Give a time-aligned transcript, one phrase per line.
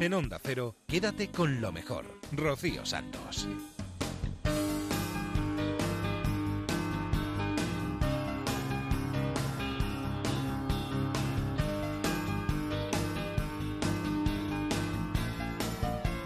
[0.00, 2.06] En Onda Cero, quédate con lo mejor.
[2.32, 3.46] Rocío Santos.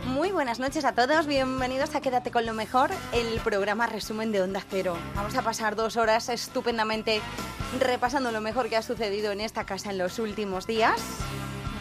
[0.06, 4.41] Muy buenas noches a todos, bienvenidos a Quédate con lo mejor, el programa resumen de
[4.41, 4.96] Onda Cero.
[5.16, 7.20] Vamos a pasar dos horas estupendamente
[7.80, 11.02] repasando lo mejor que ha sucedido en esta casa en los últimos días.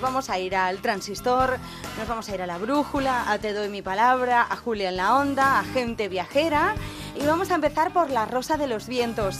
[0.03, 1.57] Vamos a ir al transistor,
[1.97, 4.97] nos vamos a ir a la brújula, a Te doy mi palabra, a Julia en
[4.97, 6.75] la onda, a gente viajera
[7.15, 9.39] y vamos a empezar por la Rosa de los Vientos.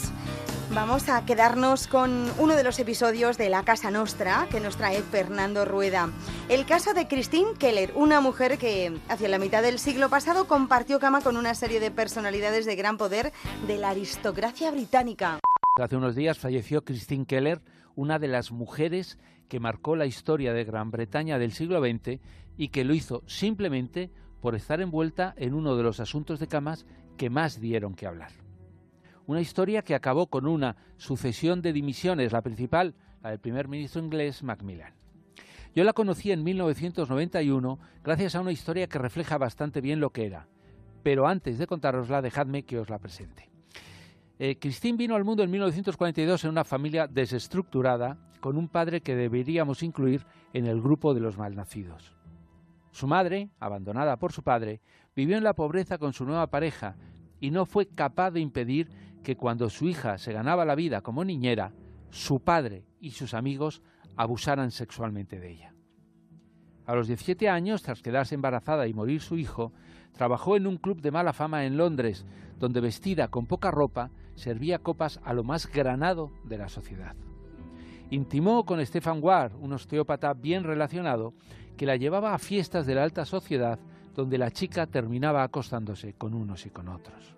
[0.73, 5.01] Vamos a quedarnos con uno de los episodios de La Casa Nostra que nos trae
[5.01, 6.09] Fernando Rueda.
[6.47, 10.97] El caso de Christine Keller, una mujer que hacia la mitad del siglo pasado compartió
[10.97, 13.33] cama con una serie de personalidades de gran poder
[13.67, 15.39] de la aristocracia británica.
[15.75, 17.61] Hace unos días falleció Christine Keller,
[17.95, 22.19] una de las mujeres que marcó la historia de Gran Bretaña del siglo XX
[22.57, 24.09] y que lo hizo simplemente
[24.41, 26.85] por estar envuelta en uno de los asuntos de camas
[27.17, 28.31] que más dieron que hablar.
[29.25, 34.03] Una historia que acabó con una sucesión de dimisiones, la principal, la del primer ministro
[34.03, 34.93] inglés Macmillan.
[35.75, 40.25] Yo la conocí en 1991 gracias a una historia que refleja bastante bien lo que
[40.25, 40.47] era.
[41.01, 43.49] Pero antes de contárosla, dejadme que os la presente.
[44.39, 49.15] Eh, Christine vino al mundo en 1942 en una familia desestructurada, con un padre que
[49.15, 52.13] deberíamos incluir en el grupo de los malnacidos.
[52.91, 54.81] Su madre, abandonada por su padre,
[55.15, 56.97] vivió en la pobreza con su nueva pareja
[57.39, 58.89] y no fue capaz de impedir
[59.23, 61.71] que cuando su hija se ganaba la vida como niñera,
[62.09, 63.81] su padre y sus amigos
[64.17, 65.73] abusaran sexualmente de ella.
[66.85, 69.71] A los 17 años, tras quedarse embarazada y morir su hijo,
[70.11, 72.25] trabajó en un club de mala fama en Londres,
[72.59, 77.15] donde vestida con poca ropa servía copas a lo más granado de la sociedad.
[78.13, 81.33] Intimó con Stefan Ward, un osteópata bien relacionado,
[81.75, 83.79] que la llevaba a fiestas de la alta sociedad
[84.13, 87.35] donde la chica terminaba acostándose con unos y con otros.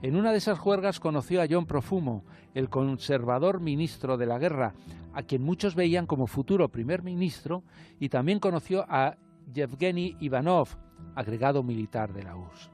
[0.00, 4.72] En una de esas juergas conoció a John Profumo, el conservador ministro de la guerra,
[5.12, 7.62] a quien muchos veían como futuro primer ministro,
[8.00, 9.18] y también conoció a
[9.52, 10.68] Yevgeny Ivanov,
[11.14, 12.70] agregado militar de la URSS.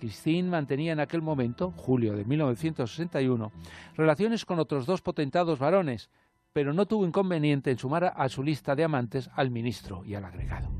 [0.00, 3.52] Christine mantenía en aquel momento, julio de 1961,
[3.96, 6.10] relaciones con otros dos potentados varones,
[6.54, 10.24] pero no tuvo inconveniente en sumar a su lista de amantes al ministro y al
[10.24, 10.70] agregado.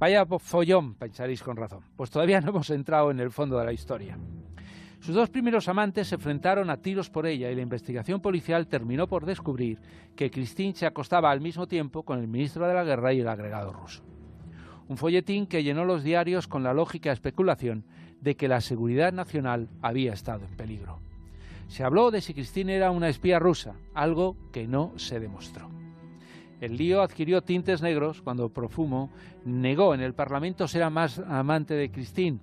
[0.00, 3.72] Vaya follón, pensaréis con razón, pues todavía no hemos entrado en el fondo de la
[3.72, 4.18] historia.
[4.98, 9.06] Sus dos primeros amantes se enfrentaron a tiros por ella y la investigación policial terminó
[9.06, 9.78] por descubrir
[10.16, 13.28] que Christine se acostaba al mismo tiempo con el ministro de la guerra y el
[13.28, 14.02] agregado ruso.
[14.88, 17.84] Un folletín que llenó los diarios con la lógica especulación
[18.20, 20.98] de que la seguridad nacional había estado en peligro.
[21.70, 25.70] Se habló de si Christine era una espía rusa, algo que no se demostró.
[26.60, 29.08] El lío adquirió tintes negros cuando Profumo
[29.44, 32.40] negó en el Parlamento ser más amante de Christine,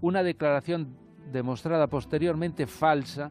[0.00, 0.96] una declaración
[1.30, 3.30] demostrada posteriormente falsa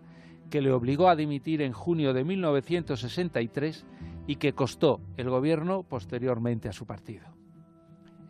[0.52, 3.88] que le obligó a dimitir en junio de 1963
[4.28, 7.39] y que costó el gobierno posteriormente a su partido.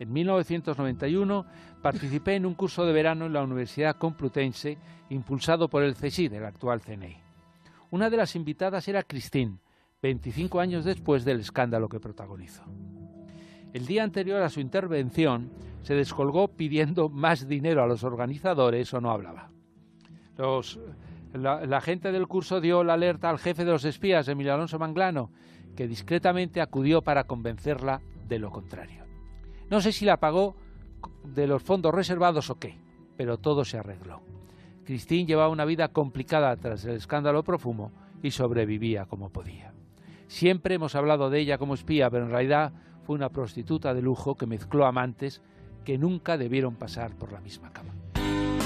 [0.00, 1.44] En 1991
[1.82, 4.78] participé en un curso de verano en la Universidad Complutense
[5.10, 7.18] impulsado por el CSID, el actual CNI.
[7.90, 9.58] Una de las invitadas era Christine,
[10.00, 12.62] 25 años después del escándalo que protagonizó.
[13.74, 15.50] El día anterior a su intervención
[15.82, 19.50] se descolgó pidiendo más dinero a los organizadores o no hablaba.
[21.34, 25.30] la, gente del curso dio la alerta al jefe de los espías, Emilio Alonso Manglano,
[25.76, 29.09] que discretamente acudió para convencerla de lo contrario.
[29.70, 30.56] No sé si la pagó
[31.24, 32.76] de los fondos reservados o qué,
[33.16, 34.20] pero todo se arregló.
[34.84, 37.92] Christine llevaba una vida complicada tras el escándalo profumo
[38.22, 39.72] y sobrevivía como podía.
[40.26, 42.72] Siempre hemos hablado de ella como espía, pero en realidad
[43.04, 45.40] fue una prostituta de lujo que mezcló amantes
[45.84, 47.94] que nunca debieron pasar por la misma cama.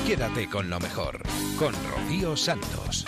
[0.07, 1.23] Quédate con lo mejor,
[1.59, 3.07] con Rocío Santos.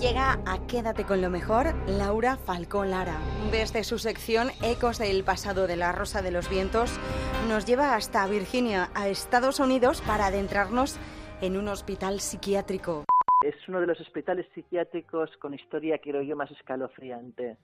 [0.00, 3.18] Llega a Quédate con lo mejor Laura Falcón Lara.
[3.50, 7.00] Desde su sección Ecos del pasado de la Rosa de los Vientos,
[7.48, 10.96] nos lleva hasta Virginia, a Estados Unidos, para adentrarnos
[11.40, 13.06] en un hospital psiquiátrico.
[13.44, 17.56] Es uno de los hospitales psiquiátricos con historia, creo yo, más escalofriante.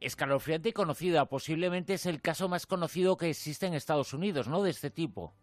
[0.00, 1.26] Escalofriante y conocida.
[1.26, 4.62] Posiblemente es el caso más conocido que existe en Estados Unidos, ¿no?
[4.62, 5.34] De este tipo.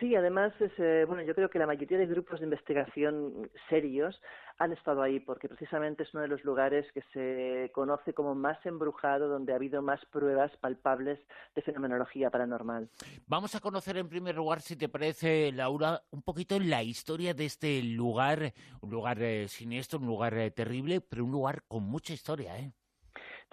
[0.00, 4.20] Sí, además, es, eh, bueno, yo creo que la mayoría de grupos de investigación serios
[4.58, 8.58] han estado ahí porque precisamente es uno de los lugares que se conoce como más
[8.66, 11.20] embrujado, donde ha habido más pruebas palpables
[11.54, 12.88] de fenomenología paranormal.
[13.26, 17.46] Vamos a conocer en primer lugar, si te parece, Laura, un poquito la historia de
[17.46, 22.12] este lugar, un lugar eh, siniestro, un lugar eh, terrible, pero un lugar con mucha
[22.12, 22.72] historia, ¿eh?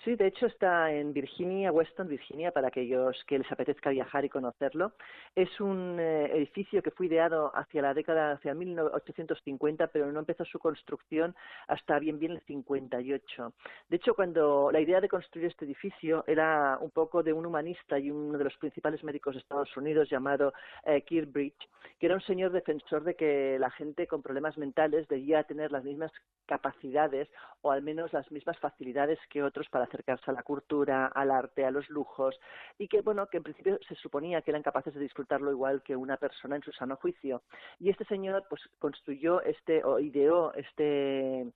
[0.04, 4.30] Sí, de hecho está en Virginia, Weston, Virginia, para aquellos que les apetezca viajar y
[4.30, 4.94] conocerlo.
[5.36, 10.44] Es un eh, edificio que fue ideado hacia la década, hacia 1850, pero no empezó
[10.44, 11.36] su construcción
[11.68, 13.54] hasta bien bien el 58.
[13.90, 18.00] De hecho, cuando la idea de construir este edificio era un poco de un humanista
[18.00, 20.52] y uno de los principales médicos de Estados Unidos llamado
[20.84, 21.70] eh, Bridge,
[22.00, 25.84] que era un señor defensor de que la gente con problemas mentales debía tener las
[25.84, 26.12] mismas
[26.48, 27.30] capacidades
[27.62, 31.66] o al menos las mismas facilidades que otros para acercarse a la cultura, al arte,
[31.66, 32.40] a los lujos
[32.78, 35.96] y que, bueno, que en principio se suponía que eran capaces de disfrutarlo igual que
[35.96, 37.44] una persona en su sano juicio.
[37.80, 41.52] Y este señor, pues, construyó este o ideó este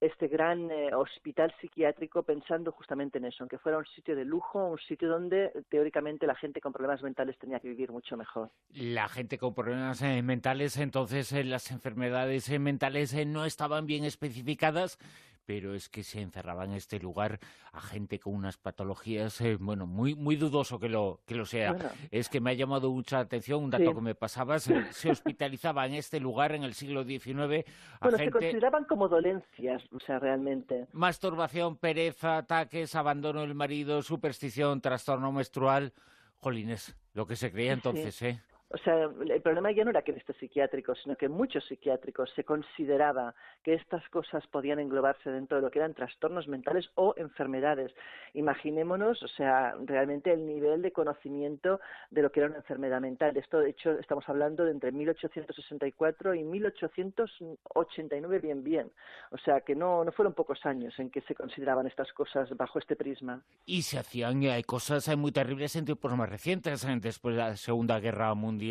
[0.00, 4.24] este gran eh, hospital psiquiátrico pensando justamente en eso, en que fuera un sitio de
[4.24, 8.50] lujo, un sitio donde teóricamente la gente con problemas mentales tenía que vivir mucho mejor.
[8.74, 14.98] La gente con problemas eh, mentales, entonces eh, las enfermedades mentales no estaban bien especificadas,
[15.46, 17.38] pero es que se encerraba en este lugar
[17.72, 21.76] a gente con unas patologías, eh, bueno, muy muy dudoso que lo que lo sea.
[22.10, 25.94] Es que me ha llamado mucha atención un dato que me pasaba, se, hospitalizaba en
[25.94, 27.64] este lugar en el siglo XIX
[28.00, 30.88] a bueno, se consideraban como dolencias, o sea, realmente.
[30.92, 35.92] Masturbación, pereza, ataques, abandono del marido, superstición, trastorno menstrual.
[36.38, 38.40] Jolines, lo que se creía entonces, ¿eh?
[38.76, 41.64] O sea, el problema ya no era que en este psiquiátrico, sino que en muchos
[41.64, 43.34] psiquiátricos se consideraba
[43.64, 47.90] que estas cosas podían englobarse dentro de lo que eran trastornos mentales o enfermedades.
[48.34, 51.80] Imaginémonos, o sea, realmente el nivel de conocimiento
[52.10, 53.34] de lo que era una enfermedad mental.
[53.38, 58.92] Esto, de hecho, estamos hablando de entre 1864 y 1889, bien, bien.
[59.30, 62.78] O sea, que no, no fueron pocos años en que se consideraban estas cosas bajo
[62.78, 63.42] este prisma.
[63.64, 68.00] Y se hacían hay cosas muy terribles en tiempos más recientes, después de la Segunda
[68.00, 68.65] Guerra Mundial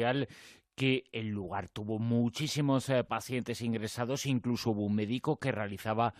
[0.75, 6.13] que el lugar tuvo muchísimos eh, pacientes ingresados, incluso hubo un médico que realizaba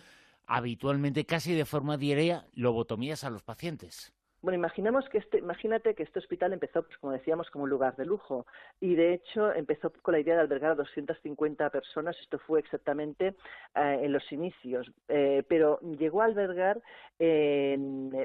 [0.47, 4.14] habitualmente, casi de forma diaria, lobotomías a los pacientes.
[4.45, 7.95] Bueno, imaginemos que este, imagínate que este hospital empezó, pues, como decíamos, como un lugar
[7.95, 8.45] de lujo
[8.79, 12.15] y de hecho empezó con la idea de albergar a 250 personas.
[12.21, 13.33] Esto fue exactamente
[13.73, 16.79] eh, en los inicios, eh, pero llegó a albergar
[17.17, 17.75] eh,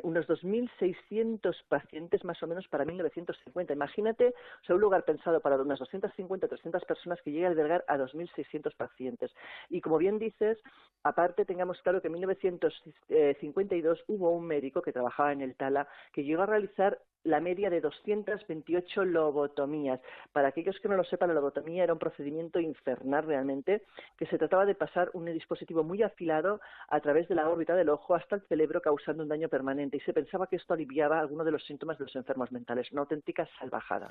[0.03, 3.73] unos 2.600 pacientes más o menos para 1950.
[3.73, 7.83] Imagínate, o sea, un lugar pensado para unas 250, 300 personas que llegue a albergar
[7.89, 9.35] a 2.600 pacientes.
[9.71, 10.59] Y como bien dices,
[11.03, 16.25] aparte tengamos claro que en 1952 hubo un médico que trabajaba en el Tala que
[16.25, 20.01] llegó a realizar la media de 228 lobotomías.
[20.33, 23.83] Para aquellos que no lo sepan, la lobotomía era un procedimiento infernal realmente,
[24.17, 27.91] que se trataba de pasar un dispositivo muy afilado a través de la órbita del
[27.91, 31.45] ojo hasta el cerebro causando un daño permanente y se pensaba que esto aliviaba algunos
[31.45, 32.91] de los síntomas de los enfermos mentales.
[32.93, 34.09] Una auténtica salvajada.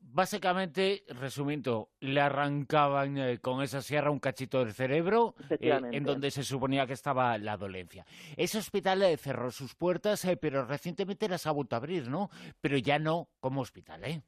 [0.00, 6.30] Básicamente, resumiendo, le arrancaban eh, con esa sierra un cachito del cerebro eh, en donde
[6.30, 8.06] se suponía que estaba la dolencia.
[8.36, 12.30] Ese hospital eh, cerró sus puertas, pero recientemente las ha vuelto a abrir, ¿no?
[12.60, 14.22] Pero ya no como hospital, ¿eh?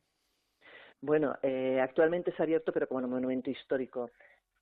[1.03, 4.11] Bueno, eh, actualmente es abierto, pero como monumento histórico.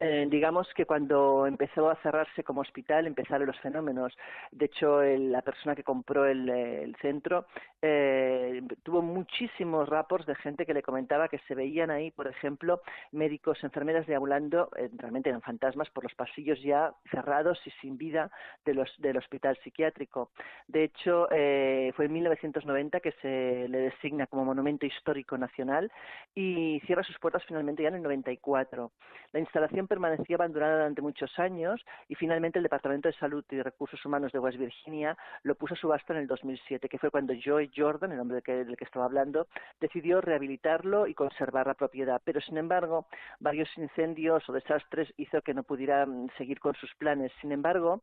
[0.01, 4.17] Eh, digamos que cuando empezó a cerrarse como hospital empezaron los fenómenos.
[4.53, 7.47] De hecho, la persona que compró el, centro
[7.83, 12.81] eh, tuvo muchísimos rapos de gente que le comentaba que se veían ahí, por ejemplo,
[13.13, 18.31] médicos, enfermeras deambulando, eh, realmente eran fantasmas, por los pasillos ya cerrados y sin vida
[18.65, 20.31] de los, del hospital psiquiátrico.
[20.69, 25.91] De hecho, fue en 1990 que se le designa como monumento histórico nacional
[26.35, 28.93] y cierra sus puertas finalmente ya en el 94.
[29.33, 34.05] La instalación permanecía abandonada durante muchos años y finalmente el Departamento de Salud y Recursos
[34.05, 37.71] Humanos de West Virginia lo puso a subasta en el 2007, que fue cuando Joy
[37.75, 39.49] Jordan, el hombre del que estaba hablando,
[39.81, 42.21] decidió rehabilitarlo y conservar la propiedad.
[42.25, 43.07] Pero, sin embargo,
[43.41, 47.33] varios incendios o desastres hizo que no pudiera mm, seguir con sus planes.
[47.41, 48.03] Sin embargo,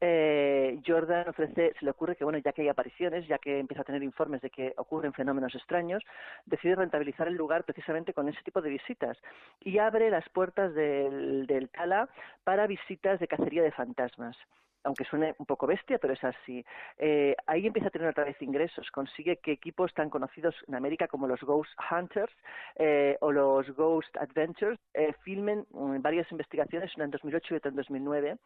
[0.00, 3.82] eh, Jordan ofrece, se le ocurre que, bueno, ya que hay apariciones, ya que empieza
[3.82, 6.02] a tener informes de que ocurren fenómenos extraños,
[6.46, 9.16] decide rentabilizar el lugar precisamente con ese tipo de visitas
[9.60, 12.08] y abre las puertas del, del Tala
[12.44, 14.36] para visitas de cacería de fantasmas
[14.84, 16.64] aunque suene un poco bestia, pero es así.
[16.98, 18.90] Eh, ahí empieza a tener otra vez ingresos.
[18.90, 22.32] Consigue que equipos tan conocidos en América como los Ghost Hunters
[22.76, 27.70] eh, o los Ghost Adventures eh, filmen mm, varias investigaciones, una en 2008 y otra
[27.70, 28.36] en 2009,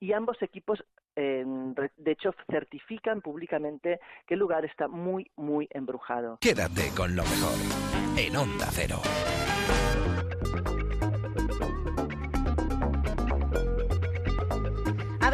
[0.00, 0.84] y ambos equipos,
[1.16, 6.38] de hecho, certifican públicamente que el lugar está muy, muy embrujado.
[6.40, 7.58] Quédate con lo mejor
[8.16, 9.00] en Onda Cero.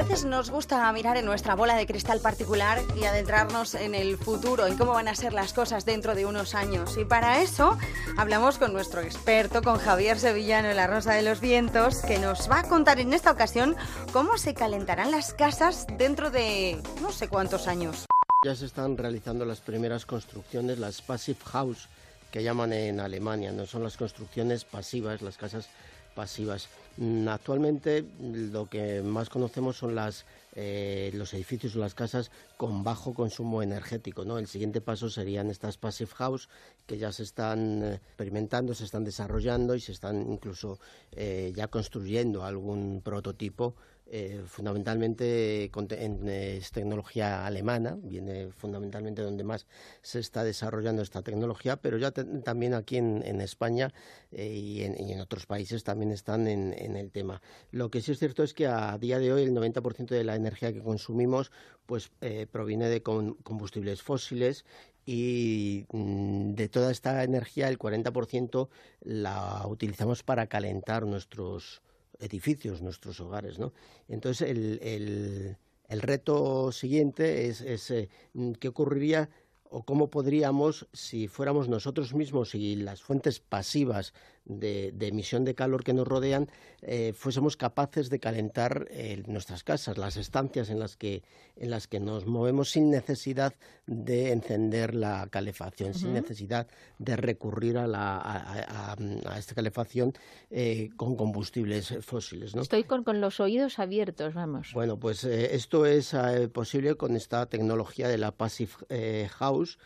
[0.08, 4.66] Veces nos gusta mirar en nuestra bola de cristal particular y adentrarnos en el futuro,
[4.66, 6.99] en cómo van a ser las cosas dentro de unos años.
[6.99, 7.78] Y para eso
[8.18, 12.50] hablamos con nuestro experto, con Javier Sevillano en La Rosa de los Vientos, que nos
[12.50, 13.76] va a contar en esta ocasión
[14.12, 18.04] cómo se calentarán las casas dentro de no sé cuántos años.
[18.44, 21.88] Ya se están realizando las primeras construcciones, las passive house,
[22.30, 25.68] que llaman en Alemania, no son las construcciones pasivas, las casas
[26.14, 26.68] pasivas.
[26.97, 32.85] Mm, actualmente lo que más conocemos son las, eh, los edificios o las casas con
[32.85, 34.25] bajo consumo energético.
[34.25, 34.38] ¿no?
[34.38, 36.49] El siguiente paso serían estas passive house
[36.87, 40.78] que ya se están eh, experimentando, se están desarrollando y se están incluso
[41.12, 43.75] eh, ya construyendo algún prototipo
[44.06, 49.66] eh, fundamentalmente en, es tecnología alemana, viene fundamentalmente donde más
[50.02, 53.94] se está desarrollando esta tecnología, pero ya también aquí en, España
[54.30, 57.40] eh, y, en, otros países también están en, el tema.
[57.70, 60.37] Lo que sí es cierto es que a día de hoy el 90% de la
[60.37, 61.50] energía que consumimos
[61.87, 64.66] pues eh, proviene de combustibles fósiles
[65.06, 68.68] y mm, de toda esta energía el 40%
[69.00, 71.82] la utilizamos para calentar nuestros
[72.18, 73.73] edificios, nuestros hogares, ¿no?
[74.09, 75.56] Entonces el, el,
[75.88, 78.09] el reto siguiente es, es eh,
[78.61, 79.28] qué ocurriría
[79.64, 85.84] o cómo podríamos, si fuéramos nosotros mismos y las fuentes pasivas de, emisión de calor
[85.84, 86.48] que nos rodean,
[86.82, 91.22] eh, fuésemos capaces de calentar eh, nuestras casas, las estancias en las que
[91.56, 93.54] en las que nos movemos sin necesidad
[93.86, 96.66] de encender la calefacción, sin necesidad
[96.98, 100.12] de recurrir a, la, a, esta calefacción
[100.50, 102.56] eh, con combustibles fósiles.
[102.56, 104.72] Estoy con, con, los oídos abiertos, vamos.
[104.74, 106.14] Bueno, pues esto es
[106.52, 109.78] posible con esta tecnología de la Passive House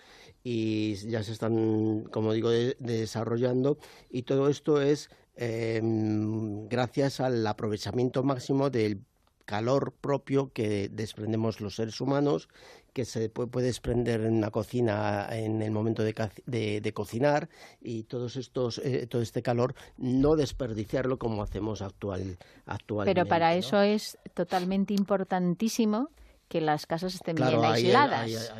[0.50, 3.76] y ya se están, como digo, desarrollando
[4.08, 9.02] y todo esto es em, gracias al aprovechamiento máximo del
[9.44, 12.48] calor propio que desprendemos los seres humanos,
[12.94, 17.50] que se puede, desprender en la cocina en el momento de, cocinar
[17.82, 23.14] y todos estos, eh, todo este calor no desperdiciarlo como hacemos actual, actualmente.
[23.14, 26.08] Pero para eso es totalmente importantísimo
[26.48, 28.52] que las casas estén bien aisladas.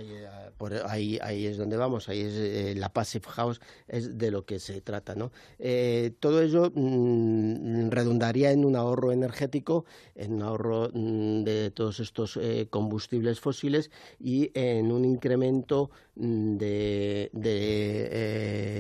[0.87, 4.59] Ahí, ahí, es donde vamos, ahí es eh, la passive house, es de lo que
[4.59, 5.15] se trata.
[5.15, 5.31] ¿no?
[5.59, 12.01] Eh, todo ello mm, redundaría en un ahorro energético, en un ahorro mm, de todos
[12.01, 17.31] estos eh, combustibles fósiles y en un incremento mm, de,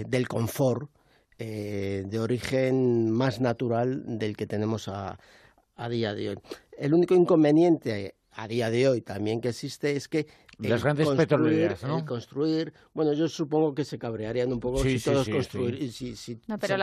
[0.08, 0.90] del confort
[1.38, 5.20] de origen más natural del que tenemos a,
[5.76, 6.38] a día de hoy.
[6.76, 10.26] El único inconveniente a día de hoy también que existe es que
[10.58, 12.04] las grandes petroleras, ¿no?
[12.04, 16.58] construir, bueno, yo supongo que se cabrearían un poco si todos construir, si, si no,
[16.58, 16.76] pero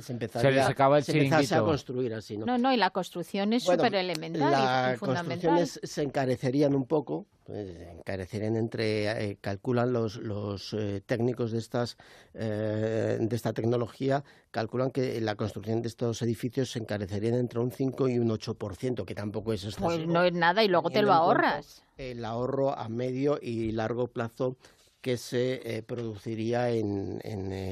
[0.00, 2.46] se, empezaría, se a construir así, ¿no?
[2.46, 7.68] No, no, y la construcción es súper elemental Las construcciones se encarecerían un poco, pues,
[7.98, 11.96] encarecerían entre, eh, calculan los, los eh, técnicos de estas
[12.34, 17.72] eh, de esta tecnología, calculan que la construcción de estos edificios se encarecerían entre un
[17.72, 19.88] 5 y un 8%, que tampoco es excesivo.
[19.88, 24.06] Pues no es nada y luego te lo ahorras el ahorro a medio y largo
[24.06, 24.56] plazo
[25.00, 27.20] que se eh, produciría en,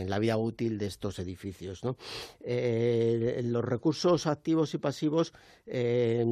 [0.09, 1.83] la vida útil de estos edificios.
[2.41, 5.35] Eh, los recursos activos y pasivos
[5.71, 6.25] eh,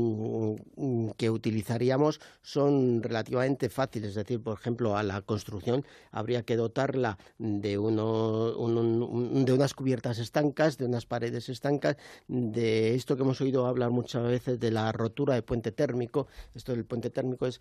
[1.16, 7.18] que utilizaríamos son relativamente fáciles, es decir, por ejemplo, a la construcción habría que dotarla
[7.38, 11.96] de, unas cubiertas estancas, de unas paredes estancas,
[12.28, 16.26] de esto que hemos oído hablar muchas veces de la rotura de puente térmico.
[16.54, 17.60] Esto del puente térmico es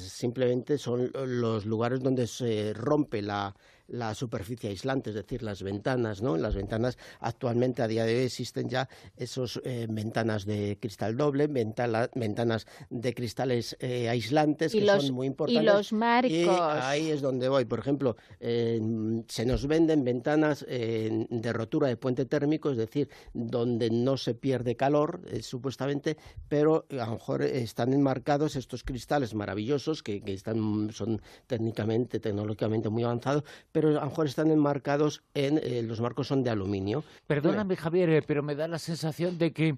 [0.00, 3.54] simplemente son los lugares donde se rompe la,
[3.88, 6.36] la superficie aislante, es decir, las ventanas, ¿no?
[6.36, 11.46] las ventanas actualmente a día de hoy existen ya esos eh, ventanas de cristal doble,
[11.46, 15.62] ventanas de cristales eh, aislantes que son muy importantes.
[15.62, 16.60] Y los marcos.
[16.82, 17.64] ahí es donde voy.
[17.64, 24.16] Por ejemplo, se nos venden ventanas de rotura de puente térmico, es decir, donde no
[24.16, 26.16] se pierde calor, eh, supuestamente,
[26.48, 32.88] pero a lo mejor están enmarcados estos cristales maravillosos que, que están, son técnicamente, tecnológicamente
[32.88, 33.44] muy avanzados,
[33.76, 37.04] pero a lo mejor están enmarcados en, eh, los marcos son de aluminio.
[37.26, 39.76] Perdóname, Javier, eh, pero me da la sensación de que,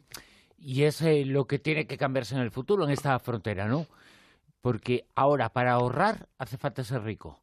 [0.56, 3.86] y es eh, lo que tiene que cambiarse en el futuro, en esta frontera, ¿no?
[4.60, 7.40] Porque ahora, para ahorrar, hace falta ser rico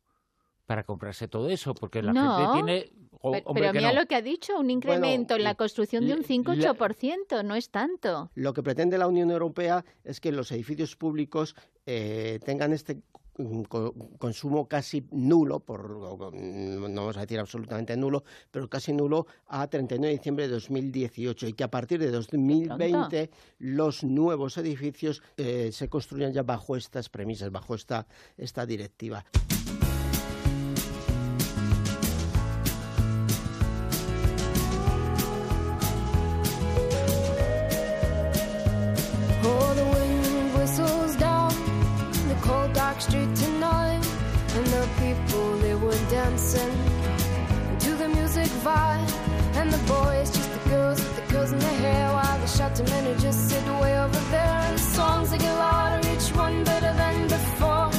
[0.66, 2.92] para comprarse todo eso, porque la gente tiene...
[3.54, 7.56] pero, mira lo que ha dicho, un incremento en la construcción de un 5-8%, no
[7.56, 8.32] es tanto.
[8.34, 13.02] Lo que pretende la Unión Europea es que los edificios públicos tengan este
[14.18, 20.08] consumo casi nulo, por, no vamos a decir absolutamente nulo, pero casi nulo a 39
[20.08, 25.90] de diciembre de 2018 y que a partir de 2020 los nuevos edificios eh, se
[25.90, 29.26] construyan ya bajo estas premisas, bajo esta, esta directiva.
[52.84, 54.60] The just sit way over there.
[54.68, 57.90] And the songs they get louder, each one better than before.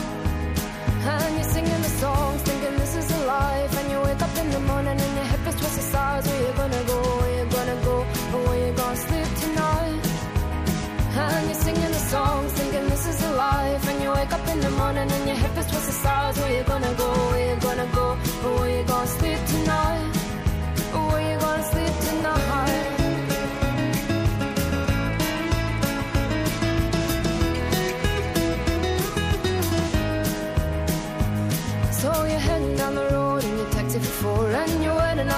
[1.13, 3.73] And you're singing the songs, thinking this is a life.
[3.79, 6.27] And you wake up in the morning and your hip is twisted sides.
[6.27, 6.99] Where you gonna go?
[7.21, 7.97] Where you gonna go?
[8.35, 10.03] Or where you gonna sleep tonight?
[11.25, 13.89] And you're singing the songs, thinking this is a life.
[13.89, 16.39] And you wake up in the morning and your hip is twisted sides.
[16.39, 17.09] Where you gonna go?
[17.31, 17.96] Where you gonna go?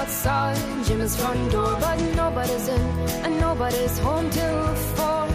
[0.08, 2.80] Outside Jim's front door But nobody's in
[3.24, 5.28] and nobody's home till four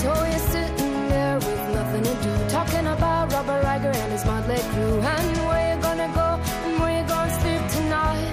[0.00, 4.60] So you're sitting there with nothing to do Talking about Robert Riger and his motley
[4.72, 6.28] crew And where you gonna go
[6.64, 8.32] and where you gonna sleep tonight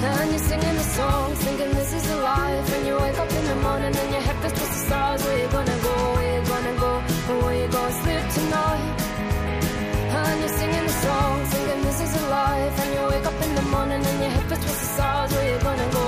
[0.00, 2.72] and you're singing the songs, thinking this is a life.
[2.76, 5.24] And you wake up in the morning and your head feels twisted stars.
[5.24, 5.94] Where you gonna go?
[6.14, 6.92] Where you gonna go?
[7.42, 8.07] Where you gonna sleep
[13.70, 15.32] morning and your head feels twisted stars.
[15.32, 16.07] Where you gonna go?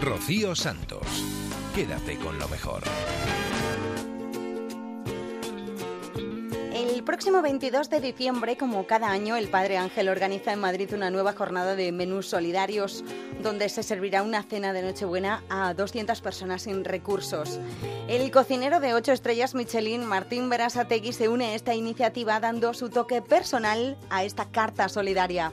[0.00, 1.06] Rocío Santos.
[1.74, 2.82] Quédate con lo mejor.
[6.72, 11.10] El próximo 22 de diciembre, como cada año, el Padre Ángel organiza en Madrid una
[11.10, 13.04] nueva jornada de menús solidarios
[13.42, 17.60] donde se servirá una cena de Nochebuena a 200 personas sin recursos.
[18.08, 22.90] El cocinero de 8 estrellas Michelin, Martín Berasategui, se une a esta iniciativa dando su
[22.90, 25.52] toque personal a esta carta solidaria.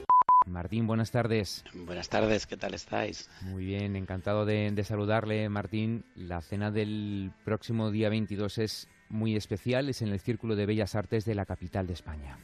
[0.52, 1.64] Martín, buenas tardes.
[1.74, 3.28] Buenas tardes, ¿qué tal estáis?
[3.40, 6.04] Muy bien, encantado de, de saludarle, Martín.
[6.14, 10.94] La cena del próximo día 22 es muy especial, es en el Círculo de Bellas
[10.94, 12.38] Artes de la capital de España.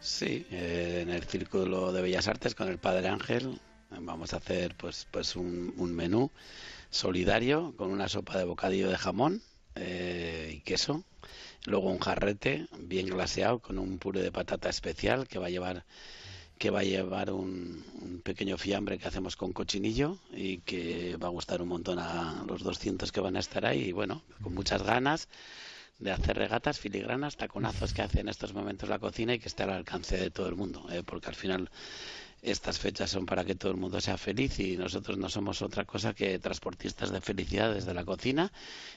[0.00, 3.60] Sí, eh, en el Círculo de Bellas Artes con el Padre Ángel
[4.00, 6.30] vamos a hacer pues, pues un, un menú
[6.90, 9.42] solidario con una sopa de bocadillo de jamón
[9.74, 11.04] eh, y queso,
[11.66, 15.84] luego un jarrete bien glaseado con un puré de patata especial que va a llevar
[16.60, 21.30] que va a llevar un, pequeño fiambre que hacemos con cochinillo y que va a
[21.30, 24.82] gustar un montón a los 200 que van a estar ahí y bueno, con muchas
[24.82, 25.28] ganas
[25.98, 29.62] de hacer regatas, filigranas, taconazos que hace en estos momentos la cocina y que esté
[29.62, 31.02] al alcance de todo el mundo, ¿eh?
[31.02, 31.70] porque al final
[32.42, 35.86] estas fechas son para que todo el mundo sea feliz y nosotros no somos otra
[35.86, 38.52] cosa que transportistas de felicidad desde la cocina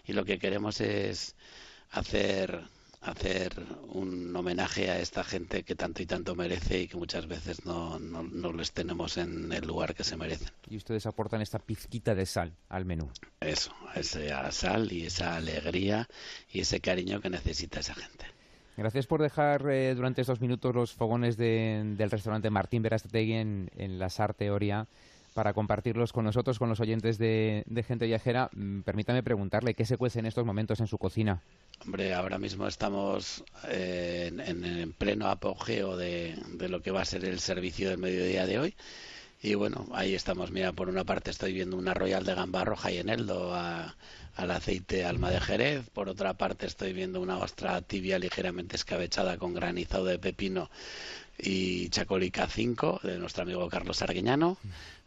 [0.06, 1.34] y lo que queremos es
[1.92, 2.62] hacer
[3.04, 3.54] hacer
[3.90, 8.00] un homenaje a esta gente que tanto y tanto merece y que muchas veces no,
[8.00, 10.50] no, no, les tenemos en el lugar que se merecen.
[10.70, 13.10] Y ustedes aportan esta pizquita de sal al menú.
[13.40, 16.08] Eso, esa sal y esa alegría
[16.50, 18.26] y ese cariño que necesita esa gente.
[18.76, 23.70] Gracias por dejar eh, durante estos minutos los fogones de, del restaurante Martín Verastetegui en,
[23.76, 24.88] en la Sarte Oria
[25.34, 28.50] para compartirlos con nosotros, con los oyentes de, de Gente Viajera.
[28.54, 31.42] Mm, permítame preguntarle, ¿qué se cuece en estos momentos en su cocina?
[31.84, 37.06] Hombre, ahora mismo estamos eh, en, en, pleno apogeo de, de, lo que va a
[37.06, 38.76] ser el servicio del mediodía de hoy.
[39.42, 40.52] Y bueno, ahí estamos.
[40.52, 43.94] Mira, por una parte estoy viendo una Royal de gamba roja y eneldo a,
[44.36, 45.90] al aceite alma de Jerez.
[45.90, 50.70] Por otra parte estoy viendo una ostra tibia ligeramente escabechada con granizado de pepino
[51.38, 54.58] y chacolica 5 de nuestro amigo Carlos Arguiñano.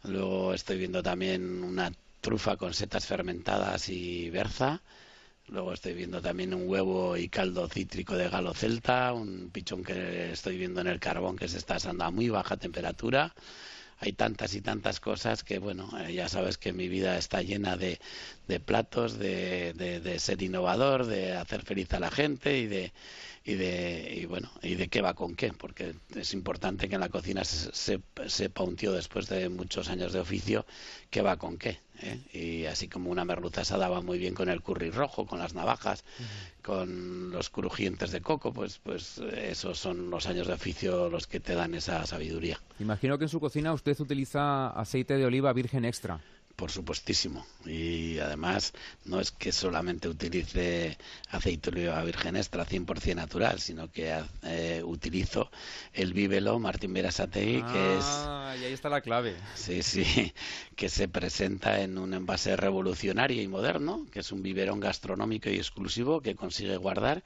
[0.03, 4.81] Luego estoy viendo también una trufa con setas fermentadas y berza
[5.49, 10.33] Luego estoy viendo también un huevo y caldo cítrico de galo celta, un pichón que
[10.33, 13.33] estoy viendo en el carbón que se está asando a muy baja temperatura
[13.99, 17.77] hay tantas y tantas cosas que, bueno, eh, ya sabes que mi vida está llena
[17.77, 17.99] de,
[18.47, 22.93] de platos, de, de, ser innovador, de hacer feliz a la gente y de,
[23.47, 27.01] y de y bueno y de qué va con qué porque es importante que en
[27.01, 30.65] la cocina se, sepa un tío después de muchos años de oficio
[31.09, 32.19] qué va con qué ¿eh?
[32.33, 35.53] y así como una merluza asada va muy bien con el curry rojo con las
[35.53, 36.03] navajas
[36.61, 41.39] con los crujientes de coco pues pues esos son los años de oficio los que
[41.39, 42.59] te dan esa sabiduría.
[42.79, 46.19] Imagino que en su cocina usted utiliza aceite de oliva virgen extra
[46.57, 47.45] por supuestísimo.
[47.65, 48.73] Y además
[49.05, 50.97] no es que solamente utilice
[51.29, 55.51] aceite de oliva virgen extra 100% natural, sino que eh, utilizo
[55.93, 58.05] el vívelo Martín Berasategui, que es...
[58.05, 59.35] Ah, y ahí está la clave.
[59.53, 60.03] Sí, sí,
[60.75, 65.57] que se presenta en un envase revolucionario y moderno, que es un biberón gastronómico y
[65.57, 67.23] exclusivo que consigue guardar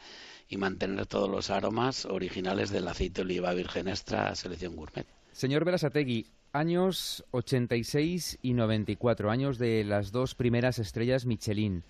[0.50, 5.08] y mantener todos los aromas originales del aceite de oliva virgen extra selección gourmet.
[5.32, 11.84] Señor Berasategui, años 86 y 94, años de las dos primeras estrellas Michelin.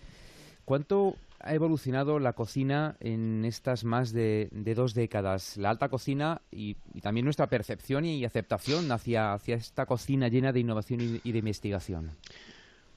[0.65, 5.57] ¿Cuánto ha evolucionado la cocina en estas más de, dos décadas?
[5.57, 11.19] La alta cocina y, también nuestra percepción y aceptación hacia, esta cocina llena de innovación
[11.23, 12.11] y, de investigación.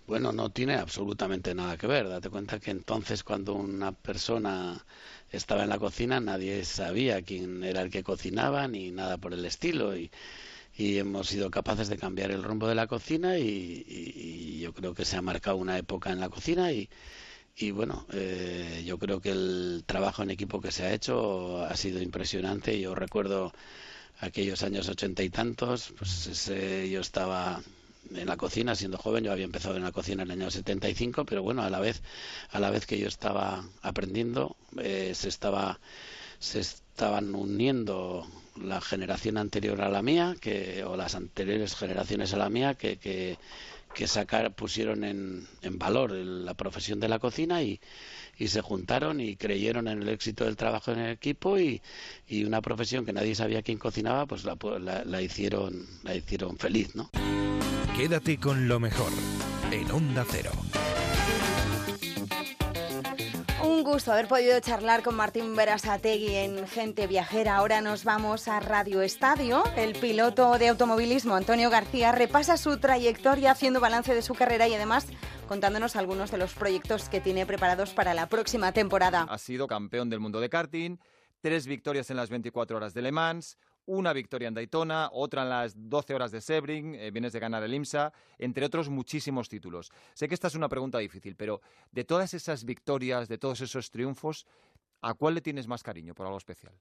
[0.06, 2.06] Bueno, no tiene absolutamente nada que ver.
[2.06, 4.84] Date cuenta que entonces cuando una persona
[5.30, 9.46] estaba en la cocina nadie sabía quién era el que cocinaba ni nada por el
[9.46, 9.96] estilo.
[9.96, 10.10] Y,
[10.76, 15.04] y hemos sido capaces de cambiar el rumbo de la cocina y, yo creo que
[15.04, 16.88] se ha marcado una época en la cocina y,
[17.54, 21.76] y bueno, eh, yo creo que el trabajo en equipo que se ha hecho ha
[21.76, 22.80] sido impresionante.
[22.80, 23.52] Yo recuerdo
[24.20, 26.50] aquellos años ochenta y tantos, pues
[26.90, 27.60] yo estaba
[28.14, 31.24] en la cocina siendo joven, yo había empezado en la cocina en el año 75,
[31.24, 32.02] pero bueno, a la vez,
[32.50, 35.78] a la vez que yo estaba aprendiendo, eh, se estaba
[36.38, 38.26] se estaban uniendo
[38.60, 42.98] la generación anterior a la mía, que, o las anteriores generaciones a la mía, que,
[42.98, 43.38] que,
[44.06, 47.80] sacar, pusieron en, en valor la profesión de la cocina y,
[48.38, 51.80] y se juntaron y creyeron en el éxito del trabajo en el equipo y,
[52.28, 56.58] y una profesión que nadie sabía quién cocinaba, pues la, la, la, hicieron, la hicieron
[56.58, 57.10] feliz, ¿no?
[57.96, 59.12] Quédate con lo mejor
[59.70, 60.50] en Onda Cero.
[63.84, 67.56] Gusto haber podido charlar con Martín Berasategui en Gente Viajera.
[67.56, 69.62] Ahora nos vamos a Radio Estadio.
[69.76, 74.74] El piloto de automovilismo Antonio García repasa su trayectoria haciendo balance de su carrera y
[74.74, 75.08] además
[75.48, 79.26] contándonos algunos de los proyectos que tiene preparados para la próxima temporada.
[79.28, 80.96] Ha sido campeón del mundo de karting,
[81.42, 85.50] tres victorias en las 24 horas de Le Mans, una victoria en Daytona, otra en
[85.50, 89.90] las 12 horas de Sebring, eh, vienes de ganar el IMSA, entre otros muchísimos títulos.
[90.14, 91.60] Sé que esta es una pregunta difícil, pero
[91.92, 94.46] de todas esas victorias, de todos esos triunfos,
[95.00, 96.72] ¿a cuál le tienes más cariño por algo especial?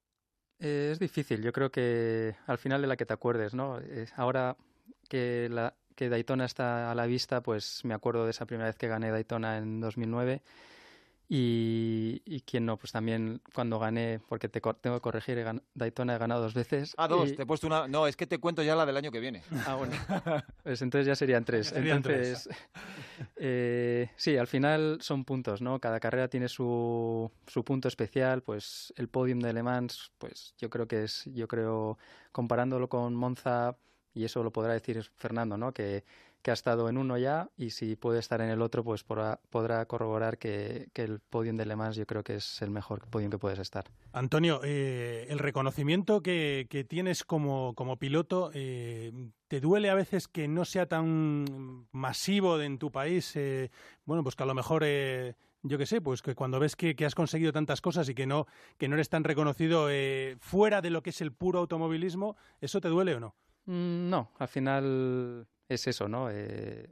[0.60, 3.80] Eh, es difícil, yo creo que al final de la que te acuerdes, ¿no?
[3.80, 4.56] Eh, ahora
[5.10, 8.78] que, la, que Daytona está a la vista, pues me acuerdo de esa primera vez
[8.78, 10.42] que gané Daytona en 2009
[11.36, 15.44] y, y quien no, pues también cuando gané, porque te tengo que corregir,
[15.74, 16.94] Daytona he ganado dos veces.
[16.96, 17.88] Ah, dos, te he puesto una.
[17.88, 19.42] No, es que te cuento ya la del año que viene.
[19.66, 19.94] Ah, bueno.
[20.64, 21.72] pues entonces ya serían tres.
[21.72, 22.48] entonces,
[23.38, 25.80] eh, sí, al final son puntos, ¿no?
[25.80, 28.44] Cada carrera tiene su, su punto especial.
[28.44, 31.98] Pues el podium de Le Mans, pues yo creo que es, yo creo,
[32.32, 33.76] comparándolo con Monza,
[34.14, 35.74] y eso lo podrá decir Fernando, ¿no?
[35.74, 36.04] Que
[36.44, 39.86] que ha estado en uno ya y si puede estar en el otro, pues podrá,
[39.88, 43.40] corroborar que, el podium de Le Mans yo creo que es el mejor podium que
[43.40, 43.86] puedes estar.
[44.12, 49.12] Antonio, eh, el reconocimiento que, tienes como, como piloto, eh,
[49.48, 53.36] ¿te duele a veces que no sea tan masivo en tu país?
[53.38, 53.72] Eh,
[54.06, 54.84] bueno, pues que a lo mejor
[55.64, 58.48] yo qué sé, pues que cuando ves que, has conseguido tantas cosas y que no,
[58.78, 59.88] que no eres tan reconocido
[60.42, 63.36] fuera de lo que es el puro automovilismo, ¿eso te duele o no?
[63.66, 66.30] Mm, no, al final es eso, ¿no?
[66.32, 66.90] Eh,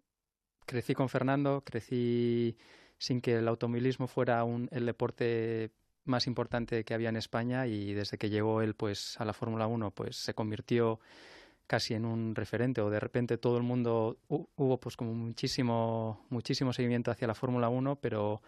[0.65, 2.57] crecí con Fernando, crecí
[2.97, 5.71] sin que el automovilismo fuera un, el deporte
[6.05, 9.67] más importante que había en España y desde que llegó él pues a la Fórmula
[9.67, 10.99] 1 pues se convirtió
[11.67, 16.73] casi en un referente o de repente todo el mundo hubo pues como muchísimo muchísimo
[16.73, 18.41] seguimiento hacia la Fórmula 1 pero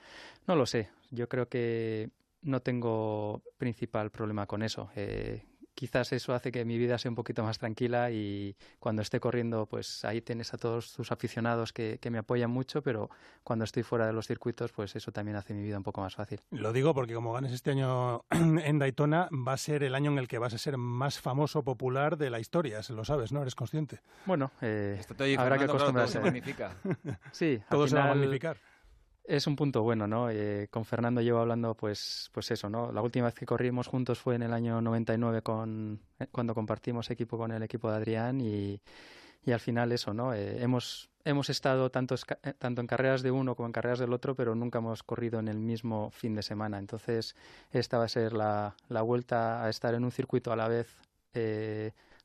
[0.48, 2.10] no lo sé yo creo que
[2.41, 7.15] no tengo principal problema con eso eh, quizás eso hace que mi vida sea un
[7.15, 11.99] poquito más tranquila y cuando esté corriendo, pues ahí tienes a todos tus aficionados que,
[12.12, 13.09] me apoyan mucho, pero
[13.43, 16.13] cuando estoy fuera de los circuitos, pues eso también hace mi vida un poco más
[16.13, 16.41] fácil.
[16.51, 20.19] Lo digo porque como ganes este año en Daytona, va a ser el año en
[20.19, 23.41] el que vas a ser más famoso, popular de la historia, lo sabes, ¿no?
[23.41, 24.01] ¿Eres consciente?
[24.25, 25.01] Bueno, eh,
[25.38, 26.19] habrá que acostumbrarse.
[26.19, 26.75] Todo se magnifica.
[27.31, 28.57] sí, todo se va a magnificar
[29.23, 30.29] es un punto bueno, ¿no?
[30.29, 32.91] Eh, con Fernando llevo hablando, pues, pues eso, ¿no?
[32.91, 37.09] La última vez que corrimos juntos fue en el año 99 con, eh, cuando compartimos
[37.09, 38.81] equipo con el equipo de Adrián y,
[39.45, 40.33] y al final eso, ¿no?
[40.33, 42.15] Eh, hemos, hemos estado tanto,
[42.57, 45.47] tanto en carreras de uno como en carreras del otro, pero nunca hemos corrido en
[45.47, 46.77] el mismo fin de semana.
[46.79, 47.36] Entonces,
[47.71, 50.97] esta va a ser la, la vuelta a estar en un circuito a la vez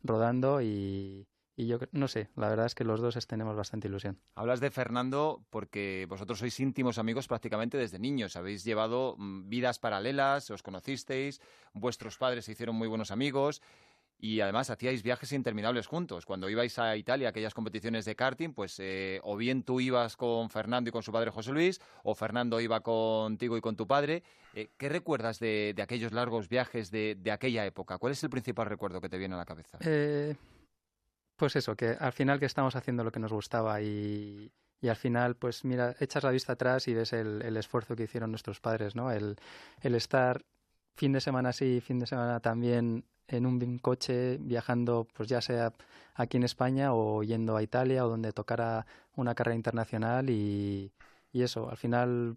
[0.02, 1.26] rodando y,
[1.58, 4.20] y yo no sé, la verdad es que los dos tenemos bastante ilusión.
[4.36, 9.80] Hablas de Fernando porque vosotros sois íntimos amigos prácticamente desde niños, habéis llevado mm, vidas
[9.80, 11.40] paralelas, os conocisteis,
[11.74, 13.60] vuestros padres se hicieron muy buenos amigos
[14.20, 16.26] y además hacíais viajes interminables juntos.
[16.26, 20.50] Cuando ibais a Italia, aquellas competiciones de karting, pues eh, o bien tú ibas con
[20.50, 24.22] Fernando y con su padre José Luis, o Fernando iba contigo y con tu padre.
[24.54, 27.98] Eh, ¿Qué recuerdas de, aquellos largos viajes de, de, aquella época?
[27.98, 29.78] ¿Cuál es el principal recuerdo que te viene a la cabeza?
[29.80, 30.36] Eh,
[31.38, 34.96] pues eso, que al final que estamos haciendo lo que nos gustaba y, y al
[34.96, 38.60] final, pues mira, echas la vista atrás y ves el, el esfuerzo que hicieron nuestros
[38.60, 39.10] padres, ¿no?
[39.12, 39.36] El,
[39.80, 40.44] el, estar
[40.96, 45.72] fin de semana sí, fin de semana también en un coche viajando, pues ya sea
[46.14, 50.92] aquí en España o yendo a Italia o donde tocara una carrera internacional y,
[51.32, 52.36] y eso, al final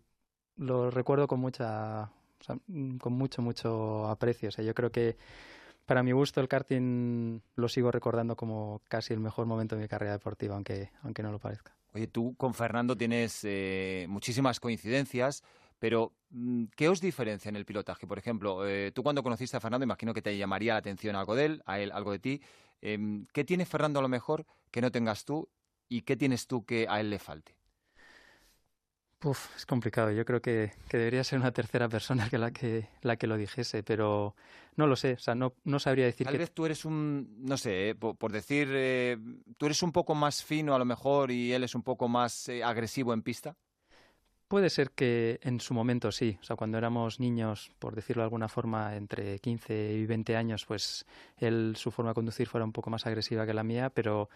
[0.57, 2.11] lo recuerdo con mucha,
[2.99, 4.49] con mucho, mucho aprecio.
[4.49, 5.17] O sea, yo creo que
[5.91, 9.89] para mi gusto el karting lo sigo recordando como casi el mejor momento de mi
[9.89, 11.75] carrera deportiva, aunque, aunque no lo parezca.
[11.93, 15.43] Oye, tú con Fernando tienes eh, muchísimas coincidencias,
[15.79, 18.07] pero mm, ¿qué os diferencia en el pilotaje?
[18.07, 21.35] Por ejemplo, eh, tú cuando conociste a Fernando, imagino que te llamaría la atención algo
[21.35, 22.41] de él, a él algo de ti.
[22.79, 25.49] Em, ¿Qué tiene Fernando a lo mejor que no tengas tú
[25.89, 27.57] y qué tienes tú que a él le falte?
[29.23, 30.11] Uf, es complicado.
[30.11, 33.83] Yo creo que, debería ser una tercera persona que la que la que lo dijese,
[33.83, 34.35] pero
[34.77, 35.13] no lo sé.
[35.13, 38.31] O sea, no, no sabría decir Tal vez tú eres un, no sé, eh, por,
[38.31, 39.17] decir, eh,
[39.57, 42.49] tú eres un poco más fino a lo mejor y él es un poco más
[42.49, 43.55] eh, agresivo en pista.
[44.47, 46.37] Puede ser que en su momento sí.
[46.41, 50.65] O sea, cuando éramos niños, por decirlo de alguna forma, entre 15 y 20 años,
[50.65, 51.05] pues
[51.37, 54.29] él, su forma de conducir fuera un poco más agresiva que la mía, pero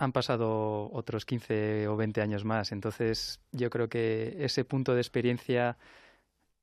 [0.00, 2.72] han pasado otros 15 o 20 años más.
[2.72, 5.76] Entonces, yo creo que ese punto de experiencia,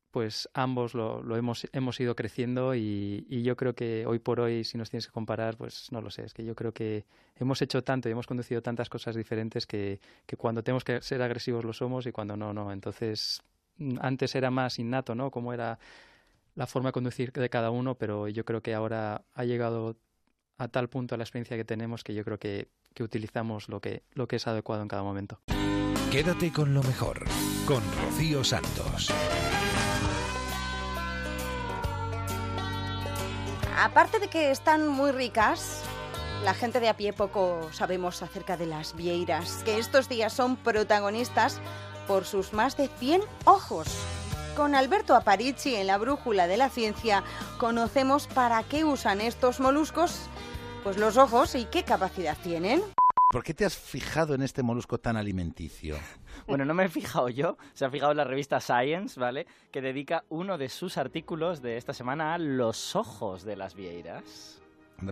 [0.09, 4.63] pues ambos lo, lo hemos, hemos ido creciendo y, yo creo que hoy por hoy,
[4.63, 6.23] si nos tienes que comparar, pues no lo sé.
[6.23, 9.99] Es que yo creo que hemos hecho tanto y hemos conducido tantas cosas diferentes que,
[10.25, 12.71] que cuando tenemos que ser agresivos lo somos y cuando no, no.
[12.71, 13.43] Entonces,
[14.01, 15.29] antes era más innato, ¿no?
[15.29, 15.77] Como era
[16.55, 19.95] la forma de conducir de cada uno, pero yo creo que ahora ha llegado
[20.57, 24.01] a tal punto la experiencia que tenemos que yo creo que, que utilizamos lo que,
[24.15, 25.39] lo que es adecuado en cada momento.
[26.11, 27.25] Quédate con lo mejor,
[27.67, 29.13] con Rocío Santos.
[33.77, 35.83] Aparte de que están muy ricas,
[36.43, 40.55] la gente de a pie poco sabemos acerca de las vieiras, que estos días son
[40.55, 41.61] protagonistas
[42.07, 43.87] por sus más de 100 ojos.
[44.55, 47.23] Con Alberto Aparici en la Brújula de la Ciencia
[47.59, 50.27] conocemos para qué usan estos moluscos
[50.87, 52.81] pues los ojos y qué capacidad tienen.
[53.33, 55.97] ¿Por qué te has fijado en este molusco tan alimenticio?
[56.47, 59.47] Bueno, no me he fijado yo, se ha fijado en la revista Science, ¿vale?
[59.69, 64.61] Que dedica uno de sus artículos de esta semana a los ojos de las vieiras.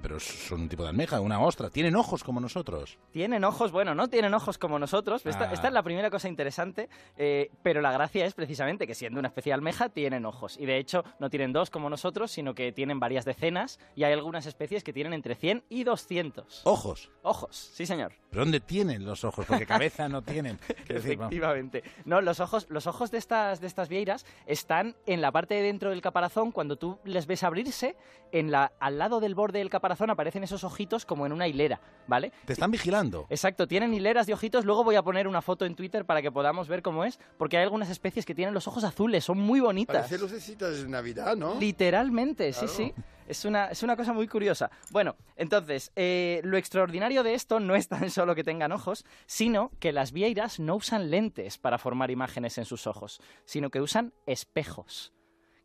[0.01, 1.69] Pero son un tipo de almeja, una ostra.
[1.69, 2.97] Tienen ojos como nosotros.
[3.11, 5.25] Tienen ojos, bueno, no tienen ojos como nosotros.
[5.25, 9.19] Esta, esta es la primera cosa interesante, eh, pero la gracia es precisamente que siendo
[9.19, 10.57] una especie de almeja tienen ojos.
[10.59, 14.13] Y de hecho no tienen dos como nosotros, sino que tienen varias decenas y hay
[14.13, 16.61] algunas especies que tienen entre 100 y 200.
[16.65, 17.11] ¿Ojos?
[17.21, 18.13] Ojos, sí señor.
[18.35, 19.45] ¿Pero dónde tienen los ojos?
[19.45, 20.59] Porque cabeza no tienen.
[20.89, 21.85] Efectivamente.
[22.03, 25.61] no, los ojos, los ojos de estas, de estas vieiras están en la parte de
[25.61, 26.51] dentro del caparazón.
[26.51, 27.95] Cuando tú les ves abrirse,
[28.33, 31.79] en la, al lado del borde del caparazón aparecen esos ojitos como en una hilera,
[32.07, 32.33] ¿vale?
[32.43, 33.25] Te están vigilando.
[33.29, 34.65] Exacto, tienen hileras de ojitos.
[34.65, 37.55] Luego voy a poner una foto en Twitter para que podamos ver cómo es, porque
[37.55, 39.95] hay algunas especies que tienen los ojos azules, son muy bonitas.
[39.95, 41.57] Parece lucecitas de Navidad, ¿no?
[41.57, 42.93] Literalmente, sí, sí.
[43.27, 44.69] Es una, es una cosa muy curiosa.
[44.91, 49.71] Bueno, entonces, eh, lo extraordinario de esto no es tan solo que tengan ojos, sino
[49.79, 54.13] que las vieiras no usan lentes para formar imágenes en sus ojos, sino que usan
[54.25, 55.15] espejos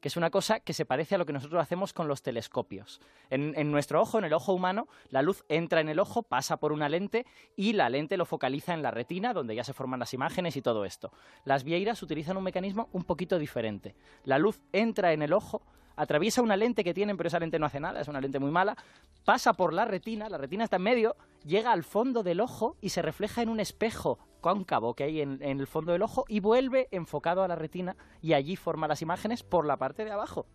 [0.01, 3.01] que es una cosa que se parece a lo que nosotros hacemos con los telescopios.
[3.29, 6.73] En, nuestro ojo, en el ojo humano, la luz entra en el ojo, pasa por
[6.73, 10.15] una lente y la lente lo focaliza en la retina, donde ya se forman las
[10.15, 11.13] imágenes y todo esto.
[11.45, 13.95] Las vieiras utilizan un mecanismo un poquito diferente.
[14.25, 15.63] La luz entra en el ojo,
[15.97, 18.51] atraviesa una lente que tienen, pero esa lente no hace nada, es una lente muy
[18.51, 18.77] mala,
[19.25, 22.91] pasa por la retina, la retina está en medio, llega al fondo del ojo y
[22.91, 26.89] se refleja en un espejo cóncavo que hay en, el fondo del ojo y vuelve
[26.91, 30.47] enfocado a la retina y allí forma las imágenes por la parte de abajo.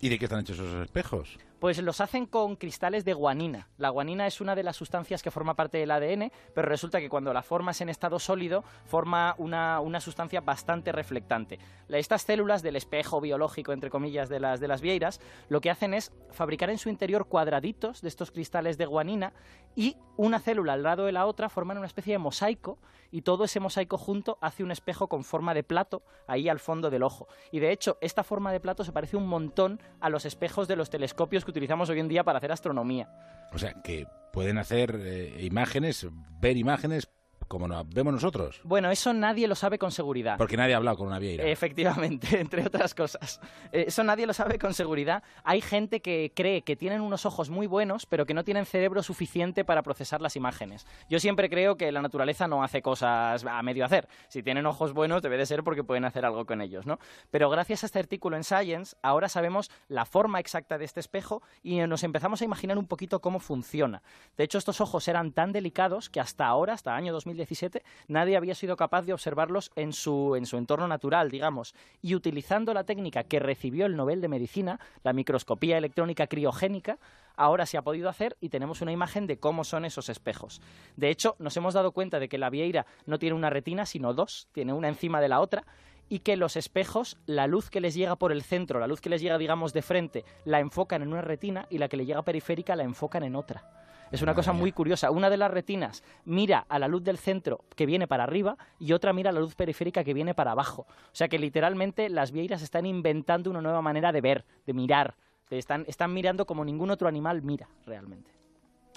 [0.00, 1.38] ¿Y de qué están hechos esos espejos?
[1.66, 3.66] Pues los hacen con cristales de guanina.
[3.76, 7.08] La guanina es una de las sustancias que forma parte del ADN, pero resulta que
[7.08, 11.58] cuando la formas en estado sólido forma una, una sustancia bastante reflectante.
[11.88, 15.92] Estas células del espejo biológico, entre comillas, de las, de las vieiras, lo que hacen
[15.92, 19.32] es fabricar en su interior cuadraditos de estos cristales de guanina
[19.74, 22.78] y una célula al lado de la otra forman una especie de mosaico
[23.10, 26.90] y todo ese mosaico junto hace un espejo con forma de plato ahí al fondo
[26.90, 27.28] del ojo.
[27.50, 30.76] Y de hecho, esta forma de plato se parece un montón a los espejos de
[30.76, 33.08] los telescopios que utilizamos hoy en día para hacer astronomía.
[33.52, 36.06] O sea, que pueden hacer eh, imágenes,
[36.40, 37.08] ver imágenes
[37.48, 38.60] como nos vemos nosotros.
[38.64, 40.38] Bueno, eso nadie lo sabe con seguridad.
[40.38, 41.44] Porque nadie ha hablado con una vieira.
[41.44, 43.40] Efectivamente, entre otras cosas.
[43.72, 45.22] Eh, eso nadie lo sabe con seguridad.
[45.44, 49.02] Hay gente que cree que tienen unos ojos muy buenos, pero que no tienen cerebro
[49.02, 50.86] suficiente para procesar las imágenes.
[51.08, 54.08] Yo siempre creo que la naturaleza no hace cosas a medio hacer.
[54.28, 56.98] Si tienen ojos buenos, debe de ser porque pueden hacer algo con ellos, ¿no?
[57.30, 61.42] Pero gracias a este artículo en Science, ahora sabemos la forma exacta de este espejo
[61.62, 64.02] y nos empezamos a imaginar un poquito cómo funciona.
[64.36, 67.82] De hecho, estos ojos eran tan delicados que hasta ahora, hasta el año 2000 2017,
[68.08, 71.74] nadie había sido capaz de observarlos en su, en su entorno natural, digamos.
[72.02, 76.98] Y utilizando la técnica que recibió el Nobel de Medicina, la microscopía electrónica criogénica,
[77.36, 80.60] ahora se ha podido hacer y tenemos una imagen de cómo son esos espejos.
[80.96, 84.14] De hecho, nos hemos dado cuenta de que la vieira no tiene una retina, sino
[84.14, 85.64] dos, tiene una encima de la otra,
[86.08, 89.10] y que los espejos, la luz que les llega por el centro, la luz que
[89.10, 92.22] les llega, digamos, de frente, la enfocan en una retina y la que le llega
[92.22, 93.85] periférica la enfocan en otra.
[94.10, 95.10] Es una cosa muy curiosa.
[95.10, 98.92] Una de las retinas mira a la luz del centro que viene para arriba y
[98.92, 100.86] otra mira a la luz periférica que viene para abajo.
[100.88, 105.16] O sea que literalmente las vieiras están inventando una nueva manera de ver, de mirar.
[105.50, 108.30] Están, están mirando como ningún otro animal mira realmente.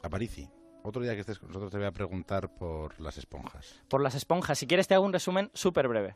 [0.03, 0.47] Aparici.
[0.81, 3.81] Otro día que estés con nosotros te voy a preguntar por las esponjas.
[3.89, 4.57] Por las esponjas.
[4.57, 6.15] Si quieres te hago un resumen súper breve.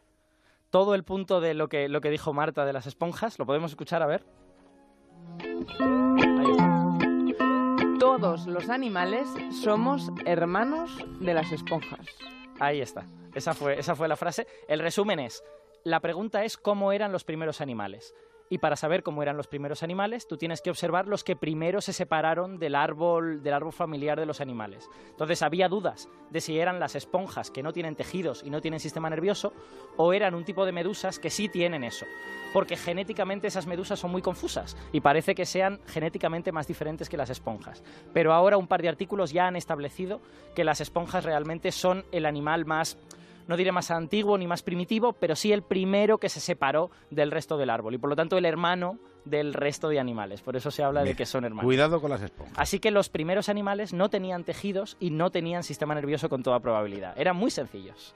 [0.70, 3.72] Todo el punto de lo que, lo que dijo Marta de las esponjas, ¿lo podemos
[3.72, 4.02] escuchar?
[4.02, 4.24] A ver
[8.04, 9.30] todos los animales
[9.64, 12.06] somos hermanos de las esponjas.
[12.60, 13.08] Ahí está.
[13.34, 14.46] Esa fue, esa fue la frase.
[14.68, 15.42] El resumen es,
[15.86, 18.14] la pregunta es cómo eran los primeros animales.
[18.54, 21.82] Y para saber cómo eran los primeros animales, tú tienes que observar los que primero
[21.82, 24.92] se separaron del árbol, del árbol familiar de los animales.
[25.10, 28.80] Entonces había dudas de si eran las esponjas que no tienen tejidos y no tienen
[28.80, 29.54] sistema nervioso,
[29.98, 32.06] o eran un tipo de medusas que sí tienen eso.
[32.54, 37.18] Porque genéticamente esas medusas son muy confusas y parece que sean genéticamente más diferentes que
[37.18, 37.84] las esponjas.
[38.14, 40.22] Pero ahora un par de artículos ya han establecido
[40.54, 43.00] que las esponjas realmente son el animal más
[43.48, 47.32] no diré más antiguo ni más primitivo, pero sí el primero que se separó del
[47.32, 50.42] resto del árbol y por lo tanto el hermano del resto de animales.
[50.42, 51.66] Por eso se habla de que son hermanos.
[51.66, 52.58] Cuidado con las esponjas.
[52.58, 56.60] Así que los primeros animales no tenían tejidos y no tenían sistema nervioso con toda
[56.60, 57.18] probabilidad.
[57.18, 58.16] Eran muy sencillos.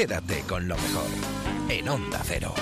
[0.00, 1.04] Quédate con lo mejor
[1.68, 2.54] en Onda Cero.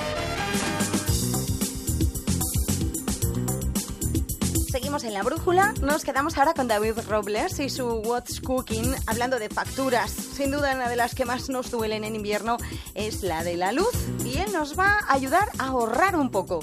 [4.72, 9.38] Seguimos en la brújula, nos quedamos ahora con David Robles y su What's Cooking, hablando
[9.38, 10.10] de facturas.
[10.10, 12.56] Sin duda una de las que más nos duelen en invierno
[12.96, 16.58] es la de la luz y él nos va a ayudar a ahorrar un poco.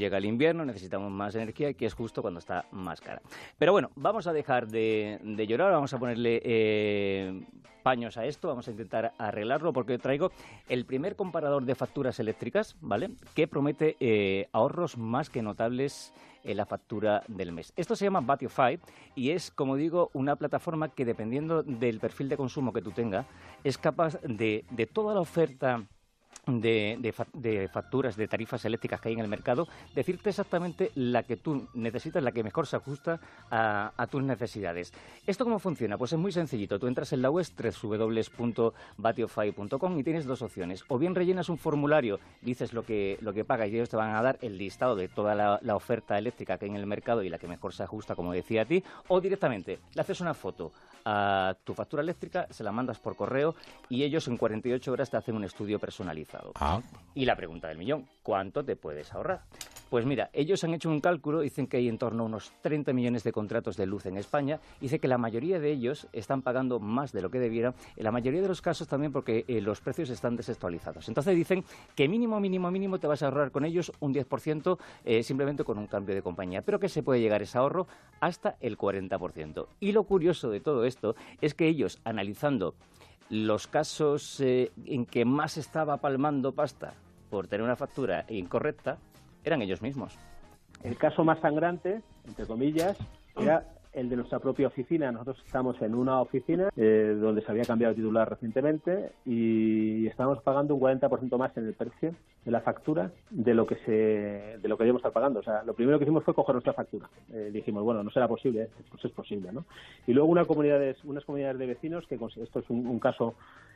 [0.00, 3.20] Llega el invierno, necesitamos más energía, que es justo cuando está más cara.
[3.58, 7.42] Pero bueno, vamos a dejar de, llorar, vamos a ponerle eh,
[7.82, 10.32] paños a esto, vamos a intentar arreglarlo porque traigo
[10.70, 13.10] el primer comparador de facturas eléctricas, ¿vale?
[13.34, 17.74] Que promete eh, ahorros más que notables en la factura del mes.
[17.76, 18.80] Esto se llama Batify
[19.14, 23.26] y es, como digo, una plataforma que dependiendo del perfil de consumo que tú tengas,
[23.64, 25.84] es capaz de, de toda la oferta
[26.46, 31.68] de, facturas, de tarifas eléctricas que hay en el mercado, decirte exactamente la que tú
[31.74, 33.20] necesitas, la que mejor se ajusta
[33.50, 34.94] a, tus necesidades.
[35.26, 35.98] ¿Esto cómo funciona?
[35.98, 36.78] Pues es muy sencillito.
[36.78, 37.46] Tú entras en la web
[37.82, 40.84] www.batiofy.com y tienes dos opciones.
[40.88, 44.16] O bien rellenas un formulario, dices lo que, lo que pagas y ellos te van
[44.16, 47.22] a dar el listado de toda la, la oferta eléctrica que hay en el mercado
[47.22, 50.34] y la que mejor se ajusta, como decía a ti, o directamente le haces una
[50.34, 50.72] foto
[51.04, 53.54] a tu factura eléctrica, se la mandas por correo
[53.88, 56.52] y ellos en 48 horas te hacen un estudio personalizado.
[56.56, 56.80] Ah.
[57.14, 59.42] Y la pregunta del millón, ¿cuánto te puedes ahorrar?
[59.90, 62.92] Pues mira, ellos han hecho un cálculo, dicen que hay en torno a unos 30
[62.92, 66.78] millones de contratos de luz en España, dice que la mayoría de ellos están pagando
[66.78, 69.80] más de lo que debieran, en la mayoría de los casos también porque eh, los
[69.80, 71.08] precios están desactualizados.
[71.08, 71.64] Entonces dicen
[71.96, 75.76] que mínimo, mínimo, mínimo te vas a ahorrar con ellos un 10% eh, simplemente con
[75.76, 77.88] un cambio de compañía, pero que se puede llegar ese ahorro
[78.20, 79.66] hasta el 40%.
[79.80, 82.76] Y lo curioso de todo esto es que ellos, analizando
[83.28, 86.94] los casos eh, en que más estaba palmando pasta
[87.28, 88.98] por tener una factura incorrecta,
[89.44, 90.18] eran ellos mismos.
[90.82, 92.96] El caso más sangrante, entre comillas,
[93.36, 95.10] era el de nuestra propia oficina.
[95.10, 100.40] Nosotros estamos en una oficina eh, donde se había cambiado el titular recientemente y estamos
[100.42, 102.14] pagando un 40% más en el precio
[102.44, 105.40] de la factura de lo que se de lo que debíamos estar pagando.
[105.40, 107.08] O sea, lo primero que hicimos fue coger nuestra factura.
[107.32, 109.64] Eh, dijimos, bueno, no será posible, pues es posible, ¿no?
[110.06, 113.34] Y luego una comunidades, unas comunidades de vecinos, que esto es un, caso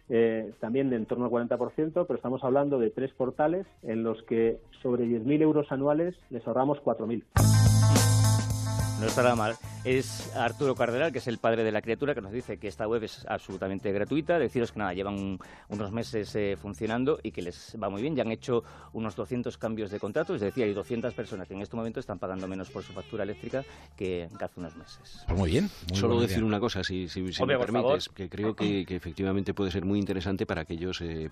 [0.09, 4.23] eh, también de en torno al 40%, pero estamos hablando de tres portales en los
[4.25, 7.74] que sobre 10.000 euros anuales les ahorramos 4.000
[9.05, 9.55] no estará mal.
[9.85, 12.89] Es Arturo Cardenal, que es el padre de la criatura, que nos dice que esta
[12.89, 14.39] web es absolutamente gratuita.
[14.39, 15.39] Deciros que nada, llevan
[15.69, 18.17] unos meses eh, funcionando y que les va muy bien.
[18.17, 21.61] Ya han hecho unos 200 cambios de contrato, es decir, hay 200 personas que en
[21.61, 23.63] este momento están pagando menos por su factura eléctrica
[23.95, 25.23] que, hace unos meses.
[25.27, 25.69] Pues muy bien.
[25.93, 29.99] Solo decir una cosa, si, si, me permites, que creo que, efectivamente puede ser muy
[29.99, 31.31] interesante para aquellos eh,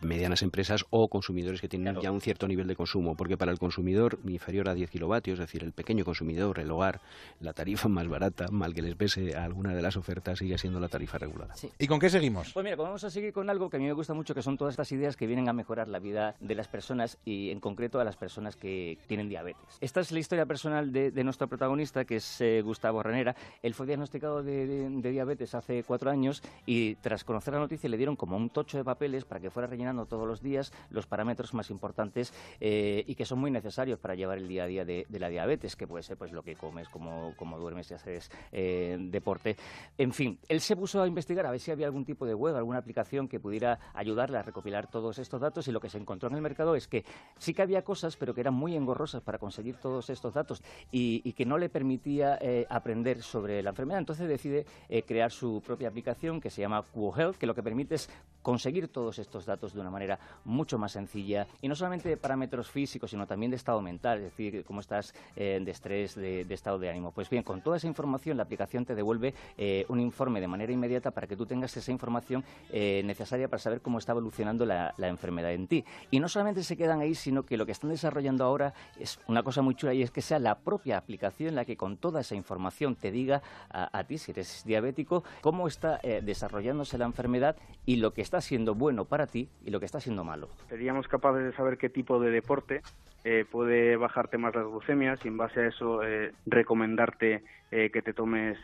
[0.00, 3.58] medianas empresas o consumidores que tienen ya un cierto nivel de consumo, porque para el
[3.58, 6.99] consumidor inferior a 10 kilovatios, es decir, el pequeño consumidor, el hogar,
[7.40, 10.78] la tarifa más barata, mal que les pese a alguna de las ofertas, sigue siendo
[10.78, 11.54] la tarifa regulada.
[11.78, 12.52] ¿Y con qué seguimos?
[12.52, 14.42] Pues mira, pues vamos a seguir con algo que a mí me gusta mucho, que
[14.42, 17.60] son todas estas ideas que vienen a mejorar la vida de las personas y en
[17.60, 19.78] concreto a las personas que tienen diabetes.
[19.80, 23.34] Esta es la historia personal de, nuestro protagonista, que es eh, Gustavo Renera.
[23.62, 28.16] Él fue diagnosticado de, diabetes hace cuatro años y tras conocer la noticia le dieron
[28.16, 31.70] como un tocho de papeles para que fuera rellenando todos los días los parámetros más
[31.70, 35.18] importantes eh, y que son muy necesarios para llevar el día a día de, de
[35.18, 38.96] la diabetes, que puede ser pues lo que comes, como, como duermes y haces eh,
[39.00, 39.56] deporte.
[39.96, 42.56] En fin, él se puso a investigar a ver si había algún tipo de web,
[42.56, 46.28] alguna aplicación que pudiera ayudarle a recopilar todos estos datos y lo que se encontró
[46.28, 47.04] en el mercado es que
[47.38, 51.30] sí que había cosas, pero que eran muy engorrosas para conseguir todos estos datos y,
[51.30, 54.00] que no le permitía eh, aprender sobre la enfermedad.
[54.00, 57.94] Entonces decide eh, crear su propia aplicación que se llama QHealth, que lo que permite
[57.94, 58.10] es
[58.42, 62.70] conseguir todos estos datos de una manera mucho más sencilla y no solamente de parámetros
[62.70, 66.69] físicos, sino también de estado mental, es decir, cómo estás de estrés, de, de estado
[66.78, 67.12] de ánimo.
[67.12, 70.72] Pues bien, con toda esa información la aplicación te devuelve eh, un informe de manera
[70.72, 74.94] inmediata para que tú tengas esa información eh, necesaria para saber cómo está evolucionando la,
[74.98, 75.84] enfermedad en ti.
[76.10, 79.42] Y no solamente se quedan ahí, sino que lo que están desarrollando ahora es una
[79.42, 82.36] cosa muy chula y es que sea la propia aplicación la que con toda esa
[82.36, 87.56] información te diga a, ti, si eres diabético, cómo está eh, desarrollándose la enfermedad
[87.86, 90.48] y lo que está siendo bueno para ti y lo que está siendo malo.
[90.68, 92.82] Seríamos capaces de saber qué tipo de deporte
[93.22, 98.00] eh, puede bajarte más las glucemias y en base a eso eh, recomendarte eh, que
[98.00, 98.58] te tomes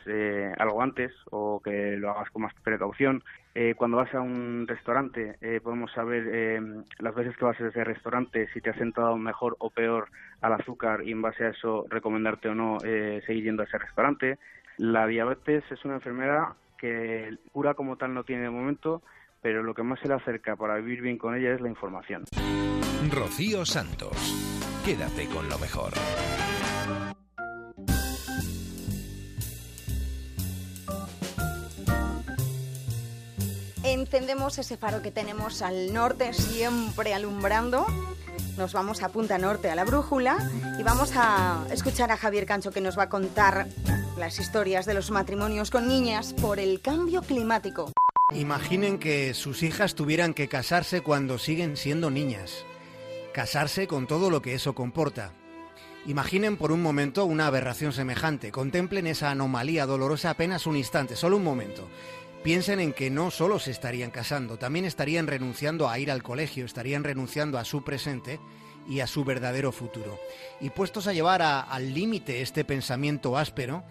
[0.59, 3.23] algo antes o que lo hagas con más precaución.
[3.77, 6.61] cuando vas a un restaurante podemos saber
[6.99, 10.09] las veces que vas a ese restaurante si te has sentado mejor o peor
[10.41, 14.39] al azúcar y en base a eso recomendarte o no seguir yendo a ese restaurante.
[14.77, 16.49] La diabetes es una enfermedad
[16.79, 19.03] que cura como tal no tiene de momento,
[19.41, 22.25] pero lo que más se le acerca para vivir bien con ella es la información.
[23.11, 24.17] Rocío Santos,
[24.85, 25.93] quédate con lo mejor.
[33.85, 37.87] Encendemos ese faro que tenemos al norte, siempre alumbrando.
[38.57, 40.39] Nos vamos a Punta Norte, a la brújula,
[40.79, 43.69] y vamos a escuchar a Javier Cancho que nos va a contar
[44.17, 47.93] las historias de los matrimonios con niñas por el cambio climático.
[48.35, 52.65] Imaginen que sus hijas tuvieran que casarse cuando siguen siendo niñas.
[53.37, 55.35] Casarse con todo lo que eso comporta.
[56.07, 58.51] Imaginen por un momento una aberración semejante.
[58.51, 61.87] Contemplen esa anomalía dolorosa apenas un instante, solo un momento.
[62.43, 66.65] Piensen en que no solo se estarían casando, también estarían renunciando a ir al colegio,
[66.65, 68.41] estarían renunciando a su presente
[68.89, 70.19] y a su verdadero futuro.
[70.59, 73.85] Y puestos a llevar al límite este pensamiento áspero,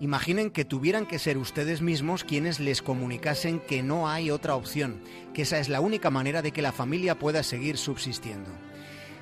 [0.00, 5.02] Imaginen que tuvieran que ser ustedes mismos quienes les comunicasen que no hay otra opción,
[5.34, 8.48] que esa es la única manera de que la familia pueda seguir subsistiendo.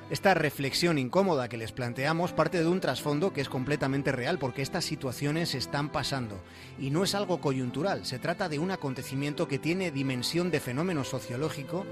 [0.09, 4.63] Esta reflexión incómoda que les planteamos parte de un trasfondo que es completamente real porque
[4.63, 6.41] estas situaciones están pasando
[6.79, 11.03] y no es algo coyuntural, se trata de un acontecimiento que tiene dimensión de fenómeno
[11.03, 11.85] sociológico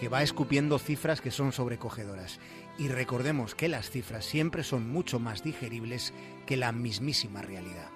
[0.00, 2.38] que va escupiendo cifras que son sobrecogedoras.
[2.78, 6.14] Y recordemos que las cifras siempre son mucho más digeribles
[6.46, 7.90] que la mismísima realidad.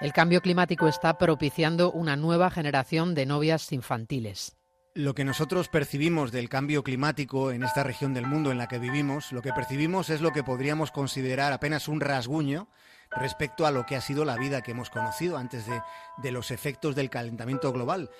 [0.00, 4.56] El cambio climático está propiciando una nueva generación de novias infantiles.
[4.94, 8.78] Lo que nosotros percibimos del cambio climático en esta región del mundo en la que
[8.78, 12.68] vivimos, lo que percibimos es lo que podríamos considerar apenas un rasguño
[13.10, 15.80] respecto a lo que ha sido la vida que hemos conocido antes de,
[16.18, 18.10] de los efectos del calentamiento global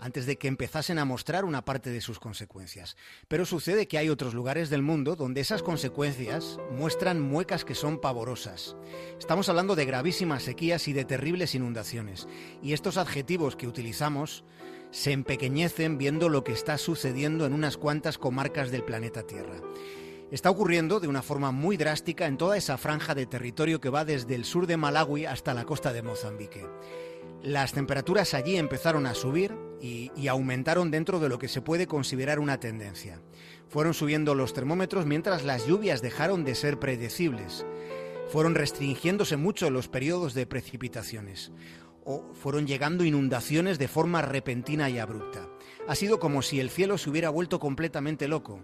[0.00, 2.96] antes de que empezasen a mostrar una parte de sus consecuencias.
[3.28, 8.00] Pero sucede que hay otros lugares del mundo donde esas consecuencias muestran muecas que son
[8.00, 8.76] pavorosas.
[9.18, 12.28] Estamos hablando de gravísimas sequías y de terribles inundaciones.
[12.62, 14.44] Y estos adjetivos que utilizamos
[14.90, 19.60] se empequeñecen viendo lo que está sucediendo en unas cuantas comarcas del planeta Tierra.
[20.30, 24.04] Está ocurriendo de una forma muy drástica en toda esa franja de territorio que va
[24.04, 26.66] desde el sur de Malawi hasta la costa de Mozambique.
[27.42, 32.38] Las temperaturas allí empezaron a subir y, aumentaron dentro de lo que se puede considerar
[32.38, 33.20] una tendencia.
[33.68, 37.64] Fueron subiendo los termómetros mientras las lluvias dejaron de ser predecibles.
[38.28, 41.50] Fueron restringiéndose mucho los periodos de precipitaciones.
[42.34, 45.48] Fueron llegando inundaciones de forma repentina y abrupta.
[45.88, 48.60] Ha sido como si el cielo se hubiera vuelto completamente loco,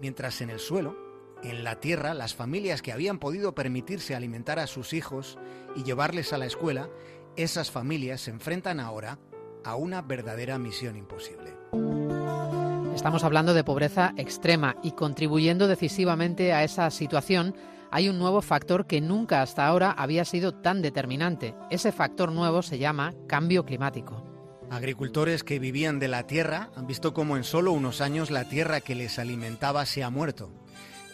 [0.00, 0.96] mientras en el suelo,
[1.42, 5.38] en la tierra, las familias que habían podido permitirse alimentar a sus hijos
[5.74, 6.88] y llevarles a la escuela
[7.36, 9.18] esas familias se enfrentan ahora
[9.64, 11.54] a una verdadera misión imposible.
[12.94, 17.54] Estamos hablando de pobreza extrema y contribuyendo decisivamente a esa situación
[17.90, 21.54] hay un nuevo factor que nunca hasta ahora había sido tan determinante.
[21.70, 24.24] Ese factor nuevo se llama cambio climático.
[24.70, 28.80] Agricultores que vivían de la tierra han visto cómo en solo unos años la tierra
[28.80, 30.50] que les alimentaba se ha muerto.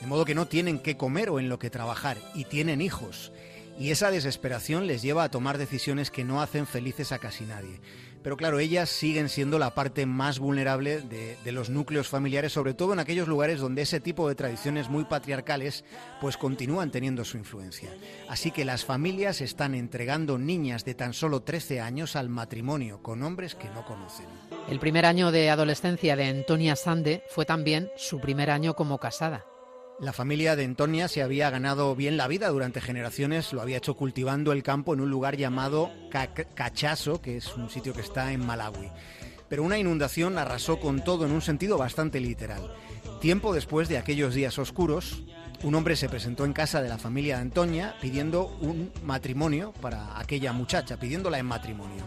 [0.01, 3.33] De modo que no tienen qué comer o en lo que trabajar y tienen hijos
[3.79, 7.81] y esa desesperación les lleva a tomar decisiones que no hacen felices a casi nadie.
[8.23, 12.93] Pero claro, ellas siguen siendo la parte más vulnerable de, los núcleos familiares, sobre todo
[12.93, 15.85] en aquellos lugares donde ese tipo de tradiciones muy patriarcales
[16.21, 17.91] pues continúan teniendo su influencia.
[18.29, 23.23] Así que las familias están entregando niñas de tan solo 13 años al matrimonio con
[23.23, 24.27] hombres que no conocen.
[24.69, 29.45] El primer año de adolescencia de Antonia Sande fue también su primer año como casada.
[30.01, 33.95] La familia de Antonia se había ganado bien la vida durante generaciones, lo había hecho
[33.95, 35.91] cultivando el campo en un lugar llamado
[36.55, 38.91] Cachaso, que es un sitio que está en Malawi.
[39.49, 42.75] Pero una inundación arrasó con todo en un sentido bastante literal.
[43.21, 45.23] Tiempo después de aquellos días oscuros,
[45.63, 50.19] un hombre se presentó en casa de la familia de Antonia pidiendo un matrimonio para
[50.19, 52.05] aquella muchacha, pidiéndola en matrimonio.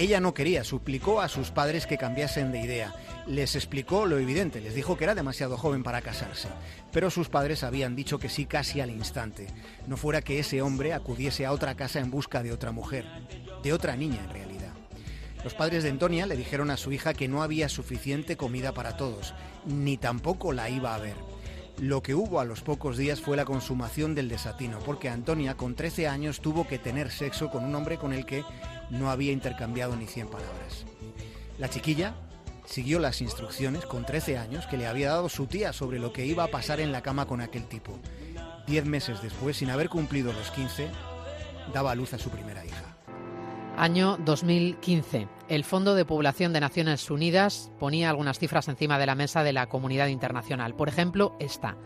[0.00, 2.94] Ella no quería, suplicó a sus padres que cambiasen de idea.
[3.26, 6.48] Les explicó lo evidente, les dijo que era demasiado joven para casarse.
[6.90, 9.48] Pero sus padres habían dicho que sí casi al instante.
[9.86, 13.04] No fuera que ese hombre acudiese a otra casa en busca de otra mujer,
[13.62, 14.72] de otra niña en realidad.
[15.44, 18.96] Los padres de Antonia le dijeron a su hija que no había suficiente comida para
[18.96, 19.34] todos,
[19.66, 21.16] ni tampoco la iba a ver.
[21.78, 25.74] Lo que hubo a los pocos días fue la consumación del desatino, porque Antonia con
[25.74, 28.44] 13 años tuvo que tener sexo con un hombre con el que
[28.90, 30.84] no había intercambiado ni 100 palabras.
[31.58, 32.14] La chiquilla
[32.64, 36.26] siguió las instrucciones con 13 años que le había dado su tía sobre lo que
[36.26, 37.98] iba a pasar en la cama con aquel tipo.
[38.66, 40.88] Diez meses después, sin haber cumplido los 15,
[41.72, 42.96] daba a luz a su primera hija.
[43.76, 45.26] Año 2015.
[45.48, 49.52] El Fondo de Población de Naciones Unidas ponía algunas cifras encima de la mesa de
[49.52, 50.74] la comunidad internacional.
[50.74, 51.76] Por ejemplo, esta.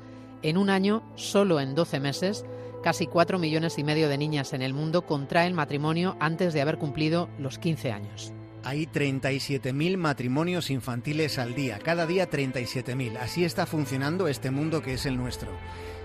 [0.42, 2.44] En un año, solo en 12 meses,
[2.84, 6.76] casi 4 millones y medio de niñas en el mundo contraen matrimonio antes de haber
[6.76, 8.34] cumplido los 15 años.
[8.62, 13.16] Hay 37.000 matrimonios infantiles al día, cada día 37.000.
[13.16, 15.50] Así está funcionando este mundo que es el nuestro.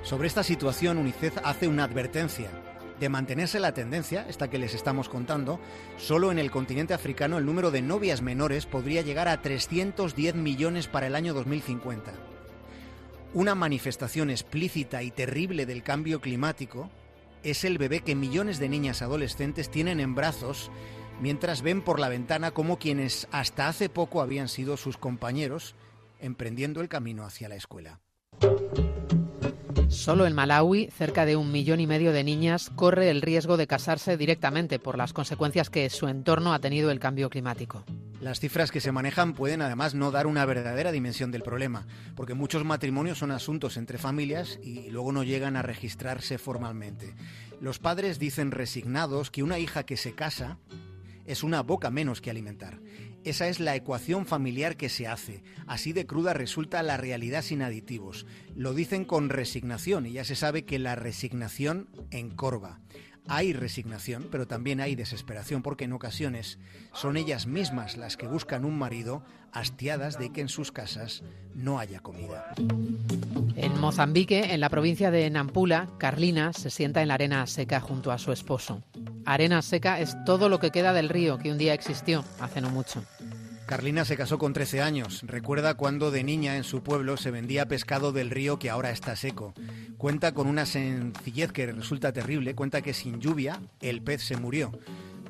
[0.03, 2.49] Sobre esta situación, UNICEF hace una advertencia.
[2.97, 5.59] De mantenerse la tendencia, esta que les estamos contando,
[5.97, 10.87] solo en el continente africano el número de novias menores podría llegar a 310 millones
[10.87, 12.28] para el año 2050.
[13.33, 16.89] Una manifestación explícita y terrible del cambio climático
[17.43, 20.71] es el bebé que millones de niñas adolescentes tienen en brazos
[21.21, 25.75] mientras ven por la ventana como quienes hasta hace poco habían sido sus compañeros
[26.19, 27.99] emprendiendo el camino hacia la escuela.
[29.89, 33.67] Solo en Malawi, cerca de un millón y medio de niñas corre el riesgo de
[33.67, 37.83] casarse directamente por las consecuencias que su entorno ha tenido el cambio climático.
[38.21, 42.33] Las cifras que se manejan pueden además no dar una verdadera dimensión del problema, porque
[42.33, 47.15] muchos matrimonios son asuntos entre familias y luego no llegan a registrarse formalmente.
[47.61, 50.57] Los padres dicen resignados que una hija que se casa
[51.25, 52.79] es una boca menos que alimentar
[53.23, 55.43] esa es la ecuación familiar que se hace.
[55.67, 58.25] Así de cruda resulta la realidad sin aditivos.
[58.55, 62.79] Lo dicen con resignación y ya se sabe que la resignación encorva.
[63.31, 66.57] Hay resignación, pero también hay desesperación, porque en ocasiones
[66.93, 71.21] son ellas mismas las que buscan un marido hastiadas de que en sus casas
[71.53, 72.53] no haya comida.
[73.55, 78.11] En Mozambique, en la provincia de Nampula, Carlina se sienta en la arena seca junto
[78.11, 78.81] a su esposo.
[79.25, 82.71] Arena seca es todo lo que queda del río que un día existió, hace no
[82.71, 83.03] mucho.
[83.69, 85.21] Carlina se casó con 13 años.
[85.27, 89.15] Recuerda cuando de niña en su pueblo se vendía pescado del río que ahora está
[89.15, 89.53] seco.
[89.99, 92.55] Cuenta con una sencillez que resulta terrible.
[92.55, 94.71] Cuenta que sin lluvia el pez se murió.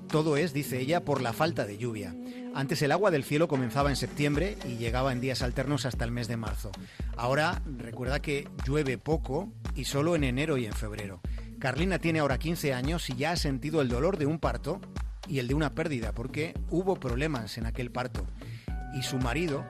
[0.07, 2.15] Todo es, dice ella, por la falta de lluvia.
[2.55, 6.11] Antes el agua del cielo comenzaba en septiembre y llegaba en días alternos hasta el
[6.11, 6.71] mes de marzo.
[7.17, 11.19] Ahora recuerda que llueve poco y solo en enero y en febrero.
[11.59, 14.79] Carlina tiene ahora 15 años y ya ha sentido el dolor de un parto
[15.29, 18.25] y el de una pérdida, porque hubo problemas en aquel parto.
[18.97, 19.65] Y su marido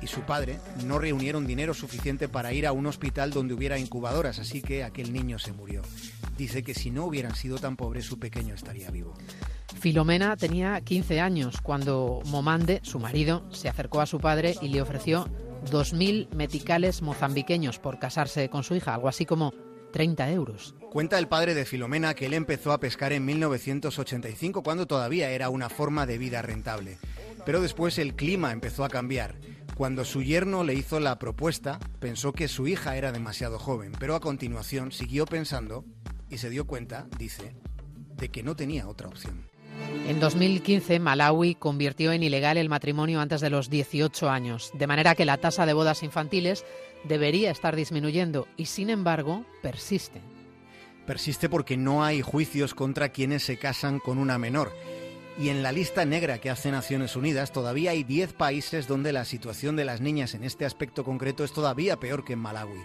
[0.00, 4.38] y su padre no reunieron dinero suficiente para ir a un hospital donde hubiera incubadoras,
[4.38, 5.82] así que aquel niño se murió.
[6.36, 9.14] Dice que si no hubieran sido tan pobres, su pequeño estaría vivo.
[9.80, 14.82] Filomena tenía 15 años cuando Momande, su marido, se acercó a su padre y le
[14.82, 15.28] ofreció
[15.70, 19.52] 2.000 meticales mozambiqueños por casarse con su hija, algo así como
[19.92, 20.74] 30 euros.
[20.90, 25.50] Cuenta el padre de Filomena que él empezó a pescar en 1985 cuando todavía era
[25.50, 26.96] una forma de vida rentable.
[27.44, 29.34] Pero después el clima empezó a cambiar.
[29.76, 34.14] Cuando su yerno le hizo la propuesta, pensó que su hija era demasiado joven, pero
[34.14, 35.84] a continuación siguió pensando
[36.30, 37.54] y se dio cuenta, dice,
[38.16, 39.46] de que no tenía otra opción.
[40.08, 45.14] En 2015, Malawi convirtió en ilegal el matrimonio antes de los 18 años, de manera
[45.14, 46.64] que la tasa de bodas infantiles
[47.04, 50.22] debería estar disminuyendo y, sin embargo, persiste.
[51.08, 54.76] Persiste porque no hay juicios contra quienes se casan con una menor.
[55.40, 59.24] Y en la lista negra que hace Naciones Unidas todavía hay 10 países donde la
[59.24, 62.84] situación de las niñas en este aspecto concreto es todavía peor que en Malawi.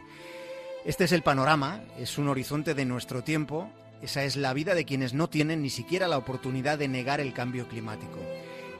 [0.85, 3.69] Este es el panorama, es un horizonte de nuestro tiempo,
[4.01, 7.33] esa es la vida de quienes no tienen ni siquiera la oportunidad de negar el
[7.33, 8.19] cambio climático.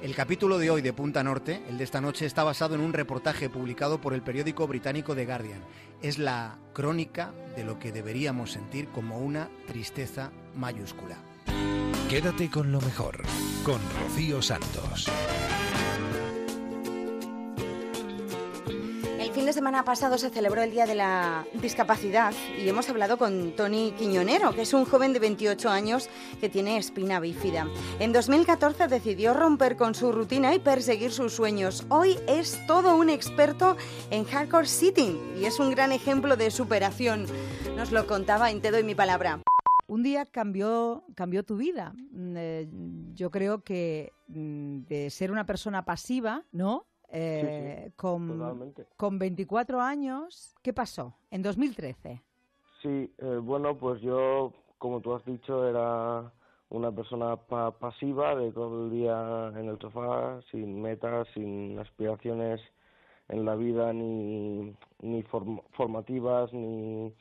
[0.04, 2.92] El capítulo de hoy de Punta Norte, el de esta noche, está basado en un
[2.92, 5.62] reportaje publicado por el periódico británico The Guardian.
[6.02, 11.16] Es la crónica de lo que deberíamos sentir como una tristeza mayúscula.
[12.10, 13.24] Quédate con lo mejor,
[13.64, 15.10] con Rocío Santos.
[19.24, 23.18] El fin de semana pasado se celebró el Día de la Discapacidad y hemos hablado
[23.18, 26.10] con Tony Quiñonero, que es un joven de 28 años
[26.42, 27.70] que tiene espina bífida.
[28.00, 31.86] En 2014 decidió romper con su rutina y perseguir sus sueños.
[31.88, 33.78] Hoy es todo un experto
[34.12, 37.26] en hardcore sitting y es un gran ejemplo de superación.
[37.78, 39.40] Nos lo contaba en Te doy mi palabra.
[39.88, 41.94] Un día cambió, cambió tu vida.
[42.12, 42.70] Mm, eh,
[43.14, 46.88] yo creo que mm, de ser una persona pasiva, ¿no?
[47.16, 52.20] Eh, con, con 24 años, ¿qué pasó en 2013?
[52.82, 56.34] Sí, eh, bueno, pues yo, como tú has dicho, era
[56.70, 62.60] una persona pasiva de todo el día en el sofá, sin metas, sin aspiraciones
[63.30, 65.24] en la vida ni, ni
[65.74, 67.14] formativas, ni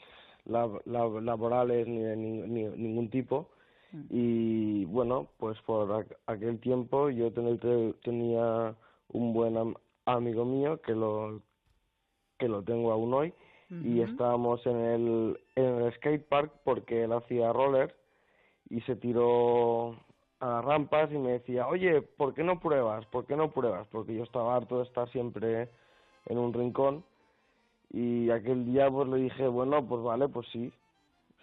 [0.46, 3.50] laborales, ni de ningún tipo.
[3.92, 4.04] Mm.
[4.08, 8.74] Y bueno, pues por aquel tiempo yo tenía
[9.12, 11.40] un buen amigo mío que lo,
[12.38, 13.34] que lo tengo aún hoy
[13.84, 17.94] y estábamos en el, en el skate park porque él hacía roller
[18.68, 19.96] y se tiró
[20.40, 23.06] a las rampas y me decía, oye, ¿por qué no pruebas?
[23.06, 23.86] ¿Por qué no pruebas?
[23.88, 25.70] Porque yo estaba harto de estar siempre
[26.26, 27.02] en un rincón
[27.90, 30.70] y aquel día pues le dije, bueno, pues vale, pues sí,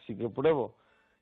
[0.05, 0.75] sí que pruebo.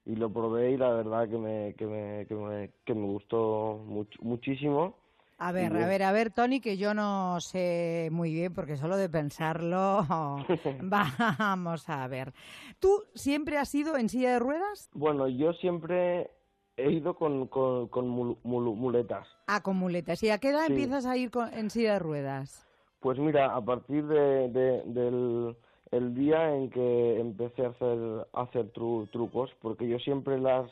[0.05, 3.81] Y lo probé y la verdad que me, que me, que me, que me gustó
[4.19, 4.95] muchísimo
[5.37, 8.97] a ver, a ver, a ver, Tony, que yo no sé muy bien, porque solo
[8.97, 10.05] de pensarlo,
[10.81, 12.33] vamos a ver.
[12.79, 14.89] ¿Tú siempre has ido en silla de ruedas?
[14.93, 16.31] Bueno, yo siempre
[16.75, 18.07] he ido con, con,
[18.43, 19.27] muletas.
[19.47, 20.21] Ah, con muletas.
[20.23, 22.67] ¿Y a qué edad empiezas a ir en silla de ruedas?
[22.99, 25.55] Pues mira, a partir de, del
[25.91, 30.69] el día en que empecé a hacer, a hacer trucos, porque yo siempre las,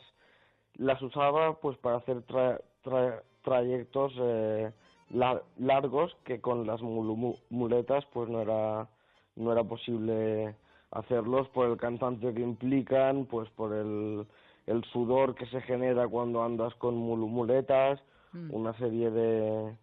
[0.74, 2.60] las usaba pues para hacer tra,
[3.46, 4.72] trayectos eh,
[5.58, 8.88] largos que con las muletas pues no era
[9.36, 10.56] no era posible
[10.90, 14.26] hacerlos por el cantante que implican pues por el,
[14.66, 18.00] el sudor que se genera cuando andas con muletas
[18.32, 18.52] mm.
[18.52, 19.76] una serie de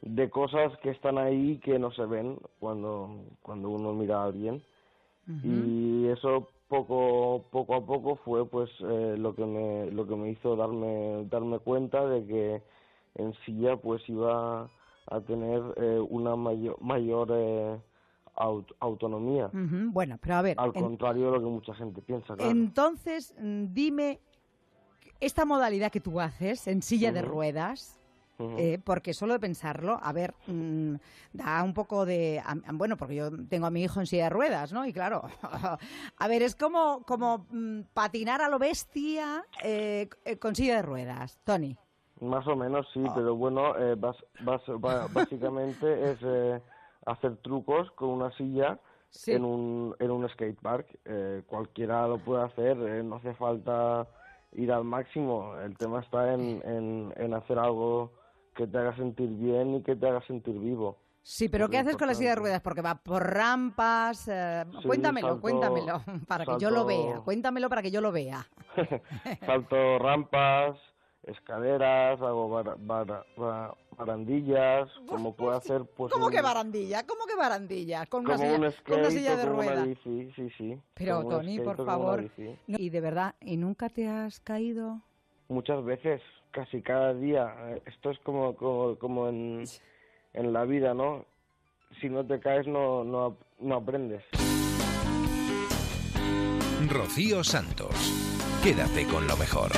[0.00, 3.10] de cosas que están ahí que no se ven cuando
[3.42, 4.62] cuando uno mira a alguien
[5.44, 10.30] y eso poco poco a poco fue pues eh, lo que me lo que me
[10.30, 12.62] hizo darme darme cuenta de que
[13.16, 14.70] en silla pues iba
[15.06, 17.78] a tener eh, una mayor mayor eh,
[18.78, 19.50] autonomía.
[19.52, 24.20] Bueno pero a ver al contrario de lo que mucha gente piensa entonces mm, dime
[25.18, 27.99] esta modalidad que tú haces en silla de ruedas
[28.58, 30.94] eh, porque solo de pensarlo, a ver, mm,
[31.32, 32.42] da un poco de...
[32.72, 34.86] bueno, porque yo tengo a mi hijo en silla de ruedas, ¿no?
[34.86, 35.22] Y claro,
[36.18, 40.82] a ver, es como, como mm, patinar a lo bestia eh, eh, con silla de
[40.82, 41.38] ruedas.
[41.44, 41.76] Tony.
[42.20, 43.12] Más o menos, sí, ah.
[43.14, 43.72] pero bueno,
[45.12, 46.18] básicamente es
[47.06, 48.78] hacer trucos con una silla
[49.26, 50.86] en un, en un skatepark.
[51.46, 54.06] cualquiera lo puede hacer, no hace falta
[54.52, 55.56] ir al máximo.
[55.64, 58.19] El tema está en, en, en hacer algo
[58.60, 60.98] que te haga sentir bien y que te haga sentir vivo.
[61.22, 62.60] Sí, pero ¿qué haces con la silla de ruedas?
[62.60, 64.28] Porque va por rampas.
[64.28, 67.20] Eh, cuéntamelo, cuéntamelo, para que yo lo vea.
[67.24, 68.46] Cuéntamelo para que yo lo vea.
[69.46, 70.76] salto rampas,
[71.22, 72.62] escaleras, hago
[73.96, 77.06] barandillas, como puedo hacer pues ¿Cómo que barandilla?
[77.06, 78.04] ¿Cómo que barandilla?
[78.06, 79.88] Con, una silla, con una silla de ruedas.
[80.04, 80.78] Sí, sí, sí.
[80.94, 82.30] Pero Tony, por favor.
[82.66, 85.00] y de verdad, ¿y nunca te has caído?
[85.48, 86.20] Muchas veces
[86.50, 87.54] casi cada día.
[87.86, 89.64] Esto es como, como, como en,
[90.34, 91.24] en la vida, ¿no?
[92.00, 94.24] Si no te caes no, no, no aprendes.
[96.88, 97.94] Rocío Santos.
[98.62, 99.70] Quédate con lo mejor.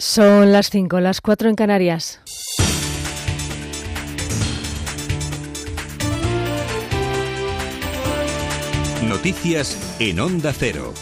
[0.00, 2.20] Son las 5, las 4 en Canarias.
[9.08, 10.94] Noticias en Onda Cero.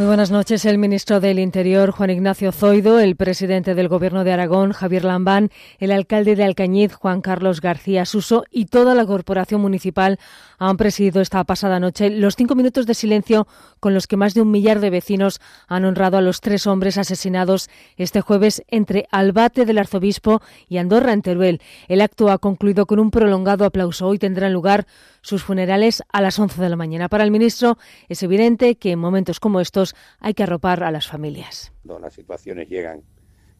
[0.00, 0.64] Muy buenas noches.
[0.64, 5.50] El ministro del Interior, Juan Ignacio Zoido, el presidente del Gobierno de Aragón, Javier Lambán,
[5.78, 10.18] el alcalde de Alcañiz, Juan Carlos García Suso, y toda la corporación municipal
[10.58, 13.46] han presidido esta pasada noche los cinco minutos de silencio
[13.78, 15.38] con los que más de un millar de vecinos
[15.68, 21.12] han honrado a los tres hombres asesinados este jueves entre Albate del Arzobispo y Andorra
[21.12, 21.60] en Teruel.
[21.88, 24.06] El acto ha concluido con un prolongado aplauso.
[24.06, 24.86] Hoy tendrán lugar
[25.20, 27.08] sus funerales a las 11 de la mañana.
[27.08, 31.06] Para el ministro es evidente que en momentos como estos hay que arropar a las
[31.06, 31.72] familias.
[31.84, 33.02] Las situaciones llegan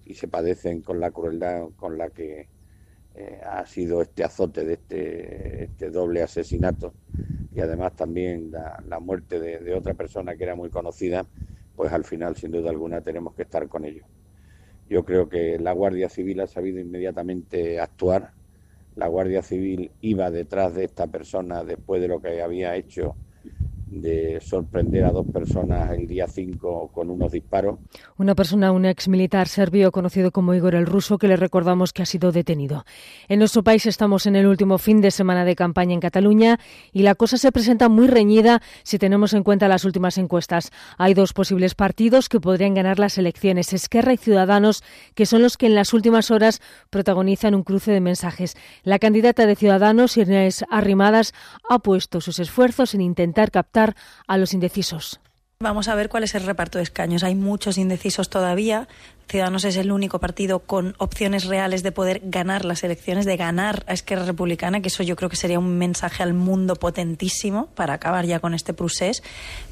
[0.05, 2.49] y se padecen con la crueldad con la que
[3.15, 6.95] eh, ha sido este azote de este, este, doble asesinato
[7.53, 11.27] y además también la, muerte de, de, otra persona que era muy conocida,
[11.75, 14.07] pues al final sin duda alguna tenemos que estar con ellos.
[14.89, 18.33] Yo creo que la Guardia Civil ha sabido inmediatamente actuar.
[19.01, 23.17] La Guardia Civil iba detrás de esta persona después de lo que había hecho
[23.91, 27.79] de sorprender a dos personas el día 5 con unos disparos.
[28.17, 32.03] Una persona, un ex militar serbio conocido como Igor el Ruso, que le recordamos que
[32.03, 32.85] ha sido detenido.
[33.29, 36.61] En nuestro país estamos en el último fin de semana de campaña en Cataluña
[36.93, 40.71] y la cosa se presenta muy reñida si tenemos en cuenta las últimas encuestas.
[40.97, 44.85] Hay dos posibles partidos que podrían ganar las elecciones, Esquerra y Ciudadanos,
[45.15, 46.61] que son los que en las últimas horas
[46.91, 48.57] protagonizan un cruce de mensajes.
[48.85, 51.35] La candidata de Ciudadanos, Inés Arrimadas,
[51.69, 53.80] ha puesto sus esfuerzos en intentar captar
[54.27, 55.21] a los indecisos.
[55.63, 57.23] Vamos a ver cuál es el reparto de escaños.
[57.23, 58.89] Hay muchos indecisos todavía.
[59.29, 63.85] Ciudadanos es el único partido con opciones reales de poder ganar las elecciones, de ganar
[63.87, 67.93] a Esquerra Republicana, que eso yo creo que sería un mensaje al mundo potentísimo para
[67.93, 69.23] acabar ya con este procés.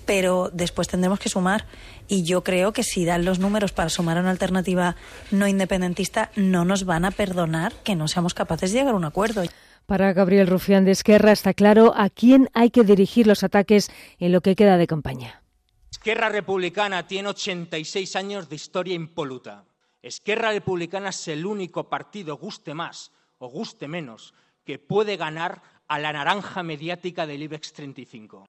[0.04, 1.64] Pero después tendremos que sumar.
[2.06, 4.94] Y yo creo que si dan los números para sumar a una alternativa
[5.30, 9.06] no independentista, no nos van a perdonar que no seamos capaces de llegar a un
[9.06, 9.42] acuerdo.
[9.88, 14.32] Para Gabriel Rufián de Esquerra está claro a quién hay que dirigir los ataques en
[14.32, 15.42] lo que queda de campaña.
[15.90, 19.64] Esquerra Republicana tiene 86 años de historia impoluta.
[20.02, 25.98] Esquerra Republicana es el único partido, guste más o guste menos, que puede ganar a
[25.98, 28.44] la naranja mediática del IBEX 35.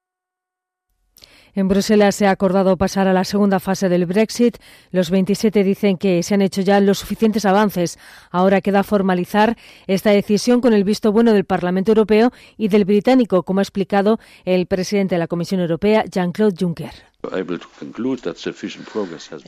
[1.60, 4.55] En Bruselas se ha acordado pasar a la segunda fase del Brexit.
[4.91, 7.99] Los 27 dicen que se han hecho ya los suficientes avances.
[8.32, 13.43] Ahora queda formalizar esta decisión con el visto bueno del Parlamento Europeo y del británico,
[13.43, 17.09] como ha explicado el presidente de la Comisión Europea, Jean-Claude Juncker.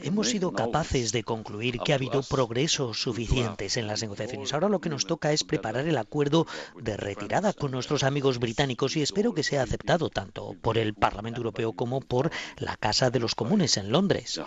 [0.04, 4.54] Hemos sido capaces de concluir que ha habido progresos suficientes en las negociaciones.
[4.54, 8.98] Ahora lo que nos toca es preparar el acuerdo de retirada con nuestros amigos británicos
[8.98, 13.20] y espero que sea aceptado tanto por el Parlamento Europeo como por la Casa de
[13.20, 14.42] los Comunes en Londres.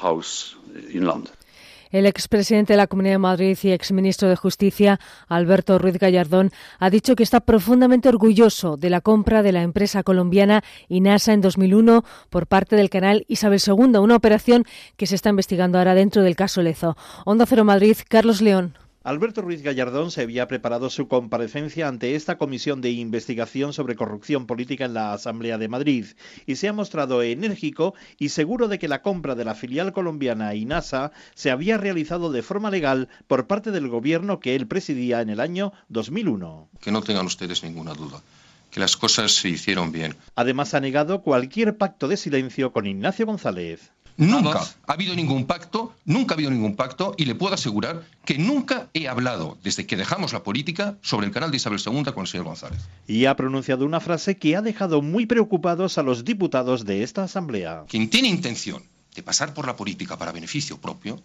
[1.94, 6.90] El expresidente de la Comunidad de Madrid y exministro de Justicia, Alberto Ruiz Gallardón, ha
[6.90, 12.04] dicho que está profundamente orgulloso de la compra de la empresa colombiana INASA en 2001
[12.30, 14.64] por parte del canal Isabel II, una operación
[14.96, 16.96] que se está investigando ahora dentro del caso Lezo.
[17.26, 18.74] Onda Cero Madrid, Carlos León.
[19.04, 24.46] Alberto Ruiz Gallardón se había preparado su comparecencia ante esta comisión de investigación sobre corrupción
[24.46, 26.06] política en la Asamblea de Madrid
[26.46, 30.54] y se ha mostrado enérgico y seguro de que la compra de la filial colombiana
[30.54, 35.28] INASA se había realizado de forma legal por parte del gobierno que él presidía en
[35.28, 36.70] el año 2001.
[36.80, 38.22] Que no tengan ustedes ninguna duda
[38.70, 40.16] que las cosas se hicieron bien.
[40.34, 43.92] Además ha negado cualquier pacto de silencio con Ignacio González.
[44.16, 48.38] Nunca ha habido ningún pacto, nunca ha habido ningún pacto y le puedo asegurar que
[48.38, 52.20] nunca he hablado desde que dejamos la política sobre el canal de Isabel II con
[52.22, 52.80] el señor González.
[53.08, 57.24] Y ha pronunciado una frase que ha dejado muy preocupados a los diputados de esta
[57.24, 57.84] Asamblea.
[57.88, 58.82] Quien tiene intención
[59.14, 61.20] de pasar por la política para beneficio propio,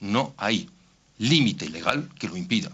[0.00, 0.68] no hay
[1.18, 2.70] límite legal que lo impida,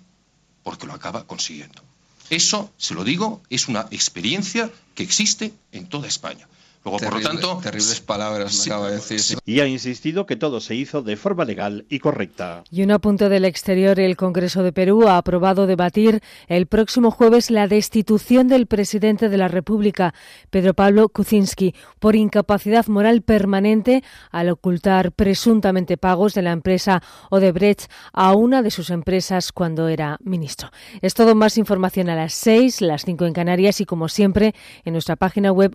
[0.64, 1.82] porque lo acaba consiguiendo.
[2.30, 6.48] Eso, se lo digo, es una experiencia que existe en toda España.
[6.84, 9.38] Luego, por lo tanto, terribles palabras me acaba de decir.
[9.44, 12.64] Y ha insistido que todo se hizo de forma legal y correcta.
[12.70, 17.50] Y un apunte del exterior, el Congreso de Perú ha aprobado debatir el próximo jueves
[17.50, 20.12] la destitución del presidente de la República,
[20.50, 24.02] Pedro Pablo Kuczynski, por incapacidad moral permanente
[24.32, 30.18] al ocultar presuntamente pagos de la empresa Odebrecht a una de sus empresas cuando era
[30.24, 30.70] ministro.
[31.00, 34.54] Es todo más información a las 6, las 5 en Canarias y como siempre
[34.84, 35.74] en nuestra página web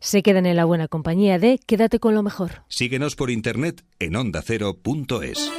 [0.00, 2.62] se quedan en la buena compañía de Quédate con lo mejor.
[2.68, 5.50] Síguenos por internet en ondacero.es.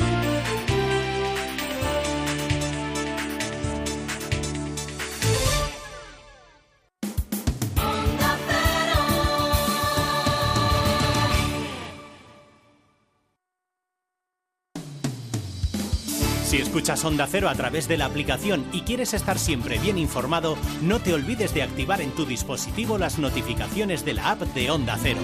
[16.76, 21.00] escuchas Onda Cero a través de la aplicación y quieres estar siempre bien informado, no
[21.00, 25.22] te olvides de activar en tu dispositivo las notificaciones de la app de Onda Cero.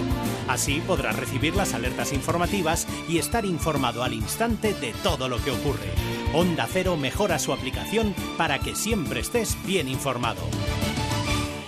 [0.48, 5.50] Así podrás recibir las alertas informativas y estar informado al instante de todo lo que
[5.50, 5.90] ocurre.
[6.32, 10.40] Onda Cero mejora su aplicación para que siempre estés bien informado.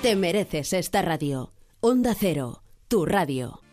[0.01, 1.53] Te mereces esta radio.
[1.81, 3.64] Onda Cero, tu radio.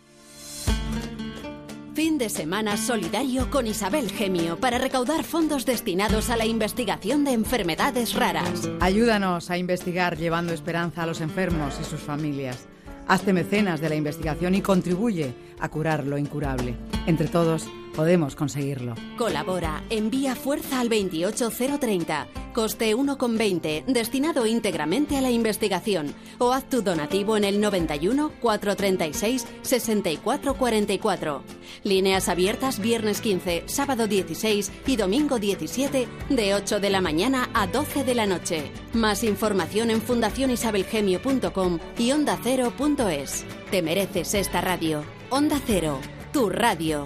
[1.93, 7.33] Fin de semana solidario con Isabel Gemio para recaudar fondos destinados a la investigación de
[7.33, 8.69] enfermedades raras.
[8.79, 12.65] Ayúdanos a investigar llevando esperanza a los enfermos y sus familias.
[13.09, 16.75] Hazte mecenas de la investigación y contribuye a curar lo incurable.
[17.07, 18.95] Entre todos, podemos conseguirlo.
[19.17, 26.81] Colabora, envía fuerza al 28030, coste 1,20, destinado íntegramente a la investigación, o haz tu
[26.81, 31.43] donativo en el 91 436 6444.
[31.83, 37.67] Líneas abiertas viernes 15, sábado 16 y domingo 17 de 8 de la mañana a
[37.67, 38.71] 12 de la noche.
[38.93, 43.45] Más información en fundacionisabelgemio.com y ondacero.es.
[43.69, 45.03] Te mereces esta radio.
[45.29, 45.99] Onda Cero,
[46.33, 47.05] tu radio.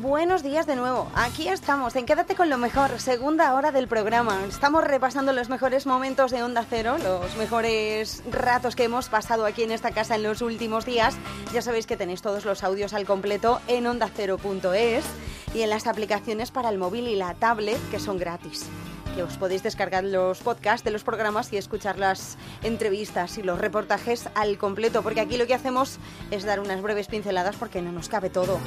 [0.00, 1.10] Buenos días de nuevo.
[1.14, 4.46] Aquí estamos en Quédate con lo mejor, segunda hora del programa.
[4.48, 9.62] Estamos repasando los mejores momentos de Onda Cero, los mejores ratos que hemos pasado aquí
[9.62, 11.18] en esta casa en los últimos días.
[11.52, 15.04] Ya sabéis que tenéis todos los audios al completo en ondacero.es
[15.52, 18.64] y en las aplicaciones para el móvil y la tablet que son gratis
[19.14, 23.58] que os podéis descargar los podcasts de los programas y escuchar las entrevistas y los
[23.58, 25.98] reportajes al completo, porque aquí lo que hacemos
[26.30, 28.60] es dar unas breves pinceladas porque no nos cabe todo.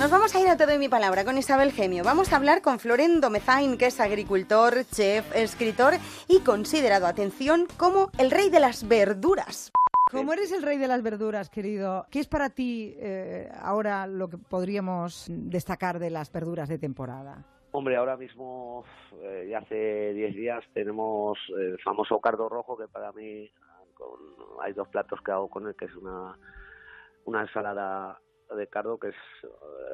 [0.00, 2.02] Nos vamos a ir a todo mi palabra con Isabel Gemio.
[2.02, 5.92] Vamos a hablar con Floren Domezain, que es agricultor, chef, escritor
[6.26, 9.70] y considerado, atención, como el rey de las verduras.
[10.10, 14.30] Como eres el rey de las verduras, querido, ¿qué es para ti eh, ahora lo
[14.30, 17.44] que podríamos destacar de las verduras de temporada?
[17.72, 18.86] Hombre, ahora mismo,
[19.20, 23.50] eh, ya hace 10 días, tenemos el famoso cardo rojo, que para mí
[24.62, 26.38] hay dos platos que hago con él, que es una,
[27.26, 28.18] una ensalada
[28.56, 29.48] de cardo, que es eh,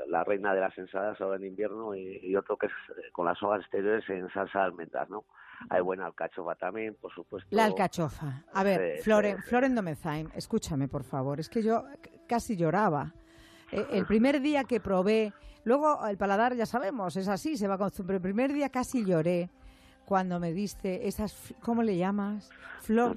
[0.08, 3.42] la reina de las ensaladas ahora en invierno, y, otro que es eh, con las
[3.42, 5.24] hojas exteriores en salsa de almendras, ¿no?
[5.70, 7.48] Hay buena alcachofa también, por supuesto.
[7.50, 8.44] La alcachofa.
[8.52, 11.40] A ver, Floren, Floren Domezain, escúchame, por favor.
[11.40, 11.84] Es que yo
[12.28, 13.14] casi lloraba.
[13.72, 15.32] Eh, el primer día que probé,
[15.64, 19.50] luego el paladar ya sabemos, es así, se va con El primer día casi lloré
[20.06, 22.50] cuando me diste esas, ¿cómo le llamas?
[22.80, 23.16] Flor.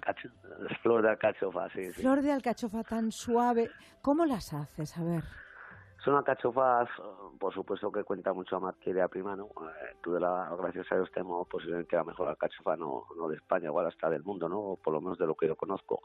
[0.82, 2.02] Flor de alcachofa, sí, sí.
[2.02, 3.70] Flor de alcachofa tan suave.
[4.02, 4.98] ¿Cómo las haces?
[4.98, 5.24] A ver.
[6.04, 6.90] Son alcachofas,
[7.40, 9.46] por supuesto que cuenta mucho a materia prima, ¿no?
[9.46, 13.68] Eh, de la, gracias a Dios tenemos posiblemente la mejor alcachofa, no, no de España,
[13.68, 14.78] igual hasta del mundo, ¿no?
[14.82, 16.02] Por lo menos de lo que yo conozco.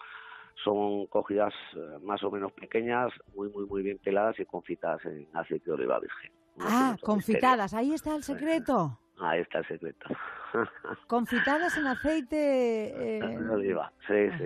[0.62, 5.28] Son cogidas eh, más o menos pequeñas, muy, muy, muy bien peladas y confitadas en
[5.32, 6.32] aceite de oliva virgen.
[6.60, 8.98] ah, confitadas, ahí está el secreto.
[9.20, 10.06] Ahí está el secreto.
[11.06, 13.18] Confitadas en aceite...
[13.18, 13.38] Eh...
[13.50, 14.44] oliva, sí, sí.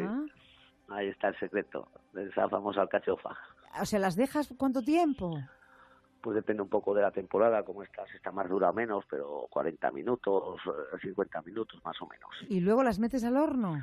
[0.88, 3.36] Ahí está el secreto de esa famosa alcachofa.
[3.80, 5.38] O sea, ¿las dejas cuánto tiempo?
[6.20, 9.46] Pues depende un poco de la temporada, como estás, está más dura o menos, pero
[9.50, 10.60] 40 minutos,
[11.00, 12.28] 50 minutos más o menos.
[12.48, 13.80] ¿Y luego las metes al horno?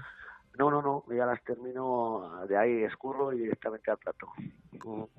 [0.58, 4.32] No, no, no, ya las termino, de ahí escurro y directamente al plato.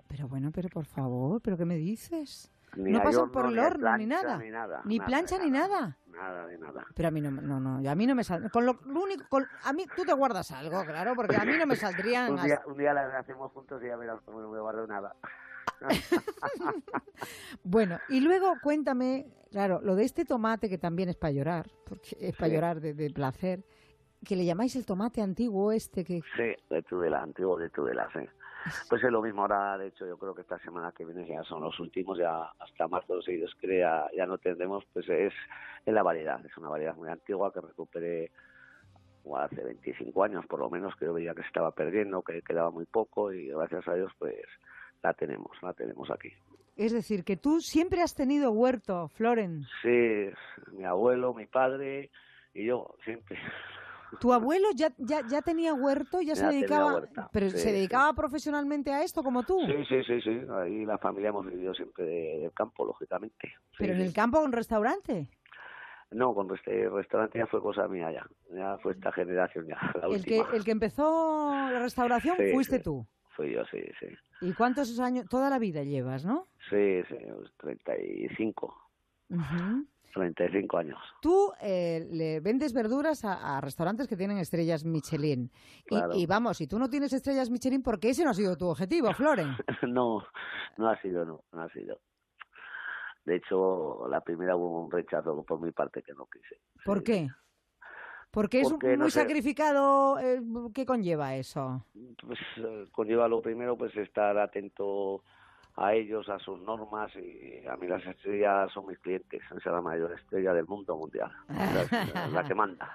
[0.09, 2.53] Pero bueno, pero por favor, ¿pero qué me dices?
[2.77, 4.39] No pasan por el horno ni, nada.
[4.39, 5.97] Ni, nada, ni plancha ni nada.
[6.09, 6.87] Nada de nada.
[6.95, 8.49] Pero a mí no, no, no, a mí no me sale.
[8.51, 11.77] Con lo, único, a mí tú te guardas algo, claro, porque a mí no me
[11.77, 12.33] saldrían.
[12.33, 15.14] un, día, un día las hacemos juntos y ya verás cómo no me guardo nada.
[17.64, 22.16] bueno, y luego cuéntame, claro, lo de este tomate que también es para llorar, porque
[22.18, 23.64] es para llorar de, de, placer,
[24.24, 26.22] que le llamáis el tomate antiguo este que...
[26.37, 28.20] Sí, de Tudela, antiguo de Tudela, sí.
[28.89, 31.43] Pues es lo mismo ahora, de hecho, yo creo que esta semana que viene ya
[31.45, 35.33] son los últimos, ya hasta marzo, si Dios quiere, ya, no tendremos, pues es,
[35.85, 38.31] es la variedad, es una variedad muy antigua que recupere
[39.35, 42.71] hace 25 años por lo menos que yo veía que se estaba perdiendo, que quedaba
[42.71, 44.37] muy poco y gracias a Dios pues
[45.03, 46.33] la tenemos, la tenemos aquí.
[46.77, 49.64] Es decir, que tú siempre has tenido huerto, Floren.
[49.83, 50.31] Sí,
[50.73, 52.11] mi abuelo, mi padre
[52.55, 53.39] y yo, siempre.
[54.20, 56.20] ¿Tu abuelo ya, ya, ya tenía huerto?
[56.22, 57.02] ¿Ya, se dedicaba?
[57.32, 59.59] ¿Pero se dedicaba profesionalmente a esto como tú?
[59.66, 60.40] Sí, sí, sí, sí.
[60.52, 63.54] Ahí la familia hemos vivido siempre del campo, lógicamente.
[63.78, 65.28] ¿Pero en el campo con restaurante?
[66.12, 68.26] No, con este restaurante ya fue cosa mía ya.
[68.54, 73.07] Ya fue esta generación ya, la el Que, el que empezó la restauración fuiste tú.
[73.30, 74.07] Fui yo, sí, sí.
[74.40, 75.26] ¿Y cuántos años?
[75.28, 76.46] Toda la vida llevas, ¿no?
[76.70, 77.16] Sí, sí,
[77.59, 78.74] 35.
[79.28, 79.84] Uh
[80.17, 80.99] 35 años.
[81.21, 85.51] Tú eh, le vendes verduras a, restaurantes que tienen estrellas Michelin.
[86.14, 88.67] Y, vamos, si tú no tienes estrellas Michelin, ¿por qué ese no ha sido tu
[88.67, 89.49] objetivo, Floren?
[89.83, 90.25] no,
[90.79, 92.01] no ha sido, no, no ha sido.
[93.27, 96.61] De hecho, la primera hubo un rechazo por mi parte que no quise.
[96.85, 97.29] ¿Por qué?
[98.31, 100.19] Porque es muy sacrificado.
[100.19, 100.41] Eh,
[100.75, 101.85] ¿Qué conlleva eso?
[102.27, 105.23] Pues eh, conlleva lo primero, pues estar atento
[105.77, 109.83] a ellos, a sus normas y a mí las estrellas son mis clientes, es la
[109.83, 111.31] mayor estrella del mundo mundial,
[112.33, 112.91] la, que manda.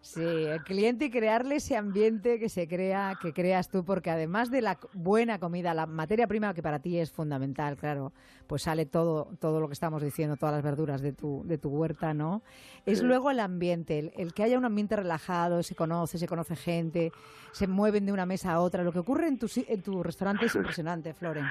[0.00, 4.50] Sí, el cliente y crearle ese ambiente que se crea, que creas tú, porque además
[4.50, 8.12] de la buena comida, la materia prima que para ti es fundamental, claro,
[8.48, 11.68] pues sale todo, todo lo que estamos diciendo, todas las verduras de tu, de tu
[11.68, 12.42] huerta, ¿no?
[12.84, 17.12] Es luego el ambiente, el, que haya un ambiente relajado, se conoce, se conoce gente,
[17.52, 18.82] se mueven de una mesa a otra.
[18.82, 21.46] Lo que ocurre en tu, en tu restaurante es impresionante, Floren.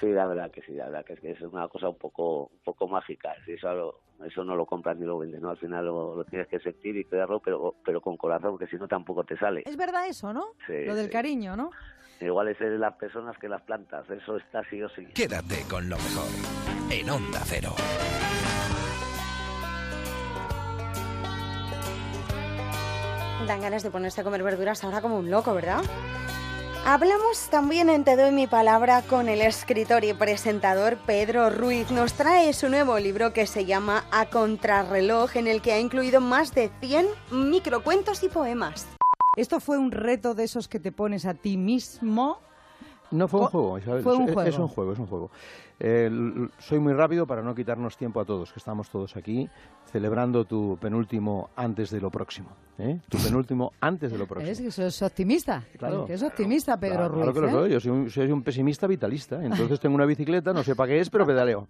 [0.00, 2.50] Sí, la verdad que sí, la verdad que es que es una cosa un poco,
[2.52, 3.34] un poco mágica.
[3.46, 5.50] Eso, eso no lo compras ni lo vendes, ¿no?
[5.50, 8.86] Al final lo, tienes que sentir y crearlo, pero, pero con corazón, porque si no
[8.86, 9.62] tampoco te sale.
[9.64, 10.52] Es verdad eso, ¿no?
[10.68, 11.70] lo del cariño, ¿no?
[12.20, 15.06] Igual es las personas que las plantas, eso está sí o sí.
[15.14, 16.28] Quédate con lo mejor
[16.90, 17.74] en Onda Cero.
[23.46, 25.82] Dan ganas de ponerse a comer verduras ahora como un loco, ¿verdad?
[26.88, 31.90] Hablamos también en Te doy mi palabra con el escritor y presentador Pedro Ruiz.
[31.90, 36.20] Nos trae su nuevo libro que se llama A Contrarreloj, en el que ha incluido
[36.20, 38.86] más de 100 microcuentos y poemas.
[39.36, 42.38] ¿Esto fue un reto de esos que te pones a ti mismo?
[43.10, 44.02] No fue un juego, Isabel.
[44.04, 44.48] Fue un juego.
[44.48, 45.30] Es un juego, es un juego.
[45.78, 46.10] Eh,
[46.58, 49.48] soy muy rápido para no quitarnos tiempo a todos, que estamos todos aquí
[49.90, 52.50] celebrando tu penúltimo antes de lo próximo.
[52.78, 53.00] ¿eh?
[53.08, 54.50] Tu penúltimo antes de lo próximo.
[54.50, 55.62] Es que sos optimista.
[55.78, 56.06] Claro.
[56.08, 57.24] Es optimista, Pedro Ruiz.
[57.24, 57.50] Claro que lo ¿eh?
[57.50, 57.70] soy.
[57.70, 59.42] Yo soy un, soy un, pesimista vitalista.
[59.44, 61.68] Entonces tengo una bicicleta, no sé para qué es, pero pedaleo.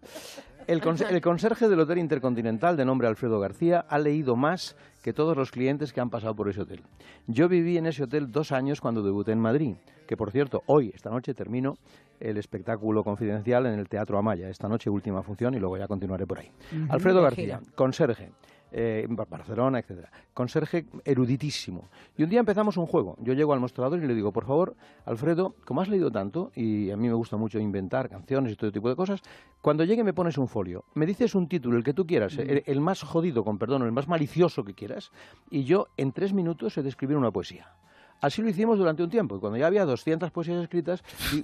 [0.67, 5.37] El, el conserje del Hotel Intercontinental, de nombre Alfredo García, ha leído más que todos
[5.37, 6.83] los clientes que han pasado por ese hotel.
[7.29, 9.77] Yo viví en ese hotel dos años cuando debuté en Madrid,
[10.09, 11.77] que por cierto, hoy, esta noche, termino
[12.21, 14.49] el espectáculo confidencial en el Teatro Amaya.
[14.49, 16.51] Esta noche última función y luego ya continuaré por ahí.
[16.89, 18.31] Alfredo García, conserje.
[18.73, 20.11] Eh, Barcelona, etcétera.
[20.35, 21.89] Conserje eruditísimo.
[22.17, 23.17] Y un día empezamos un juego.
[23.21, 26.91] Yo llego al mostrador y le digo, por favor, Alfredo, como has leído tanto, y
[26.91, 29.23] a mí me gusta mucho inventar canciones y todo tipo de cosas,
[29.63, 32.65] cuando llegue me pones un folio, me dices un título, el que tú quieras, el,
[32.67, 35.13] el, más jodido, con perdón, el más malicioso que quieras,
[35.49, 37.73] y yo en tres minutos he de escribir una poesía.
[38.21, 39.37] Así lo hicimos durante un tiempo.
[39.37, 41.03] Y cuando ya había 200 poesías escritas,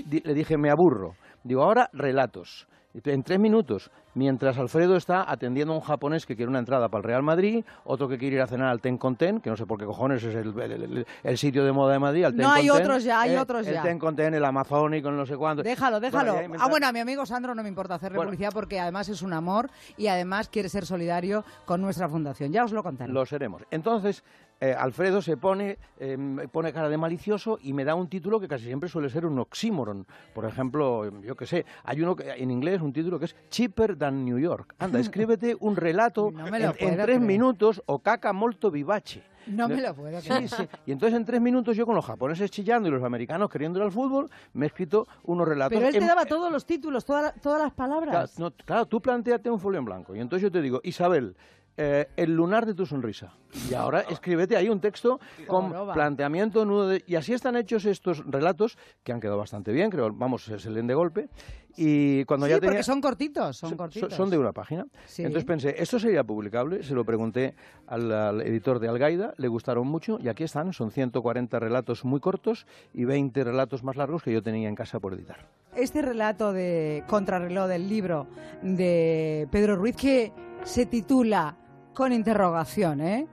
[0.09, 1.15] le dije, me aburro.
[1.45, 2.67] Digo, ahora relatos.
[2.95, 6.99] En tres minutos, mientras Alfredo está atendiendo a un japonés que quiere una entrada para
[6.99, 9.65] el Real Madrid, otro que quiere ir a cenar al Ten Conten, que no sé
[9.65, 12.27] por qué cojones es el, sitio de moda de Madrid.
[12.35, 13.79] no, hay otros ya, hay otros ya.
[13.79, 15.63] El Ten Conten, el Amazónico, no sé cuándo.
[15.63, 16.35] Déjalo, déjalo.
[16.59, 19.33] Ah, bueno, a mi amigo Sandro no me importa hacerle publicidad porque además es un
[19.33, 22.53] amor y además quiere ser solidario con nuestra fundación.
[22.53, 23.11] Ya os lo contaré.
[23.11, 23.63] Lo seremos.
[23.71, 24.23] Entonces,
[24.63, 28.47] eh, Alfredo se pone, em, pone cara de malicioso y me da un título que
[28.47, 30.07] casi siempre suele ser un oxímoron.
[30.33, 33.97] Por ejemplo, yo qué sé, hay uno que, en inglés, un título que es Cheaper
[33.97, 34.77] Than New York.
[34.79, 36.33] Anda, escríbete un relato
[36.79, 39.25] en, tres minutos o caca molto vivace.
[39.49, 40.49] No me lo puedo creer.
[40.49, 40.69] Sí, sí.
[40.87, 43.87] Y entonces en tres minutos yo con los japoneses chillando y los americanos queriendo ir
[43.87, 45.77] al fútbol, me he escrito unos relatos.
[45.77, 48.35] Pero él te daba todos los títulos, todas las palabras.
[48.37, 50.15] Claro, claro, tú planteate un folio en blanco.
[50.15, 51.35] Y entonces yo te digo, Isabel,
[51.77, 53.35] eh, el lunar de tu sonrisa.
[53.71, 57.05] Y ahora escríbete ahí un texto con planteamiento, nudo de...
[57.07, 60.87] Y así están hechos estos relatos, que han quedado bastante bien, creo, vamos, se leen
[60.87, 61.29] de golpe.
[61.77, 64.13] Y cuando sí, ya porque son cortitos, son, cortitos.
[64.13, 64.87] Son de una página.
[65.17, 67.55] Entonces pensé, esto sería publicable, se lo pregunté
[67.87, 72.67] al, editor de Algaida, le gustaron mucho, y aquí están, son 140 relatos muy cortos
[72.93, 75.49] y 20 relatos más largos que yo tenía en casa por editar.
[75.75, 78.27] Este relato de contrarreloj del libro
[78.63, 80.33] de Pedro Ruiz, que
[80.65, 81.57] se titula
[81.95, 83.27] con interrogación, ¿eh?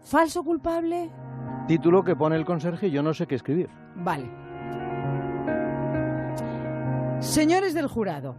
[0.00, 1.10] ¿Falso culpable?
[1.66, 3.68] Título que pone el conserje y yo no sé qué escribir.
[3.96, 4.30] Vale.
[7.20, 8.36] Señores del jurado,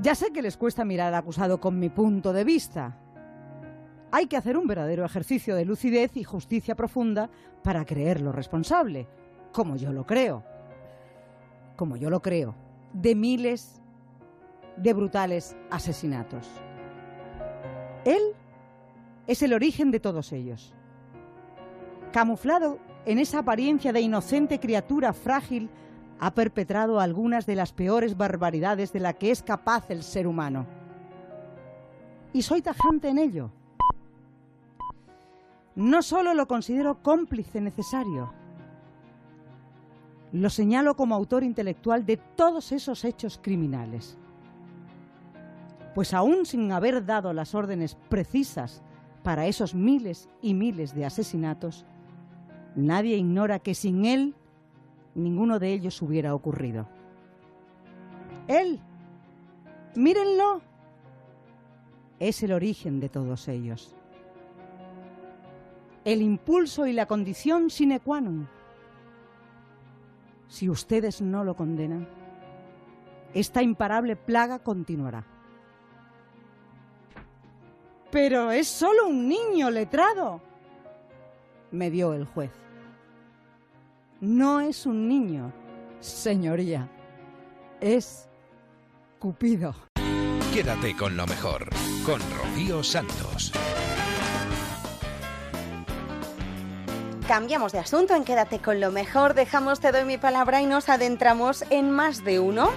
[0.00, 2.98] ya sé que les cuesta mirar al acusado con mi punto de vista.
[4.12, 7.30] Hay que hacer un verdadero ejercicio de lucidez y justicia profunda
[7.62, 9.06] para creerlo responsable,
[9.52, 10.42] como yo lo creo.
[11.76, 12.54] Como yo lo creo,
[12.92, 13.80] de miles
[14.76, 16.48] de brutales asesinatos.
[18.04, 18.34] Él
[19.30, 20.74] es el origen de todos ellos.
[22.12, 25.70] Camuflado en esa apariencia de inocente criatura frágil,
[26.18, 30.66] ha perpetrado algunas de las peores barbaridades de la que es capaz el ser humano.
[32.32, 33.52] Y soy tajante en ello.
[35.76, 38.32] No solo lo considero cómplice necesario,
[40.32, 44.18] lo señalo como autor intelectual de todos esos hechos criminales.
[45.94, 48.82] Pues aún sin haber dado las órdenes precisas
[49.22, 51.84] para esos miles y miles de asesinatos,
[52.74, 54.34] nadie ignora que sin él
[55.14, 56.86] ninguno de ellos hubiera ocurrido.
[58.48, 58.80] Él,
[59.94, 60.62] mírenlo,
[62.18, 63.94] es el origen de todos ellos.
[66.04, 68.48] El impulso y la condición sine qua non.
[70.48, 72.08] Si ustedes no lo condenan,
[73.34, 75.24] esta imparable plaga continuará.
[78.10, 80.40] Pero es solo un niño letrado.
[81.70, 82.50] me dio el juez.
[84.20, 85.52] No es un niño,
[86.00, 86.88] señoría,
[87.80, 88.28] es
[89.18, 89.74] Cupido.
[90.52, 91.70] Quédate con lo mejor,
[92.04, 93.52] con Rocío Santos.
[97.28, 100.88] Cambiamos de asunto en Quédate con lo mejor, dejamos Te doy mi palabra y nos
[100.88, 102.70] adentramos en más de uno.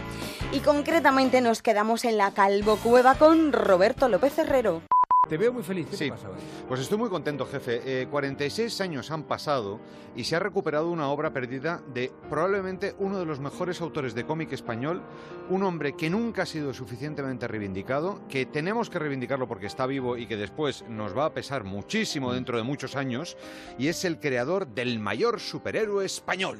[0.51, 4.83] Y concretamente nos quedamos en la Calvo Cueva con Roberto López Herrero.
[5.29, 5.87] Te veo muy feliz.
[5.89, 6.03] ¿Qué Sí.
[6.05, 6.35] te pasa hoy?
[6.67, 8.01] Pues estoy muy contento, jefe.
[8.01, 9.79] Eh, 46 años han pasado
[10.17, 14.25] y se ha recuperado una obra perdida de probablemente uno de los mejores autores de
[14.25, 15.01] cómic español,
[15.49, 20.17] un hombre que nunca ha sido suficientemente reivindicado, que tenemos que reivindicarlo porque está vivo
[20.17, 23.37] y que después nos va a pesar muchísimo dentro de muchos años,
[23.77, 26.59] y es el creador del mayor superhéroe español.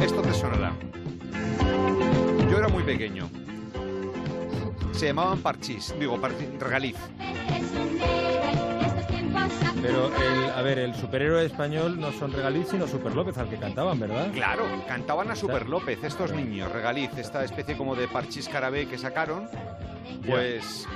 [0.00, 0.76] Esto te sonará.
[2.48, 3.28] Yo era muy pequeño.
[4.98, 6.96] Se llamaban Parchís, digo, Parchís, Regaliz.
[9.80, 13.58] Pero, el, a ver, el superhéroe español no son Regaliz, sino Super López, al que
[13.58, 14.32] cantaban, ¿verdad?
[14.32, 18.98] Claro, cantaban a Super López, estos niños, Regaliz, esta especie como de Parchís Carabé que
[18.98, 19.48] sacaron,
[20.26, 20.88] pues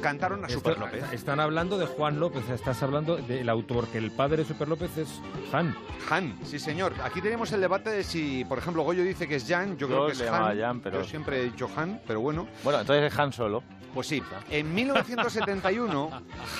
[0.00, 1.04] cantaron a Esto- Super López.
[1.12, 4.96] Están hablando de Juan López, estás hablando del autor, que el padre de Super López
[4.98, 5.20] es
[5.52, 5.74] Han.
[6.10, 6.92] Han, sí señor.
[7.04, 9.88] Aquí tenemos el debate de si, por ejemplo, Goyo dice que es Jan, yo, Yo
[9.88, 10.58] creo que es Han.
[10.58, 12.46] Jan, pero- Yo siempre he dicho Han, pero bueno.
[12.64, 13.62] Bueno, entonces es Han Solo.
[13.94, 16.10] Pues sí, en 1971,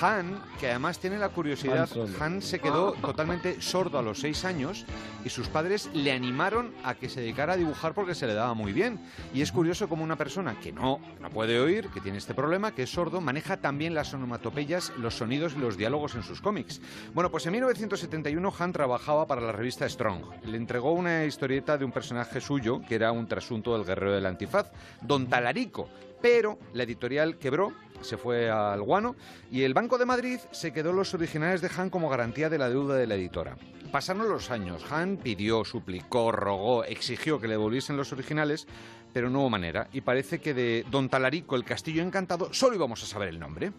[0.01, 1.89] Han, que además tiene la curiosidad,
[2.19, 2.21] Han.
[2.35, 4.85] Han se quedó totalmente sordo a los seis años
[5.25, 8.53] y sus padres le animaron a que se dedicara a dibujar porque se le daba
[8.53, 8.99] muy bien.
[9.33, 12.71] Y es curioso como una persona que no, no puede oír, que tiene este problema,
[12.73, 16.81] que es sordo, maneja también las onomatopeyas, los sonidos y los diálogos en sus cómics.
[17.13, 20.45] Bueno, pues en 1971 Han trabajaba para la revista Strong.
[20.45, 24.25] Le entregó una historieta de un personaje suyo, que era un trasunto del guerrero del
[24.25, 24.71] antifaz,
[25.01, 25.89] Don Talarico.
[26.21, 29.15] Pero la editorial quebró, se fue al guano,
[29.51, 32.69] y el Banco de Madrid se quedó los originales de Han como garantía de la
[32.69, 33.57] deuda de la editora.
[33.91, 38.67] Pasaron los años, Han pidió, suplicó, rogó, exigió que le devolviesen los originales,
[39.13, 43.01] pero no hubo manera, y parece que de Don Talarico, el castillo encantado, solo íbamos
[43.03, 43.71] a saber el nombre.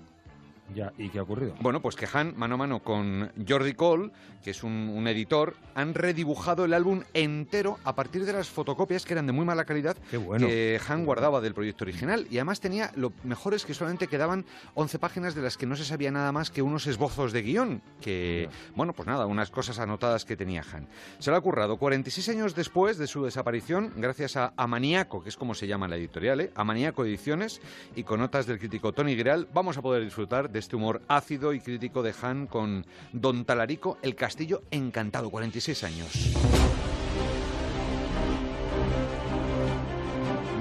[0.75, 1.55] Ya, ¿y qué ha ocurrido?
[1.61, 4.11] Bueno, pues que Han, mano a mano con Jordi Cole,
[4.43, 9.05] que es un, un editor, han redibujado el álbum entero a partir de las fotocopias
[9.05, 10.47] que eran de muy mala calidad bueno.
[10.47, 12.27] que Han guardaba del proyecto original.
[12.31, 15.77] Y además tenía, lo mejor es que solamente quedaban 11 páginas de las que no
[15.77, 19.79] se sabía nada más que unos esbozos de guion, que, bueno, pues nada, unas cosas
[19.79, 20.89] anotadas que tenía Han.
[21.19, 25.37] Se lo ha currado 46 años después de su desaparición, gracias a Amaniaco, que es
[25.37, 26.53] como se llama la editorial, ¿eh?
[26.55, 27.61] Amaniaco Ediciones,
[27.95, 31.53] y con notas del crítico Tony Giral, vamos a poder disfrutar de este humor ácido
[31.53, 36.94] y crítico de Han con Don Talarico, El Castillo Encantado, 46 años.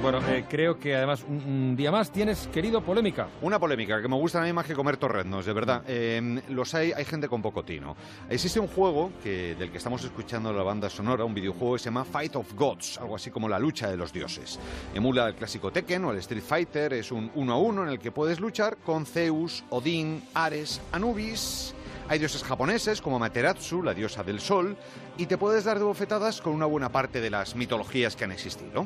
[0.03, 3.29] Bueno, eh, creo que además un, un día más tienes, querido, polémica.
[3.41, 5.81] Una polémica que me gusta a mí más que comer torreznos, de verdad.
[5.87, 7.95] Eh, los hay, hay gente con poco tino.
[8.29, 11.85] Existe un juego que, del que estamos escuchando la banda sonora, un videojuego que se
[11.85, 14.59] llama Fight of Gods, algo así como la lucha de los dioses.
[14.93, 17.99] Emula el clásico Tekken o el Street Fighter, es un uno a uno en el
[17.99, 21.73] que puedes luchar con Zeus, Odín, Ares, Anubis.
[22.09, 24.75] Hay dioses japoneses como Materatsu, la diosa del sol,
[25.15, 28.33] y te puedes dar de bofetadas con una buena parte de las mitologías que han
[28.33, 28.85] existido.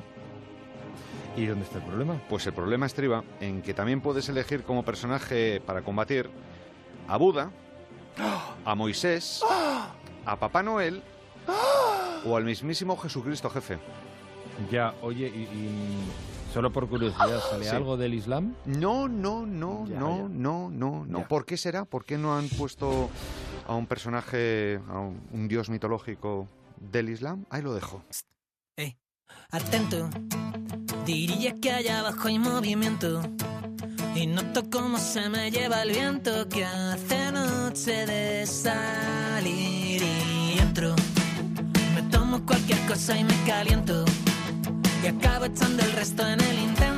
[1.38, 2.20] ¿Y dónde está el problema?
[2.30, 6.30] Pues el problema estriba en que también puedes elegir como personaje para combatir
[7.08, 7.52] a Buda,
[8.66, 9.42] a Moisés,
[10.26, 11.04] a Papá Noel
[12.26, 13.78] o al mismísimo Jesucristo, jefe.
[14.72, 16.00] Ya, oye, y, y
[16.52, 17.76] solo por curiosidad, ¿sale Sí.
[17.76, 18.56] algo del Islam?
[18.66, 20.24] No, no, no, Ya, no, ya.
[20.30, 21.20] no, no, no.
[21.20, 21.28] Ya.
[21.28, 21.86] ¿Por qué será?
[21.86, 23.10] ¿Por qué no han puesto
[23.68, 26.48] a un personaje, a un, un dios mitológico
[26.80, 27.46] del Islam?
[27.52, 28.04] Ahí lo dejo.
[29.52, 30.10] Atento,
[31.08, 33.22] diría que allá abajo hay movimiento.
[34.14, 40.94] Y noto cómo se me lleva el viento que hace noche de salir y entro.
[41.96, 44.04] Me tomo cualquier cosa y me caliento.
[45.02, 46.97] Y acabo echando el resto en el intento.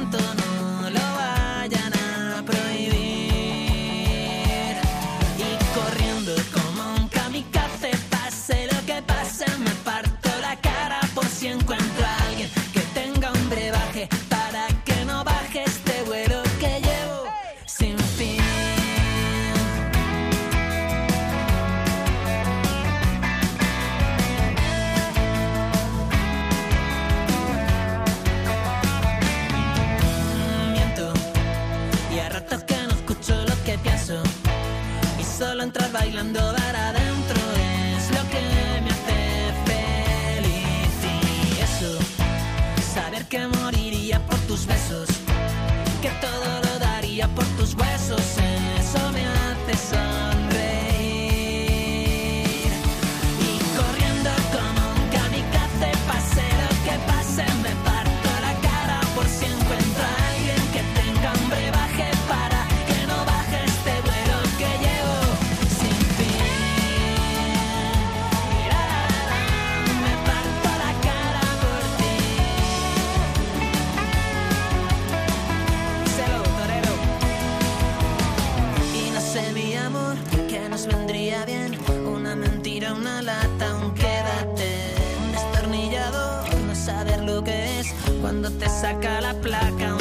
[82.93, 84.95] Una lata, un quédate.
[85.23, 89.95] Un destornillador, no saber lo que es cuando te saca la placa,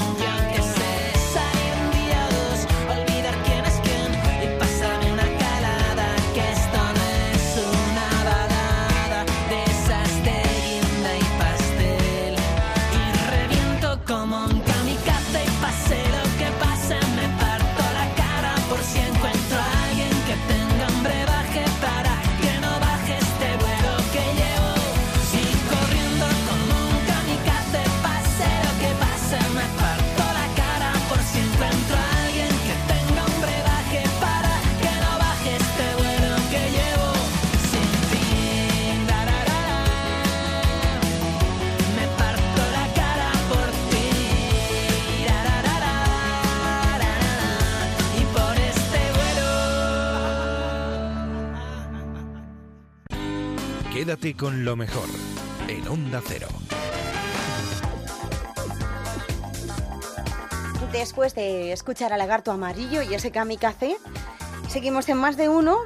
[54.08, 55.06] Quédate con lo mejor
[55.68, 56.48] en Onda Cero.
[60.92, 63.98] Después de escuchar a Lagarto Amarillo y ese kamikaze,
[64.70, 65.76] seguimos en más de uno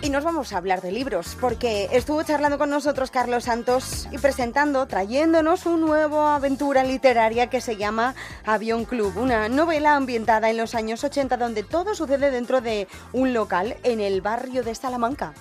[0.00, 4.16] y nos vamos a hablar de libros, porque estuvo charlando con nosotros Carlos Santos y
[4.16, 8.14] presentando, trayéndonos una nueva aventura literaria que se llama
[8.46, 13.34] Avión Club, una novela ambientada en los años 80 donde todo sucede dentro de un
[13.34, 15.34] local en el barrio de Salamanca.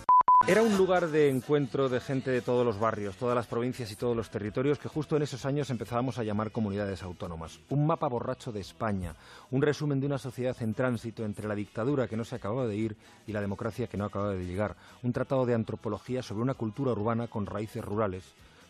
[0.46, 3.96] Era un lugar de encuentro de gente de todos los barrios, todas las provincias y
[3.96, 7.62] todos los territorios que justo en esos años empezábamos a llamar comunidades autónomas.
[7.70, 9.16] Un mapa borracho de España,
[9.52, 12.76] un resumen de una sociedad en tránsito entre la dictadura que no se acababa de
[12.76, 14.76] ir y la democracia que no acababa de llegar.
[15.02, 18.26] Un tratado de antropología sobre una cultura urbana con raíces rurales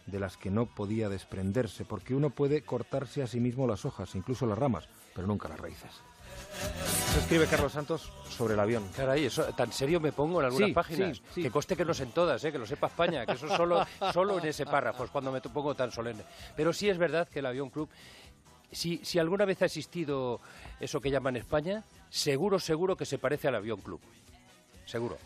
[0.05, 4.13] de las que no podía desprenderse, porque uno puede cortarse a sí mismo las hojas,
[4.13, 6.03] incluso las ramas, pero nunca las raíces.
[7.09, 8.87] Eso escribe Carlos Santos sobre el avión.
[8.95, 11.17] Caray, eso tan serio me pongo en algunas Sí, páginas.
[11.17, 11.41] sí, sí.
[11.43, 12.51] Que coste que no es en todas, ¿eh?
[12.51, 15.75] que lo sepa España, que eso solo, solo en ese párrafo es cuando me pongo
[15.75, 16.23] tan solemne.
[16.55, 17.89] Pero sí es verdad que el Avión Club,
[18.71, 20.39] si, si alguna vez ha existido
[20.79, 24.01] eso que llaman España, seguro, seguro que se parece al Avión Club.
[24.85, 25.17] Seguro.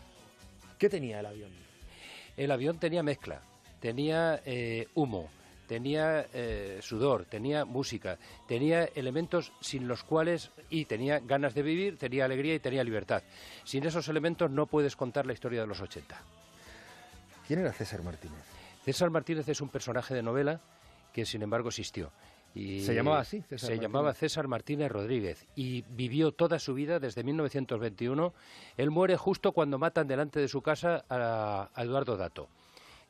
[0.78, 1.50] ¿Qué tenía el avión?
[2.36, 3.40] El avión tenía mezcla,
[3.80, 5.28] tenía eh, humo,
[5.68, 8.18] tenía eh, sudor, tenía música,
[8.48, 13.22] tenía elementos sin los cuales, y tenía ganas de vivir, tenía alegría y tenía libertad.
[13.64, 16.20] Sin esos elementos no puedes contar la historia de los 80.
[17.46, 18.42] ¿Quién era César Martínez?
[18.84, 20.60] César Martínez es un personaje de novela
[21.12, 22.10] que sin embargo existió.
[22.54, 23.82] Y ¿Se llamaba así, César se Martínez?
[23.82, 28.32] llamaba César Martínez Rodríguez y vivió toda su vida desde 1921.
[28.78, 32.48] Él muere justo cuando matan delante de su casa a, a Eduardo Dato.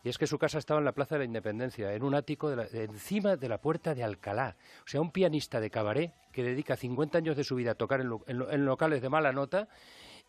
[0.04, 2.48] Y es que su casa estaba en la Plaza de la Independencia, en un ático
[2.50, 4.56] de la- encima de la puerta de Alcalá.
[4.84, 8.00] O sea, un pianista de cabaret que dedica 50 años de su vida a tocar
[8.00, 9.68] en, lo- en en locales de mala nota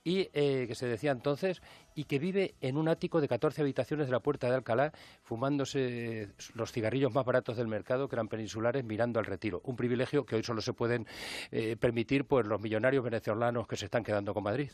[0.03, 1.61] y eh, que se decía entonces,
[1.95, 4.91] y que vive en un ático de 14 habitaciones de la Puerta de Alcalá,
[5.23, 9.61] fumándose los cigarrillos más baratos del mercado, que eran peninsulares, mirando al retiro.
[9.63, 11.07] Un privilegio que hoy solo se pueden
[11.51, 14.69] eh, permitir pues, los millonarios venezolanos que se están quedando con Madrid.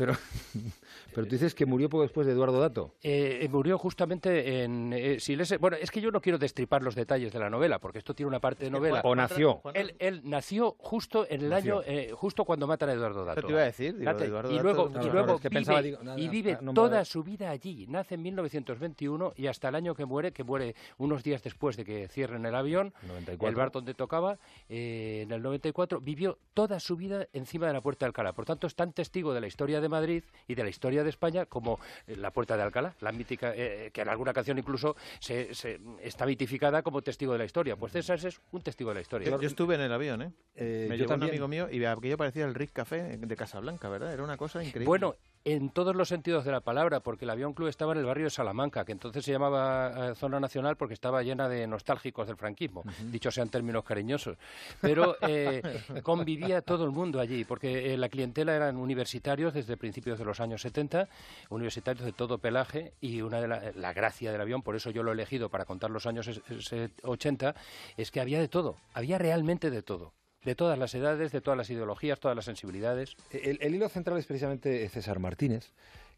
[0.00, 0.14] Pero,
[1.14, 2.94] pero tú dices que murió poco después de Eduardo Dato.
[3.02, 5.18] Eh, eh, murió justamente en eh.
[5.60, 8.28] Bueno, es que yo no quiero destripar los detalles de la novela, porque esto tiene
[8.28, 9.02] una parte de novela.
[9.04, 9.60] O nació.
[9.74, 11.80] Él, él nació justo en el Nació.
[11.80, 13.42] año, eh, justo cuando matan a Eduardo Dato.
[13.42, 15.82] Te iba a decir, digo, Eduardo y Dato, luego, y luego es que vive, pensaba,
[15.82, 17.86] digo, nada, y vive no me- toda su vida allí.
[17.88, 21.84] Nace en 1921 y hasta el año que muere, que muere unos días después de
[21.84, 23.48] que cierren el avión, 94.
[23.48, 24.38] el bar donde tocaba,
[24.68, 28.32] eh, en el 94, vivió toda su vida encima de la Puerta de Alcalá.
[28.32, 31.10] Por tanto, es tan testigo de la historia de Madrid y de la historia de
[31.10, 34.96] España como eh, la Puerta de Alcalá, la mítica, eh, que en alguna canción incluso
[35.18, 37.76] se, se- está mitificada como testigo de la historia.
[37.76, 39.28] Pues César es un testigo de la historia.
[39.30, 40.32] Yo, yo estuve en el avión, ¿eh?
[40.54, 43.88] Eh, Me yo llevó un amigo mío y aquello parecía el Rick Café de Casablanca,
[43.88, 44.12] ¿verdad?
[44.12, 44.86] Era una cosa increíble.
[44.86, 45.14] Bueno,
[45.44, 48.24] en todos los sentidos de la palabra, porque el Avión Club estaba en el barrio
[48.24, 52.36] de Salamanca, que entonces se llamaba eh, Zona Nacional porque estaba llena de nostálgicos del
[52.36, 54.36] franquismo, dicho sean términos cariñosos.
[54.80, 55.60] Pero eh,
[56.02, 60.38] convivía todo el mundo allí, porque eh, la clientela eran universitarios desde principios de los
[60.40, 61.08] años 70,
[61.50, 65.02] universitarios de todo pelaje, y una de la, la gracia del avión, por eso yo
[65.02, 66.40] lo he elegido para contar los años es-
[66.72, 67.54] es- 80,
[67.96, 70.12] es que había de todo, había realmente de todo.
[70.42, 73.14] De todas las edades, de todas las ideologías, todas las sensibilidades.
[73.30, 75.70] El, el hilo central es precisamente César Martínez,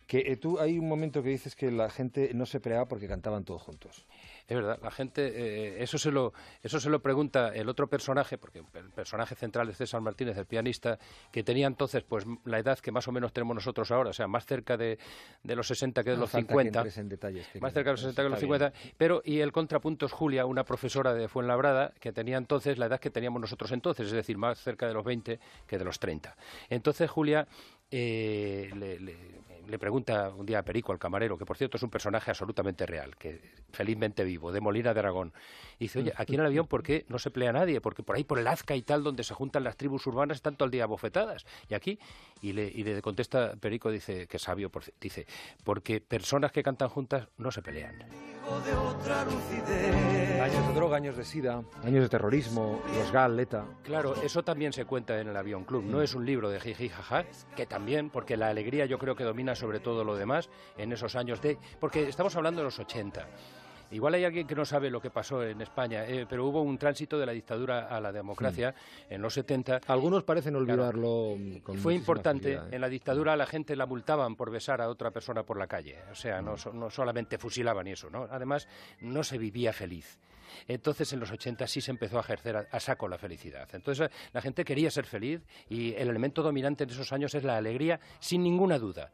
[0.06, 3.08] que eh, tú hay un momento que dices que la gente no se peleaba porque
[3.08, 4.04] cantaban todos juntos.
[4.48, 8.36] Es verdad, la gente, eh, eso, se lo, eso se lo pregunta el otro personaje,
[8.36, 10.98] porque el personaje central es César Martínez, el pianista,
[11.30, 14.26] que tenía entonces pues la edad que más o menos tenemos nosotros ahora, o sea,
[14.26, 14.98] más cerca de,
[15.42, 16.78] de los 60 que de No los falta que 50.
[16.80, 18.72] entres en detalles, que- más cerca de los 60 que de los está bien.
[18.72, 18.94] 50.
[18.98, 23.00] Pero, y el contrapunto es Julia, una profesora de Fuenlabrada, que tenía entonces la edad
[23.00, 26.36] que teníamos nosotros entonces, es decir, más cerca de los 20 que de los 30.
[26.68, 27.46] Entonces Julia
[27.90, 29.16] eh, le, le-
[29.66, 32.86] le pregunta un día a Perico, al camarero, que por cierto es un personaje absolutamente
[32.86, 33.40] real, que
[33.72, 35.32] felizmente vivo, de Molina de Aragón.
[35.78, 37.80] Y dice, oye, aquí en el avión, ¿por qué no se pelea nadie?
[37.80, 40.56] Porque por ahí, por el Azca y tal, donde se juntan las tribus urbanas, están
[40.56, 41.46] todo el día bofetadas.
[41.68, 41.98] Y aquí,
[42.40, 45.26] y le, y le contesta Perico, dice, que sabio, por dice,
[45.64, 47.98] porque personas que cantan juntas no se pelean.
[50.42, 53.64] Años de droga, años de sida, años de terrorismo, los GAL, ETA.
[53.84, 55.84] Claro, eso también se cuenta en el Avión Club.
[55.84, 57.24] No es un libro de jiji jaja,
[57.54, 61.16] que también, porque la alegría yo creo que domina sobre todo lo demás en esos
[61.16, 61.58] años de...
[61.80, 63.26] Porque estamos hablando de los 80.
[63.90, 66.78] Igual hay alguien que no sabe lo que pasó en España, eh, pero hubo un
[66.78, 68.74] tránsito de la dictadura a la democracia
[69.10, 69.82] en los 70.
[69.86, 72.54] Algunos parecen olvidarlo mm, con Fue importante.
[72.54, 72.76] facilidad, ¿eh?
[72.76, 75.66] En la dictadura a la gente la multaban por besar a otra persona por la
[75.66, 75.98] calle.
[76.10, 78.26] O sea, no, so- no solamente fusilaban y eso, ¿no?
[78.30, 78.66] Además,
[79.00, 80.18] no se vivía feliz.
[80.68, 83.68] Entonces, en los 80 sí se empezó a ejercer a, a saco la felicidad.
[83.74, 87.58] Entonces, la gente quería ser feliz y el elemento dominante en esos años es la
[87.58, 89.10] alegría, sin ninguna duda.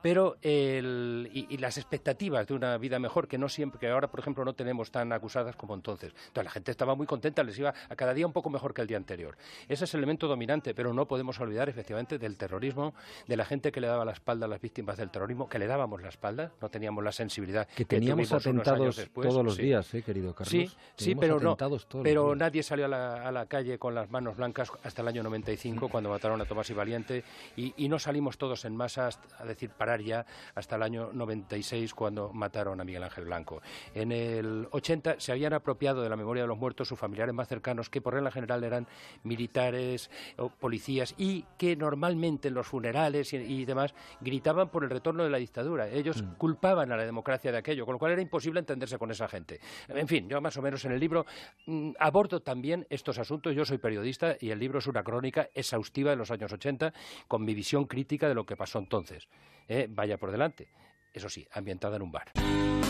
[0.00, 4.08] Pero el- y, y las expectativas de una vida mejor, que no siempre, que ahora,
[4.10, 6.12] por ejemplo, no tenemos tan acusadas como entonces.
[6.28, 8.80] Entonces, la gente estaba muy contenta, les iba a cada día un poco mejor que
[8.82, 9.36] el día anterior.
[9.68, 12.94] Ese es el elemento dominante, pero no podemos olvidar, efectivamente, del terrorismo,
[13.26, 15.66] de la gente que le daba la espalda a las víctimas del terrorismo, que le
[15.66, 19.28] dábamos la espalda, no teníamos la sensibilidad Que teníamos años atentados después.
[19.28, 19.62] todos los Sí.
[19.62, 20.50] días, ¿eh, querido Carlos?
[20.50, 21.56] Sí, sí, pero no.
[22.02, 25.22] Pero nadie salió a la, a la calle con las manos blancas hasta el año
[25.22, 27.24] 95, cuando mataron a Tomás y Valiente,
[27.56, 31.10] y, y no salimos todos en masa hasta- a decir parar ya hasta el año
[31.12, 33.62] 96, cuando mataron a Miguel Ángel Blanco.
[33.96, 37.48] En el 80 se habían apropiado de la memoria de los muertos sus familiares más
[37.48, 38.86] cercanos, que por regla general eran
[39.24, 44.90] militares o policías, y que normalmente en los funerales y, y demás gritaban por el
[44.90, 45.88] retorno de la dictadura.
[45.88, 49.26] Ellos culpaban a la democracia de aquello, con lo cual era imposible entenderse con esa
[49.26, 49.58] gente.
[49.88, 51.26] En fin, yo más o menos en el libro
[51.66, 53.52] mm, abordo también estos asuntos.
[53.52, 56.92] Yo soy periodista y el libro es una crónica exhaustiva de los años 80
[57.26, 59.26] con mi visión crítica de lo que pasó entonces.
[59.72, 60.68] Eh, Vaya por delante.
[61.14, 62.32] Eso sí, ambientada en un bar.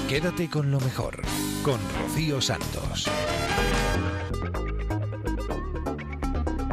[0.09, 1.23] Quédate con lo mejor,
[1.65, 3.09] con Rocío Santos.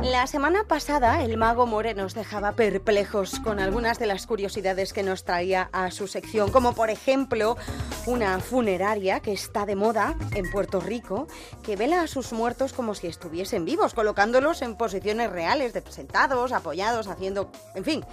[0.03, 5.03] La semana pasada el mago More nos dejaba perplejos con algunas de las curiosidades que
[5.03, 7.57] nos traía a su sección, como por ejemplo
[8.05, 11.27] una funeraria que está de moda en Puerto Rico,
[11.63, 16.53] que vela a sus muertos como si estuviesen vivos, colocándolos en posiciones reales, de sentados,
[16.53, 18.05] apoyados, haciendo, en fin,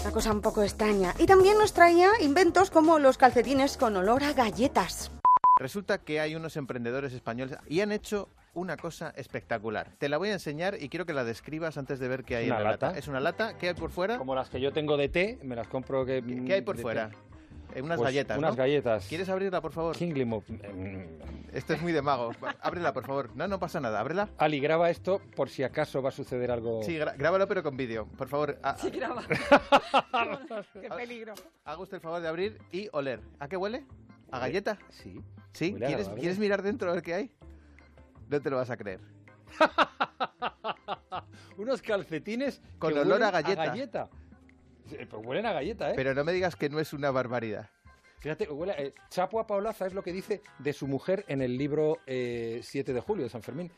[0.00, 1.14] una cosa un poco extraña.
[1.18, 5.10] Y también nos traía inventos como los calcetines con olor a galletas.
[5.58, 9.90] Resulta que hay unos emprendedores españoles y han hecho una cosa espectacular.
[9.98, 12.46] Te la voy a enseñar y quiero que la describas antes de ver qué hay
[12.46, 12.86] Una en la lata.
[12.88, 12.98] lata.
[12.98, 13.58] Es una lata.
[13.58, 14.18] ¿Qué hay por fuera?
[14.18, 16.22] Como las que yo tengo de té, me las compro que...
[16.46, 17.10] ¿Qué hay por fuera?
[17.10, 17.16] té.
[17.74, 18.56] Eh, unas Pues galletas, Unas ¿no?
[18.56, 19.06] galletas.
[19.08, 19.96] ¿Quieres abrirla, por favor?
[19.96, 20.44] Kingly Mo-
[21.52, 22.36] Esto es muy de magos.
[22.42, 23.30] Va, Ábrela, por favor.
[23.34, 23.98] No, no pasa nada.
[23.98, 24.28] Ábrela.
[24.38, 26.84] Ali, graba esto por si acaso va a suceder algo...
[26.84, 28.06] Sí, grábalo, pero con vídeo.
[28.16, 28.58] Por favor.
[28.80, 29.24] Sí, graba.
[30.80, 31.34] Qué peligro.
[31.64, 33.20] Haga usted el favor de abrir y oler.
[33.40, 33.84] ¿A qué huele?
[34.30, 34.78] ¿A galleta?
[34.90, 35.20] Sí.
[35.52, 35.74] ¿Sí?
[35.74, 36.08] ¿Quieres.
[36.10, 37.30] ¿Quieres mirar dentro a ver qué hay?
[38.28, 39.00] No te lo vas a creer.
[41.56, 43.66] Unos calcetines Con que olor a galleta.
[43.66, 44.10] galleta.
[44.88, 45.94] Sí, Pues huelen a galleta, ¿eh?
[45.96, 47.70] Pero no me digas que no es una barbaridad.
[48.20, 51.42] Fíjate, huele a- eh, Chapo a Paulaza es lo que dice de su mujer en
[51.42, 53.70] el libro eh, 7 de julio de San Fermín.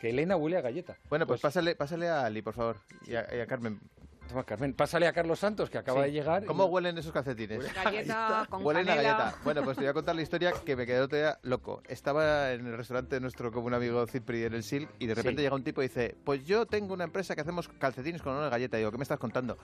[0.00, 0.96] Que Elena huele a galleta.
[1.08, 2.76] Bueno, pues, pásale, pásale a Ali, por favor.
[3.06, 3.80] Y a, y a Carmen.
[4.28, 6.06] Toma, Carmen, pásale a Carlos Santos, que acaba Sí.
[6.06, 6.44] de llegar.
[6.44, 7.72] ¿Cómo huelen esos calcetines?
[7.74, 9.12] Galleta con Huelen a canela.
[9.16, 9.38] galleta.
[9.42, 11.82] Bueno, pues te voy a contar la historia que me quedó todavía loco.
[11.88, 15.40] Estaba en el restaurante de nuestro común amigo Cipri en el Silk y de repente
[15.40, 15.44] Sí.
[15.44, 18.44] llega un tipo y dice, pues yo tengo una empresa que hacemos calcetines con olor
[18.46, 18.76] a galleta.
[18.76, 19.56] Y digo, ¿qué me estás contando?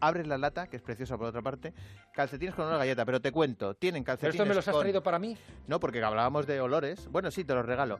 [0.00, 1.72] Abres la lata, que es preciosa por otra parte,
[2.12, 4.72] calcetines con olor a galleta, pero te cuento, tienen ¿Pero calcetines esto me los has
[4.72, 5.36] con- traído para mí?
[5.66, 7.08] No, porque hablábamos de olores.
[7.10, 7.98] Bueno, sí, te los regalo.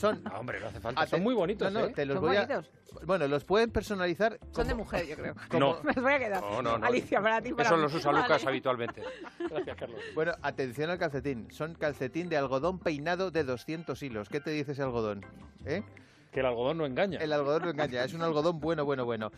[0.00, 0.22] Son...
[0.32, 1.00] No, hombre, no hace falta.
[1.02, 1.92] Ah, Son muy bonitos, no, no, ¿eh?
[1.94, 2.46] te los ¿Son voy a...
[2.46, 2.70] bonitos?
[3.06, 4.38] Bueno, los pueden personalizar.
[4.52, 5.34] Son de mujer, yo creo.
[5.52, 6.42] Como- Me los voy a quedar.
[6.42, 6.86] No, no, no.
[6.86, 7.82] Alicia, para ti, para Eso mí.
[7.82, 8.48] los usa Lucas Vale.
[8.48, 9.02] habitualmente.
[9.50, 10.00] Gracias, Carlos.
[10.14, 11.48] Bueno, atención al calcetín.
[11.50, 14.28] Son calcetín de algodón peinado de 200 hilos.
[14.28, 15.24] ¿Qué te dice ese algodón?
[15.64, 15.82] ¿Eh?
[16.32, 17.18] Que el algodón no engaña.
[17.20, 18.04] El algodón no engaña.
[18.04, 19.30] Es un algodón bueno, bueno, bueno.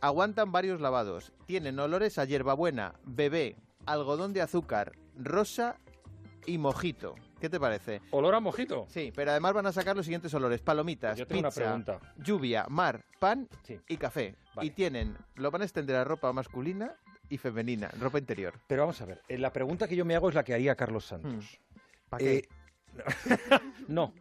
[0.00, 1.32] Aguantan varios lavados.
[1.46, 3.56] Tienen olores a hierbabuena, bebé,
[3.86, 5.76] algodón de azúcar, rosa
[6.46, 7.14] y mojito.
[7.44, 8.00] ¿Qué te parece?
[8.12, 8.86] ¿Olor a mojito?
[8.88, 10.62] Sí, pero además van a sacar los siguientes olores.
[10.62, 12.00] Palomitas, Yo tengo una pizza, pregunta.
[12.16, 13.78] lluvia, mar, pan Sí.
[13.86, 14.34] y café.
[14.54, 14.66] Vale.
[14.66, 16.94] Y tienen, lo van a extender a ropa masculina
[17.28, 18.54] y femenina, ropa interior.
[18.66, 20.74] Pero vamos a ver, eh, la pregunta que yo me hago es la que haría
[20.74, 21.60] Carlos Santos.
[22.08, 22.36] ¿Para qué?
[22.38, 22.48] Eh,
[23.88, 24.14] no,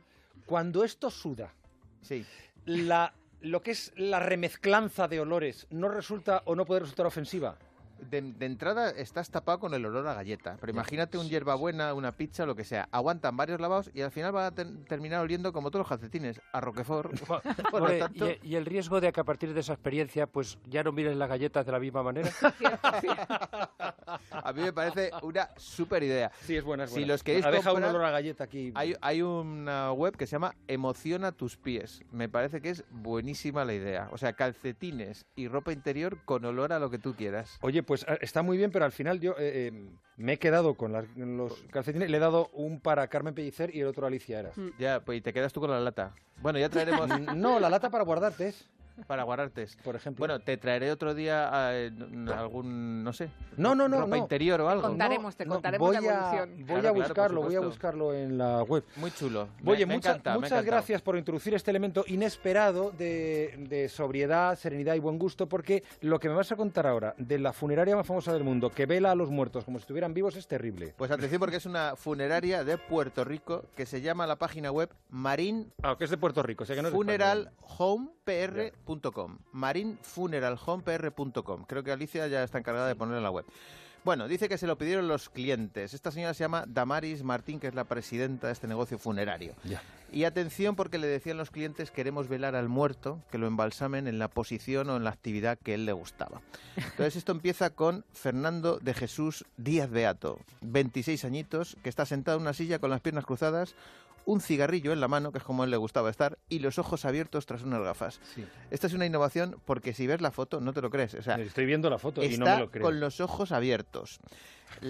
[0.45, 1.53] cuando esto suda,
[2.01, 2.25] Sí.
[2.65, 7.55] la, lo que es la remezclanza de olores, ¿no resulta o no puede resultar ofensiva?
[8.03, 10.57] De, de entrada estás tapado con el olor a galleta.
[10.59, 12.88] Pero imagínate un hierbabuena, una pizza, lo que sea.
[12.91, 16.39] Aguantan varios lavados y al final va a ten- terminar oliendo como todos los calcetines,
[16.51, 17.11] a Roquefort.
[17.71, 20.57] Por lo tanto- y, y el riesgo de que a partir de esa experiencia, pues
[20.67, 22.30] ya no miren las galletas de la misma manera.
[24.31, 26.31] A mí me parece una super idea.
[26.41, 27.13] Sí, es buena, es Si buena.
[27.13, 28.71] los queréis Ha dejado un comprar, olor a galleta aquí.
[28.75, 32.01] Hay, hay una web que se llama Emociona tus pies.
[32.11, 34.09] Me parece que es buenísima la idea.
[34.11, 37.57] O sea, calcetines y ropa interior con olor a lo que tú quieras.
[37.61, 40.74] Oye, pues eh, está muy bien, pero al final yo eh, eh, me he quedado
[40.76, 42.10] con las- los calcetines.
[42.10, 44.56] Le he dado un para Carmen Pellicer y el otro a Alicia Eras.
[44.80, 46.15] Ya, pues y te quedas tú con la lata.
[46.41, 47.07] Bueno, ya traeremos...
[47.36, 48.53] no, la lata para guardarte
[49.07, 49.68] Para guardarte.
[49.84, 50.22] Por ejemplo.
[50.22, 51.91] Bueno, te traeré otro día eh,
[52.36, 53.30] algún, no sé.
[53.57, 53.98] No, no, no.
[54.02, 54.24] Ropa no.
[54.24, 54.84] interior o algo.
[54.84, 56.49] Contaremos, te No, contaremos voy la a- evolución.
[56.57, 58.84] Voy Claro, a claro, por buscarlo, voy a buscarlo en la web.
[58.98, 59.48] Muy chulo.
[59.65, 63.90] Oye, me mucha- encanta, me ha muchas gracias por introducir este elemento inesperado de, de
[63.90, 67.53] sobriedad, serenidad y buen gusto, porque lo que me vas a contar ahora de la
[67.53, 70.48] funeraria más famosa del mundo, que vela a los muertos como si estuvieran vivos, es
[70.48, 70.94] terrible.
[70.98, 74.90] Pues atención porque es una funeraria de Puerto Rico que se llama la página web
[75.10, 76.98] Marine Ah, que es de Puerto Rico, o sea que no es de
[78.23, 79.37] funeralhomepr.com.
[79.51, 81.65] Marinefuneralhomepr.com.
[81.65, 83.45] Creo que Alicia ya está encargada de ponerlo en la web.
[84.03, 85.93] Bueno, dice que se lo pidieron los clientes.
[85.93, 89.55] Esta señora se llama Damaris Martín, que es la presidenta de este negocio funerario.
[89.63, 89.81] Ya.
[90.11, 94.19] Y atención porque le decían los clientes, queremos velar al muerto, que lo embalsamen en
[94.19, 96.41] la posición o en la actividad que él le gustaba.
[96.75, 102.43] Entonces esto empieza con Fernando de Jesús Díaz Beato, 26 añitos, que está sentado en
[102.43, 103.73] una silla con las piernas cruzadas,
[104.25, 106.79] un cigarrillo en la mano, que es como a él le gustaba estar, y los
[106.79, 108.19] ojos abiertos tras unas gafas.
[108.35, 108.45] Sí.
[108.71, 111.13] Esta es una innovación porque si ves la foto no te lo crees.
[111.15, 112.83] O sea, Estoy viendo la foto y no me lo creo.
[112.83, 114.19] con los ojos abiertos.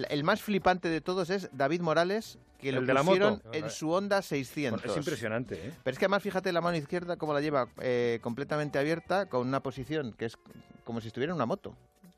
[0.08, 4.80] El más flipante de todos es David Morales, que lo pusieron en su Honda 600.
[4.80, 5.72] Bueno, es impresionante, ¿eh?
[5.82, 9.46] Pero es que además fíjate la mano izquierda cómo la lleva eh, completamente abierta, con
[9.46, 10.38] una posición que es
[10.84, 11.74] como si estuviera en una moto.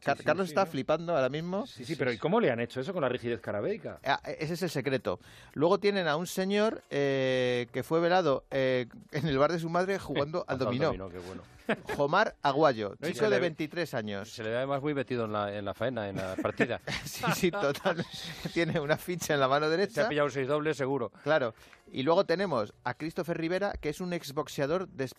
[0.07, 0.71] Car- Carlos está ¿no?
[0.71, 1.67] flipando ahora mismo.
[1.67, 3.99] Sí, sí, pero ¿y cómo le han hecho eso con la rigidez carabéica?
[4.05, 5.21] Ah, ese es el secreto.
[5.55, 9.69] Luego tienen a un señor eh, que fue velado eh, en el bar de su
[9.69, 10.93] madre jugando al dominó.
[11.11, 11.43] qué bueno.
[11.97, 14.31] Jomar Aguayo, chico se de le- 23 años.
[14.33, 16.81] Se le ve además muy metido en la, en la faena, en la partida.
[17.05, 18.07] Sí, sí, total.
[18.55, 20.07] Tiene una ficha en la mano Se derecha.
[20.07, 21.11] ha pillado seis dobles seguro.
[21.25, 21.55] Claro.
[21.91, 25.13] Y luego tenemos a Christopher Rivera, que es un exboxeador des-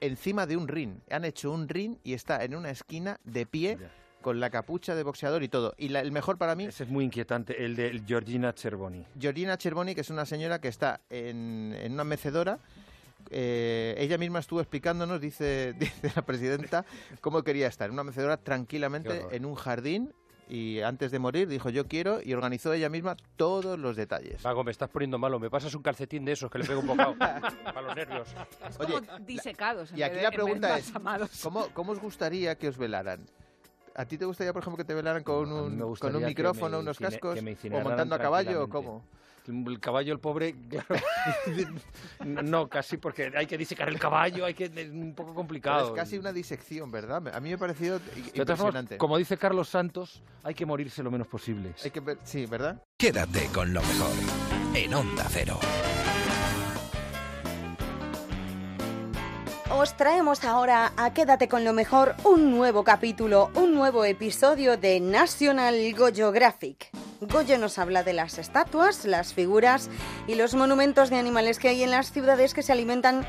[0.00, 0.98] encima de un ring.
[1.10, 3.78] Han hecho un ring y está en una esquina de pie
[4.20, 5.74] con la capucha de boxeador y todo.
[5.78, 9.04] Y la- el mejor para mí, Ese es muy inquietante, el de Georgina Cervoni.
[9.18, 12.58] Georgina Cherboni, que es una señora que está en, en una mecedora.
[13.30, 16.84] Eh, ella misma estuvo explicándonos, dice, dice la presidenta,
[17.20, 20.12] cómo quería estar en una mecedora tranquilamente en un jardín
[20.48, 24.42] y antes de morir dijo yo quiero y organizó ella misma todos los detalles.
[24.42, 25.38] Pago, me estás poniendo malo.
[25.38, 27.14] ¿Me pasas un calcetín de esos que le pego un bocado?
[27.64, 28.28] para los nervios.
[28.68, 29.92] Es Oye, como disecados.
[29.92, 30.92] en Y aquí vez la pregunta es.
[31.42, 33.26] ¿cómo, ¿cómo os gustaría que os velaran?
[33.94, 36.82] ¿A ti te gustaría, por ejemplo, que te velaran con un, con un micrófono, me
[36.84, 39.04] unos cascos o montando a caballo o cómo?
[39.48, 40.86] El caballo, el pobre, claro.
[42.24, 45.86] no, casi porque hay que disecar el caballo, hay que es un poco Pero complicado.
[45.88, 47.26] es casi una disección, ¿verdad?
[47.34, 47.98] A mí me ha parecido
[48.34, 48.98] impresionante.
[48.98, 51.72] como dice Carlos Santos, hay que morirse lo menos posible.
[51.82, 52.82] Hay que ver- sí, ¿verdad?
[52.98, 54.10] Quédate con lo mejor
[54.74, 55.58] en Onda Cero.
[59.70, 64.98] Os traemos ahora a Quédate con lo mejor un nuevo capítulo, un nuevo episodio de
[64.98, 65.74] National
[66.14, 66.90] Geographic.
[67.20, 69.90] Goyo nos habla de las estatuas, las figuras
[70.28, 73.26] y los monumentos de animales que hay en las ciudades que se alimentan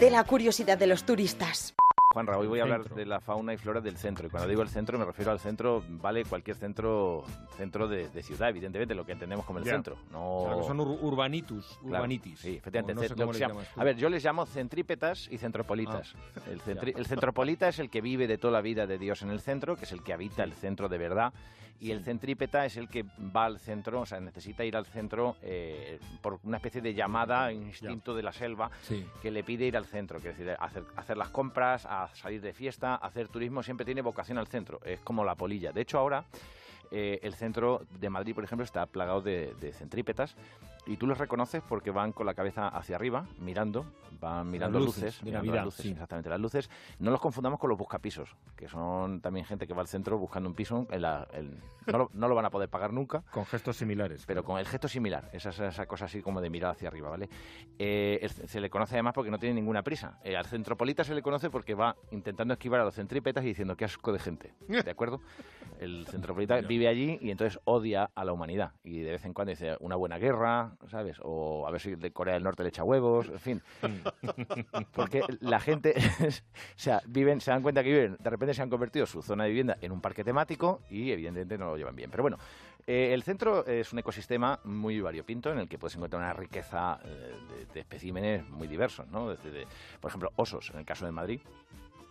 [0.00, 1.74] de la curiosidad de los turistas.
[2.12, 4.26] Juanra, hoy voy a hablar de la fauna y flora del centro.
[4.26, 7.22] Y cuando digo el centro, me refiero al centro, vale cualquier centro
[7.56, 9.96] centro de, de ciudad, evidentemente, lo que entendemos como el centro.
[10.10, 10.40] No...
[10.44, 12.40] Claro, que son ur- urbanitus, Claro, urbanitis.
[12.40, 12.94] Sí, efectivamente.
[12.94, 16.14] No sé cómo les llamas a ver, yo les llamo centrípetas y centropolitas.
[16.50, 19.30] el, centri- el centropolita es el que vive de toda la vida de Dios en
[19.30, 21.32] el centro, que es el que habita el centro de verdad.
[21.80, 25.36] Y el centrípeta es el que va al centro, o sea, necesita ir al centro
[25.42, 29.06] eh, por una especie de llamada, instinto de la selva, Sí.
[29.22, 32.40] que le pide ir al centro, que es decir, hacer, hacer las compras, a salir
[32.40, 35.72] de fiesta, hacer turismo, siempre tiene vocación al centro, es como la polilla.
[35.72, 36.24] De hecho, ahora
[36.90, 40.34] eh, el centro de Madrid, por ejemplo, está plagado de, de centrípetas
[40.88, 43.84] y tú los reconoces porque van con la cabeza hacia arriba, mirando,
[44.20, 45.90] van mirando luces mirando las luces, sí.
[45.92, 46.70] exactamente, las luces.
[46.98, 50.48] No los confundamos con los buscapisos, que son también gente que va al centro buscando
[50.48, 53.22] un piso, en la- en- no, lo, no lo van a poder pagar nunca.
[53.30, 54.24] Con gestos similares.
[54.26, 57.28] Pero con el gesto similar, esa, esa, cosa así como de mirar hacia arriba, ¿vale?
[57.78, 60.18] Eh, se le conoce además porque no tiene ninguna prisa.
[60.24, 63.76] Eh, al centropolita se le conoce porque va intentando esquivar a los centrípetas y diciendo
[63.76, 65.20] qué asco de gente, ¿de acuerdo?
[65.78, 69.50] El centropolita vive allí y entonces odia a la humanidad y de vez en cuando
[69.50, 71.16] dice una buena guerra, ¿sabes?
[71.22, 73.62] O a ver si de Corea del Norte le echa huevos, en fin.
[74.92, 76.30] Porque la gente, o
[76.76, 79.50] sea, viven, se dan cuenta que viven, de repente se han convertido su zona de
[79.50, 82.10] vivienda en un parque temático y evidentemente no lo llevan bien.
[82.10, 82.38] Pero bueno,
[82.86, 86.98] eh, el centro es un ecosistema muy variopinto en el que puedes encontrar una riqueza
[87.04, 89.30] eh, de, de especímenes muy diversos, ¿no?
[89.30, 89.66] Desde, de-
[90.00, 91.40] por ejemplo, osos, en el caso de Madrid.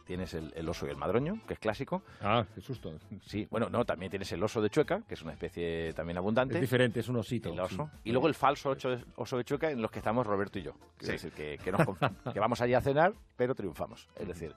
[0.08, 2.02] Tienes el, el oso y el madroño, que es clásico.
[2.22, 2.94] Ah, qué susto.
[3.26, 6.56] Sí, bueno, no, también tienes el oso de Chueca, que es una especie también abundante.
[6.56, 7.52] Es diferente, es un osito.
[7.52, 7.90] El oso.
[7.94, 8.00] sí.
[8.06, 8.74] Y luego el falso
[9.18, 10.72] oso de Chueca en los que estamos Roberto y yo.
[11.00, 11.08] Sí.
[11.14, 11.82] Es decir, que, que nos
[12.34, 14.08] que vamos allí a cenar, pero triunfamos.
[14.16, 14.56] Es decir,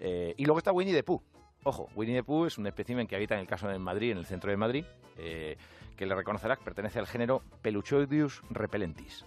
[0.00, 1.22] eh, y luego está Winnie the Pooh.
[1.62, 4.18] Ojo, Winnie the Pooh es un espécimen que habita en el caso de Madrid, en
[4.18, 4.84] el centro de Madrid,
[5.18, 5.56] eh,
[5.96, 9.24] que le reconocerás pertenece al género Peluchoideus repellentis.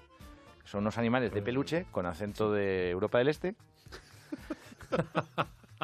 [0.65, 3.56] Son unos animales de peluche con acento de Europa del Este.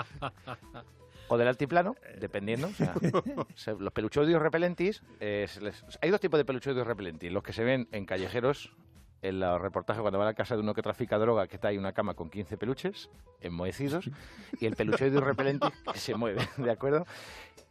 [1.27, 2.67] o del altiplano, dependiendo.
[2.67, 2.93] o sea,
[3.55, 7.63] se- los peluchoides repellentis, eh, les- hay dos tipos de peluchoides repellentis, los que se
[7.63, 8.73] ven en callejeros,
[9.21, 11.67] en los reportajes cuando van a la casa de uno que trafica droga, que está
[11.67, 13.09] ahí una cama con 15 peluches
[13.41, 14.09] enmohecidos,
[14.59, 17.05] y el peluchoides repellentis que se mueve, ¿de acuerdo?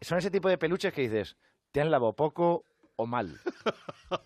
[0.01, 1.37] Son ese tipo de peluches que dices,
[1.73, 2.65] te han lavado poco
[3.01, 3.39] o mal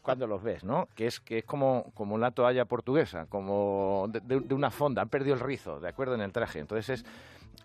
[0.01, 0.89] cuando los ves, ¿no?
[0.95, 5.09] Que es que es como, como una toalla portuguesa, como de, de- una fonda, han
[5.11, 6.15] perdido el rizo, ¿de acuerdo?
[6.15, 6.59] En el traje.
[6.59, 7.05] Entonces es,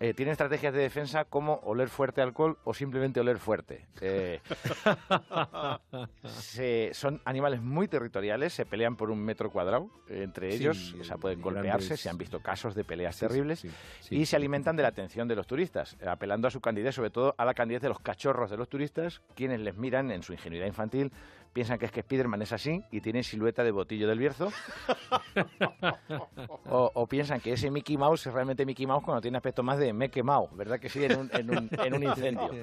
[0.00, 3.86] eh, tienen estrategias de defensa como oler fuerte alcohol o simplemente oler fuerte.
[4.00, 4.40] Eh,
[6.24, 11.04] se- son animales muy territoriales, se pelean por un metro cuadrado entre Sí, ellos, o
[11.04, 14.76] sea, pueden golpearse, se han visto casos de peleas Sí, terribles, sí, y se alimentan
[14.76, 17.82] de la atención de los turistas, apelando a su candidez, sobre todo a la candidez
[17.82, 21.12] de los cachorros de los turistas, quienes les miran en su ingenuidad infantil,
[21.52, 24.52] piensan que es que Spiderman es así y tiene silueta de botillo del Bierzo,
[26.70, 29.78] o, o piensan que ese Mickey Mouse es realmente Mickey Mouse cuando tiene aspecto más
[29.78, 31.04] de me he quemado, ¿verdad que sí?
[31.04, 32.50] En un, en un- en un incendio.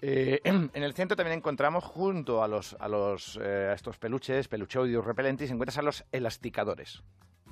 [0.00, 4.46] Eh, en el centro también encontramos, junto a los a los eh, a estos peluches,
[4.48, 7.02] peluchoideus repellentis, encuentras a los elasticadores.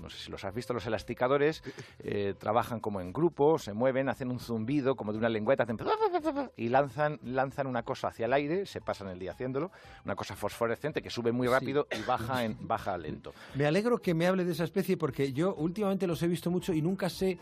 [0.00, 1.62] No sé si los has visto, los elasticadores
[2.00, 5.78] eh, trabajan como en grupo, se mueven, hacen un zumbido como de una lengüeta hacen
[6.56, 9.72] y lanzan, lanzan una cosa hacia el aire, se pasan el día haciéndolo,
[10.04, 13.34] una cosa fosforescente que sube muy rápido y baja, en, baja lento.
[13.54, 16.72] Me alegro que me hable de esa especie porque yo últimamente los he visto mucho
[16.72, 17.38] y nunca sé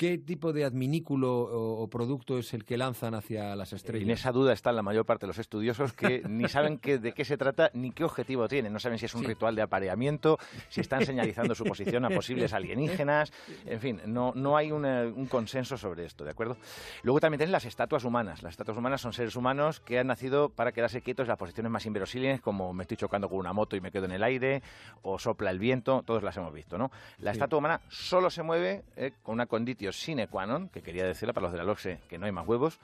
[0.00, 4.18] qué tipo de adminículo o, o producto es el que lanzan hacia las En estrellas.
[4.20, 7.36] esa duda están la mayor parte de los estudiosos que ni saben de qué se
[7.36, 8.70] trata ni qué objetivo tiene.
[8.70, 10.38] No saben si es un ritual de apareamiento,
[10.70, 13.30] si están señalizando su posición a posibles alienígenas.
[13.66, 16.56] En fin, no, no hay una- un consenso sobre esto, ¿de acuerdo?
[17.02, 18.42] Luego también tienen las estatuas humanas.
[18.42, 21.70] Las estatuas humanas son seres humanos que han nacido para quedarse quietos en las posiciones
[21.70, 24.62] más inverosímiles, como me estoy chocando con una moto y me quedo en el aire,
[25.02, 26.90] o sopla el viento, todos las hemos visto, ¿no?
[27.18, 27.36] La Sí.
[27.36, 29.44] estatua humana solo se mueve eh, con una
[29.92, 32.46] sine qua non, que quería decirle para los de la LOXE que no hay más
[32.46, 32.78] huevos,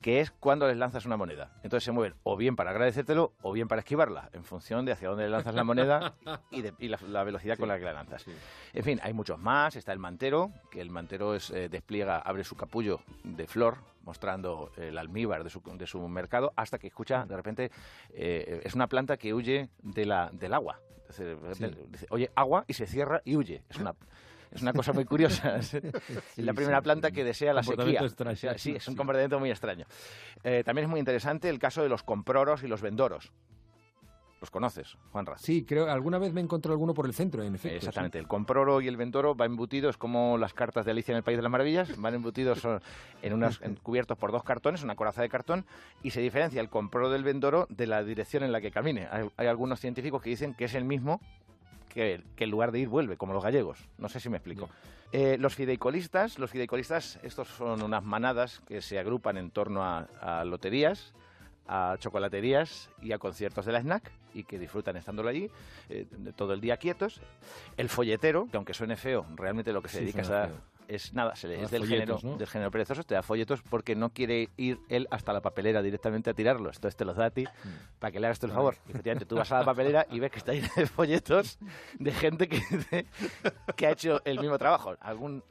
[0.00, 1.50] que es cuando les lanzas una moneda.
[1.64, 5.08] Entonces se mueven o bien para agradecértelo o bien para esquivarla, en función de hacia
[5.08, 6.14] dónde le lanzas la moneda
[6.52, 8.24] y, de- y la, la velocidad con la que la lanzas.
[8.72, 9.74] En fin, hay muchos más.
[9.74, 14.70] Está el mantero, que el mantero es, eh, despliega, abre su capullo de flor, mostrando
[14.76, 17.70] el almíbar de su, de su mercado, hasta que escucha, de repente,
[18.10, 20.78] eh, es una planta que huye de la, del agua.
[21.08, 23.62] Decir, dice, oye, agua, y se cierra y huye.
[23.68, 23.94] Es una...
[24.52, 25.56] Es una cosa muy curiosa.
[25.58, 25.74] Es
[26.36, 26.84] la primera sí.
[26.84, 28.00] planta que desea la sequía.
[28.00, 28.32] extraño.
[28.32, 29.86] O sea, sí, es un comportamiento muy extraño.
[30.44, 33.32] Eh, también es muy interesante el caso de los comproros y los vendoros.
[34.40, 35.36] ¿Los conoces, Juanra?
[35.36, 37.76] Sí, creo alguna vez me encontré alguno por el centro, en efecto.
[37.76, 41.22] Exactamente, el comproro y el vendoro va embutidos como las cartas de Alicia en el
[41.24, 42.80] País de las Maravillas, van embutidos son,
[43.22, 45.66] en unos en- cubiertos por dos cartones, una coraza de cartón,
[46.04, 49.08] y se diferencia el comproro del vendoro de la dirección en la que camine.
[49.10, 51.20] Hay, hay algunos científicos que dicen que es el mismo
[51.98, 53.80] que, que en lugar de ir vuelve, como los gallegos.
[53.98, 54.68] No sé si me explico.
[55.10, 60.06] Eh, los fideicolistas, los fideicolistas, estos son unas manadas que se agrupan en torno a,
[60.20, 61.12] a loterías,
[61.66, 65.50] a chocolaterías y a conciertos de la snack y que disfrutan estándolo allí
[65.88, 66.06] eh,
[66.36, 67.20] todo el día quietos.
[67.76, 70.50] El folletero, que aunque suene feo, realmente lo que se Sí, dedica es, a-.
[70.88, 72.36] es nada, se le- es del género, ¿no?
[72.36, 76.30] del género perezoso, te da folletos porque no quiere ir él hasta la papelera directamente
[76.30, 76.76] a tirarlos.
[76.76, 77.98] Entonces te los da a ti Mm.
[78.00, 78.76] para que le hagas tú el favor.
[78.86, 81.58] Y efectivamente, tú vas a la papelera y ves que está llena de folletos
[81.98, 83.06] de gente que,
[83.76, 84.96] que ha hecho el mismo trabajo.
[85.00, 85.44] Algún,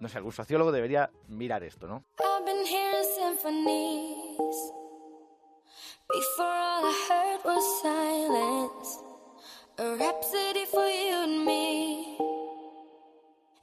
[0.00, 2.04] no sé, algún sociólogo debería mirar esto, ¿no?
[2.18, 4.72] I've been hearing symphonies.
[6.08, 8.98] Before all I heard was silence.
[9.78, 12.16] A rhapsody for you and me.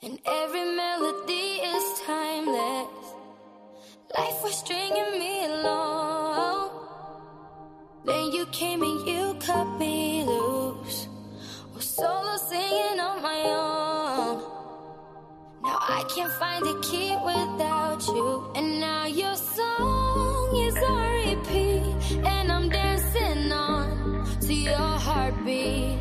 [0.04, 2.88] And every melody is timeless.
[4.16, 6.70] Life was stringing me along.
[8.06, 11.08] Then you came and you cut me loose.
[11.74, 14.38] Was solo singing on my own.
[15.64, 18.52] Now I can't find a key without you.
[18.54, 22.24] And now your song is on repeat.
[22.24, 25.97] And I'm dancing on to your heartbeat.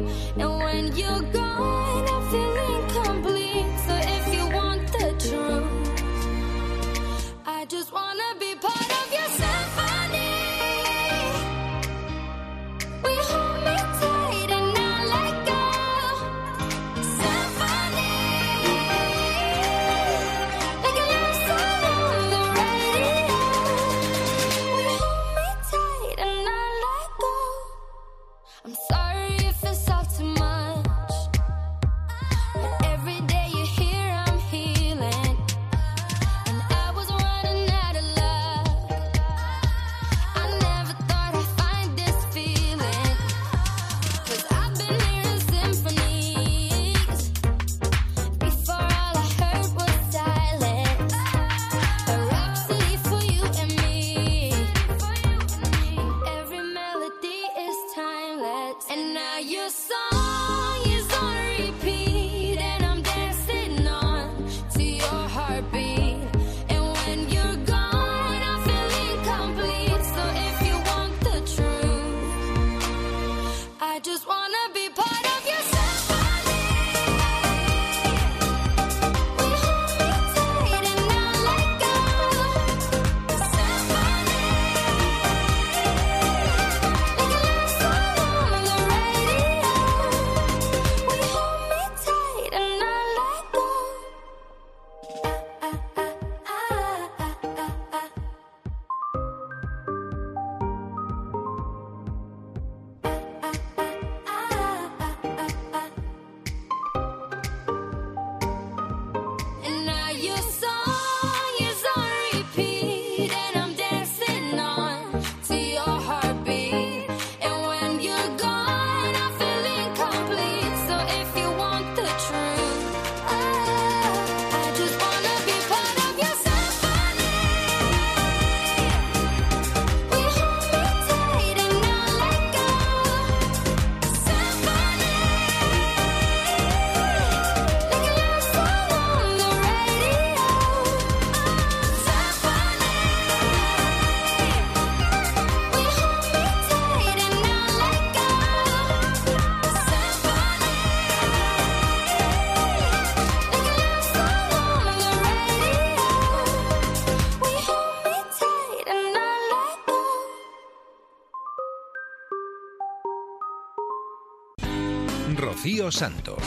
[165.95, 166.43] Santos.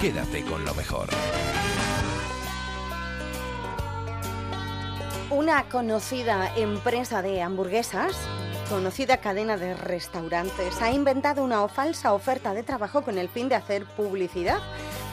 [0.00, 1.08] Quédate con lo mejor.
[5.30, 8.16] Una conocida empresa de hamburguesas,
[8.68, 13.56] conocida cadena de restaurantes, ha inventado una falsa oferta de trabajo con el fin de
[13.56, 14.60] hacer publicidad.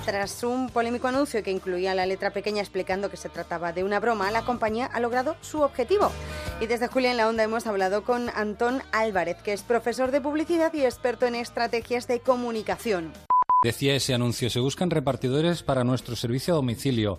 [0.06, 3.99] Tras un polémico anuncio que incluía la letra pequeña explicando que se trataba de una
[3.99, 6.11] broma, la compañía ha logrado su objetivo.
[6.60, 10.22] Y desde Julia en la Onda hemos hablado con Antón Álvarez, que es profesor de
[10.22, 13.14] publicidad y experto en estrategias de comunicación.
[13.64, 17.18] Decía ese anuncio, se buscan repartidores para nuestro servicio a domicilio.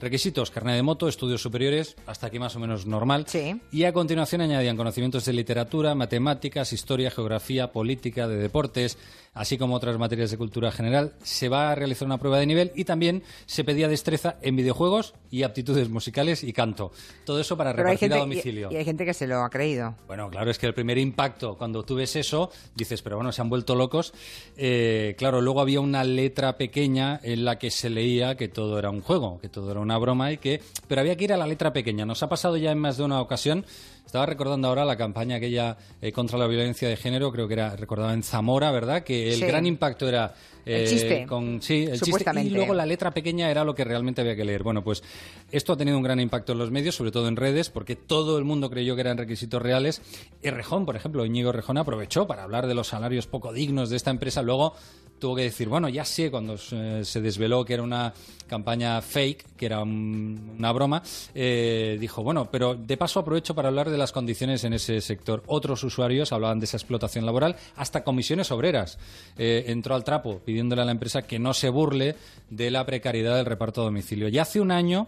[0.00, 3.26] Requisitos, carnet de moto, estudios superiores, hasta aquí más o menos normal.
[3.70, 8.96] Y a continuación añadían conocimientos de literatura, matemáticas, historia, geografía, política, de deportes,
[9.34, 11.14] así como otras materias de cultura general.
[11.22, 15.14] Se va a realizar una prueba de nivel y también se pedía destreza en videojuegos
[15.30, 16.92] y aptitudes musicales y canto.
[17.24, 18.68] Todo eso para Pero repartir gente, a domicilio.
[18.70, 19.94] Y, y hay gente que se lo ha creído.
[20.06, 23.40] Bueno, claro, es que el primer impacto, cuando tú ves eso, dices, pero bueno, se
[23.40, 24.12] han vuelto locos.
[24.56, 28.90] Eh, claro, luego había una letra pequeña en la que se leía que todo era
[28.90, 30.60] un juego, que todo era una broma y que...
[30.88, 32.04] Pero había que ir a la letra pequeña.
[32.04, 33.64] Nos ha pasado ya en más de una ocasión.
[34.12, 37.74] Estaba recordando ahora la campaña aquella eh, contra la violencia de género, creo que era,
[37.76, 39.02] recordaba en Zamora, ¿verdad?
[39.04, 39.46] Que el Sí.
[39.46, 40.34] gran impacto era...
[40.66, 42.40] El eh, chiste, Con, sí, el chiste.
[42.44, 44.62] Y luego la letra pequeña era lo que realmente había que leer.
[44.62, 45.02] Bueno, pues
[45.50, 48.36] esto ha tenido un gran impacto en los medios, sobre todo en redes, porque todo
[48.38, 50.02] el mundo creyó que eran requisitos reales.
[50.42, 53.96] Y Rejón, por ejemplo, Íñigo Rejón aprovechó para hablar de los salarios poco dignos de
[53.96, 54.42] esta empresa.
[54.42, 54.74] Luego
[55.22, 58.12] tuvo que decir, bueno, ya sé, cuando se, desveló que era una
[58.48, 61.00] campaña fake, que era un- una broma,
[61.32, 65.44] eh, dijo, bueno, pero de paso aprovecho para hablar de las condiciones en ese sector.
[65.46, 68.98] Otros usuarios hablaban de esa explotación laboral, hasta comisiones obreras.
[69.38, 72.16] Eh, entró al trapo pidiéndole a la empresa que no se burle
[72.50, 74.26] de la precariedad del reparto a domicilio.
[74.28, 75.06] Y hace un año...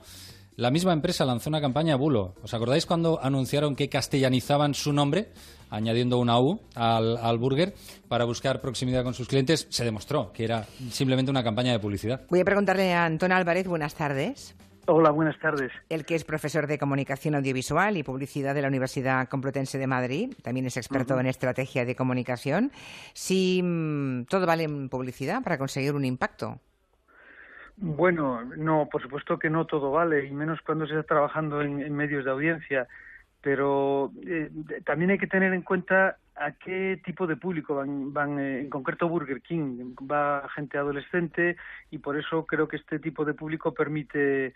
[0.57, 2.37] La misma empresa lanzó una campaña bulo.
[2.45, 5.33] ¿Os acordáis cuando anunciaron que castellanizaban su nombre,
[5.75, 7.75] añadiendo una U al, al burger,
[8.09, 9.67] para buscar proximidad con sus clientes?
[9.71, 12.23] Se demostró que era simplemente una campaña de publicidad.
[12.31, 14.57] Voy a preguntarle a Antón Álvarez, buenas tardes.
[14.87, 15.73] Hola, buenas tardes.
[15.89, 20.35] El que es profesor de comunicación audiovisual y publicidad de la Universidad Complutense de Madrid,
[20.43, 22.71] también es experto en estrategia de comunicación.
[23.15, 26.61] Si mm, todo vale en publicidad para conseguir un impacto.
[27.77, 31.81] Bueno, no, por supuesto que no todo vale, y menos cuando se está trabajando en,
[31.81, 32.87] en medios de audiencia,
[33.45, 34.51] pero eh,
[34.87, 38.71] también hay que tener en cuenta a qué tipo de público van, van eh, en
[38.71, 41.57] concreto Burger King, va gente adolescente
[41.91, 44.55] y por eso creo que este tipo de público permite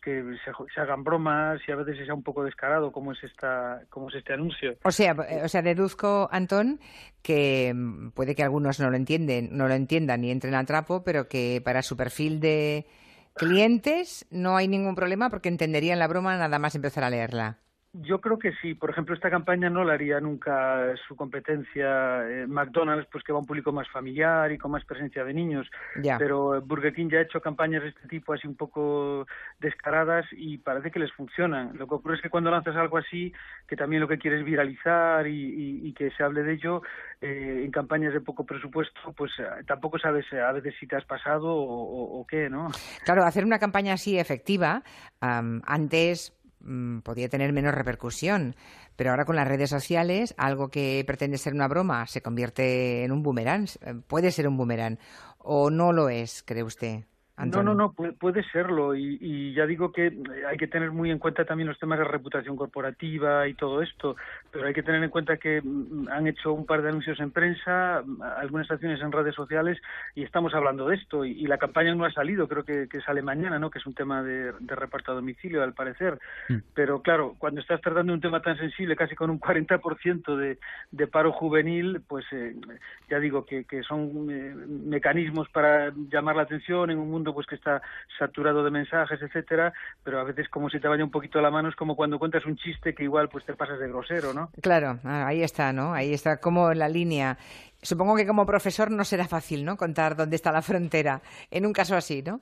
[0.00, 3.82] que se, se hagan bromas y a veces sea un poco descarado como es esta
[3.90, 4.76] como es este anuncio.
[4.84, 6.78] O sea, eh, o sea, deduzco, Antón,
[7.22, 11.02] que mm, puede que algunos no lo entienden, no lo entiendan y entren al trapo,
[11.02, 12.86] pero que para su perfil de
[13.34, 17.58] clientes no hay ningún problema porque entenderían la broma nada más empezar a leerla.
[17.94, 18.74] Yo creo que sí.
[18.74, 23.38] Por ejemplo, esta campaña no la haría nunca su competencia eh, McDonald's, pues que va
[23.38, 25.68] a un público más familiar y con más presencia de niños.
[26.02, 26.18] Ya.
[26.18, 29.26] Pero Burger King ya ha hecho campañas de este tipo así un poco
[29.58, 31.76] descaradas y parece que les funcionan.
[31.78, 33.32] Lo que ocurre es que cuando lanzas algo así,
[33.66, 36.82] que también lo que quieres viralizar y, y- y que se hable de ello,
[37.22, 40.96] eh, en campañas de poco presupuesto, pues eh, tampoco sabes eh, a veces si te
[40.96, 42.68] has pasado o, o- o qué, ¿no?
[43.04, 44.82] Claro, hacer una campaña así efectiva,
[45.20, 48.56] am, antes mm, podía tener menos repercusión,
[48.96, 53.12] pero ahora con las redes sociales, algo que pretende ser una broma se convierte en
[53.12, 54.98] un boomerang, eh, puede ser un boomerang,
[55.38, 57.04] o no lo es, cree usted.
[57.44, 57.74] No, Antonio?
[57.74, 60.12] no, no, puede, puede serlo y, y ya digo que eh,
[60.48, 64.16] hay que tener muy en cuenta también los temas de reputación corporativa y todo esto,
[64.50, 67.30] pero hay que tener en cuenta que mm, han hecho un par de anuncios en
[67.30, 69.78] prensa, mm, algunas acciones en redes sociales
[70.14, 73.00] y estamos hablando de esto y, y la campaña no ha salido, creo que, que
[73.00, 73.70] sale mañana, ¿no?
[73.70, 76.18] Que es un tema de, de reparto a domicilio al parecer,
[76.74, 80.58] pero claro, cuando estás tratando un tema tan sensible, casi con un 40% de,
[80.90, 82.54] de paro juvenil, pues eh,
[83.08, 87.46] ya digo que, que son eh, mecanismos para llamar la atención en un mundo pues
[87.46, 87.82] que está
[88.18, 89.72] saturado de mensajes, etcétera,
[90.04, 92.44] pero a veces como si te vaya un poquito la mano es como cuando cuentas
[92.46, 94.50] un chiste que igual pues te pasas de grosero, ¿no?
[94.62, 95.92] Claro, ah, ahí está, ¿no?
[95.92, 97.38] Ahí está como la línea.
[97.82, 99.76] Supongo que como profesor no será fácil, ¿no?
[99.76, 102.40] Contar dónde está la frontera en un caso así, ¿no?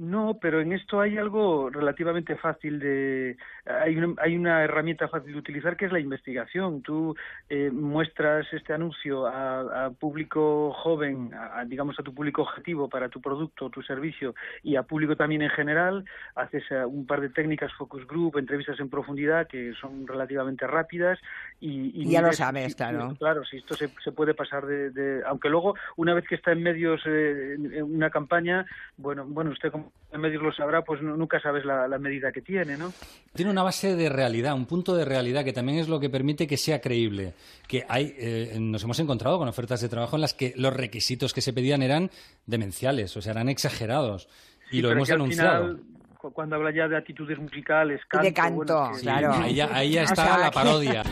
[0.00, 3.36] No, pero en esto hay algo relativamente fácil de...
[3.66, 6.80] Hay una, hay una herramienta fácil de utilizar que es la investigación.
[6.80, 7.14] Tú
[7.50, 13.10] eh, muestras este anuncio a, a público joven, a- digamos a tu público objetivo para
[13.10, 16.06] tu producto o tu servicio y a público también en general.
[16.34, 21.18] Haces eh, un par de técnicas focus group, entrevistas en profundidad que son relativamente rápidas
[21.60, 21.90] y...
[22.00, 23.14] Y ya lo sabes, claro.
[23.18, 26.52] Claro, si esto se, se puede pasar de, de- Aunque luego, una vez que está
[26.52, 28.64] en medios eh, en una campaña,
[28.96, 32.76] bueno, bueno, usted como lo sabrá, pues no- nunca sabes la, la medida que tiene,
[32.76, 32.92] ¿no?
[33.34, 36.46] Tiene una base de realidad, un punto de realidad que también es lo que permite
[36.48, 37.34] que sea creíble.
[37.68, 41.32] Que hay, eh, nos hemos encontrado con ofertas de trabajo en las que los requisitos
[41.32, 42.10] que se pedían eran
[42.46, 44.28] demenciales, o sea, eran exagerados.
[44.72, 45.80] Y Sí, lo hemos final,
[46.18, 48.24] cu- cuando habla ya de actitudes musicales, canto...
[48.26, 49.32] de canto, bueno, que- claro.
[49.34, 51.02] ahí ya- ahí ya O está sea, la parodia.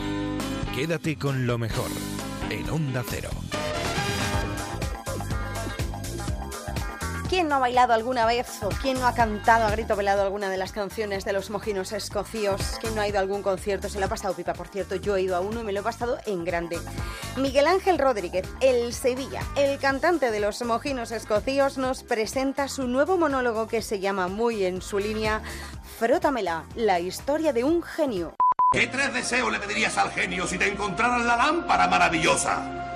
[0.75, 1.89] Quédate con lo mejor
[2.49, 3.29] en Onda Cero.
[7.29, 10.49] ¿Quién no ha bailado alguna vez o quién no ha cantado a grito velado alguna
[10.49, 12.79] de las canciones de los mojinos escocíos?
[12.81, 13.87] ¿Quién no ha ido a algún concierto?
[13.87, 14.95] Se lo ha pasado pipa, por cierto.
[14.95, 16.79] Yo he ido a uno y me lo he pasado en grande.
[17.37, 23.15] Miguel Ángel Rodríguez, el Sevilla, el cantante de los mojinos escocíos, nos presenta su nuevo
[23.15, 25.43] monólogo que se llama muy en su línea
[25.99, 28.33] Frótamela, la historia de un genio.
[28.71, 32.87] ¿Qué tres deseos le pedirías al genio si te encontraras la lámpara maravillosa?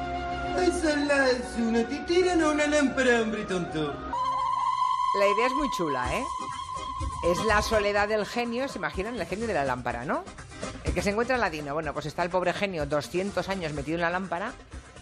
[0.59, 4.12] Esa es una titira, no una lámpara, hombre tonto.
[5.19, 6.23] La idea es muy chula, ¿eh?
[7.23, 9.15] Es la soledad del genio, ¿se imaginan?
[9.19, 10.23] El genio de la lámpara, ¿no?
[10.83, 11.73] El que se encuentra en ladino.
[11.73, 14.53] Bueno, pues está el pobre genio 200 años metido en la lámpara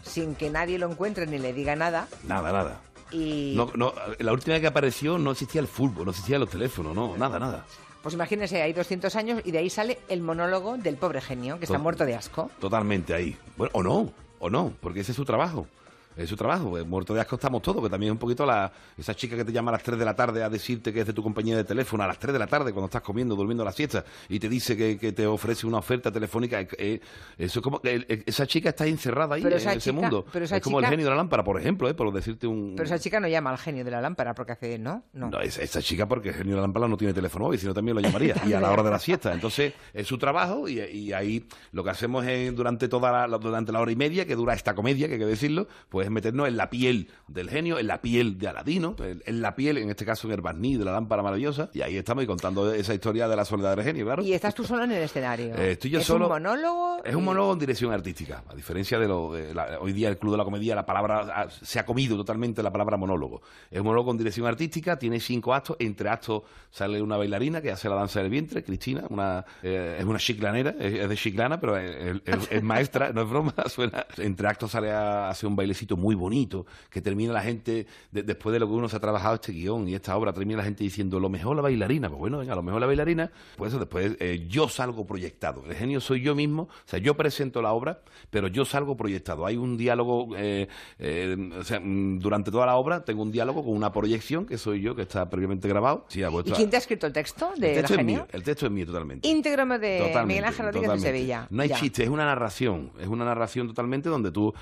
[0.04, 2.08] sin que nadie lo encuentre ni le diga nada.
[2.24, 2.82] Nada, nada.
[3.12, 6.50] Y No, no, la última vez que apareció no existía el fútbol, no existían los
[6.50, 7.66] teléfonos, no, nada, nada.
[8.02, 11.66] pues imagínense, hay 200 años y de ahí sale el monólogo del pobre genio, que
[11.66, 12.50] está To- muerto de asco.
[12.60, 13.38] Totalmente ahí.
[13.58, 15.68] Bueno, o no, o no, porque ese es su trabajo.
[16.16, 16.78] Es su trabajo.
[16.78, 19.46] Eh, Muerto de asco estamos todos, que también es un poquito la, esa chica que
[19.46, 21.56] te llama a las 3 de la tarde a decirte que es de tu compañía
[21.56, 24.40] de teléfono a las 3 de la tarde cuando estás comiendo, durmiendo la siesta y
[24.40, 26.60] te dice que, que te ofrece una oferta telefónica.
[26.78, 27.00] eh,
[27.38, 30.26] eso es como esa chica está encerrada ahí en ese chica- mundo.
[30.32, 32.74] pero esa es como el genio de la lámpara, por ejemplo, eh, por decirte un...
[32.76, 35.04] Pero esa chica no llama al genio de la lámpara porque hace, ¿no?
[35.14, 35.30] No.
[35.30, 37.74] No, esa, esa chica porque el genio de la lámpara no tiene teléfono móvil, sino
[37.74, 38.36] también lo llamaría.
[38.46, 39.34] y a la hora de la siesta.
[39.34, 43.72] Entonces, es su trabajo y, y ahí lo que hacemos es durante toda la, durante
[43.72, 46.12] la hora y media que dura esta comedia, que hay que decirlo, pues pues es
[46.12, 49.92] meternos en la piel del genio, en la piel de Aladino, en, la piel, en
[49.92, 52.96] este caso en el barniz de la lámpara maravillosa, y ahí estamos y contando esa
[52.96, 54.24] historia de la soledad del genio, claro.
[54.24, 55.54] Y estás tú solo en el escenario.
[55.56, 56.26] Eh, estoy yo ¿Es solo.
[56.26, 57.04] un monólogo?
[57.04, 60.18] Es un monólogo en dirección artística, a diferencia de lo de la- hoy día el
[60.18, 63.44] Club de la Comedia, la palabra ah, se ha comido totalmente la palabra monólogo.
[63.70, 66.42] Es un monólogo con dirección artística, tiene cinco actos, entre actos
[66.72, 70.74] sale una bailarina que hace la danza del vientre, Cristina, una eh, es una chiclanera,
[70.80, 74.06] es, es de chiclana, pero es, es- es maestra, no es broma, suena.
[74.18, 78.54] Entre actos sale a hacer un bailecito muy bonito, que termina la gente, de- después
[78.54, 80.84] de lo que uno se ha trabajado este guion y esta obra, termina la gente
[80.84, 84.16] diciendo, lo mejor la bailarina, pues bueno, venga, lo mejor la bailarina, pues eso después
[84.20, 85.64] eh, yo salgo proyectado.
[85.68, 89.46] El genio soy yo mismo, o sea, yo presento la obra, pero yo salgo proyectado.
[89.46, 90.68] Hay un diálogo, eh,
[91.00, 94.58] eh, o sea, mm, durante toda la obra tengo un diálogo con una proyección, que
[94.58, 96.06] soy yo, que está previamente grabado.
[96.10, 98.66] Sí, ¿Y quién te ha escrito el texto el de texto es mío, el texto
[98.66, 99.28] es mío totalmente.
[99.28, 101.00] Íntegro de Totalmente, Miguel Ángel Rodríguez de.
[101.00, 101.48] Sevilla.
[101.50, 101.76] No hay Ya.
[101.78, 104.54] chiste, es una narración, es una narración totalmente donde tú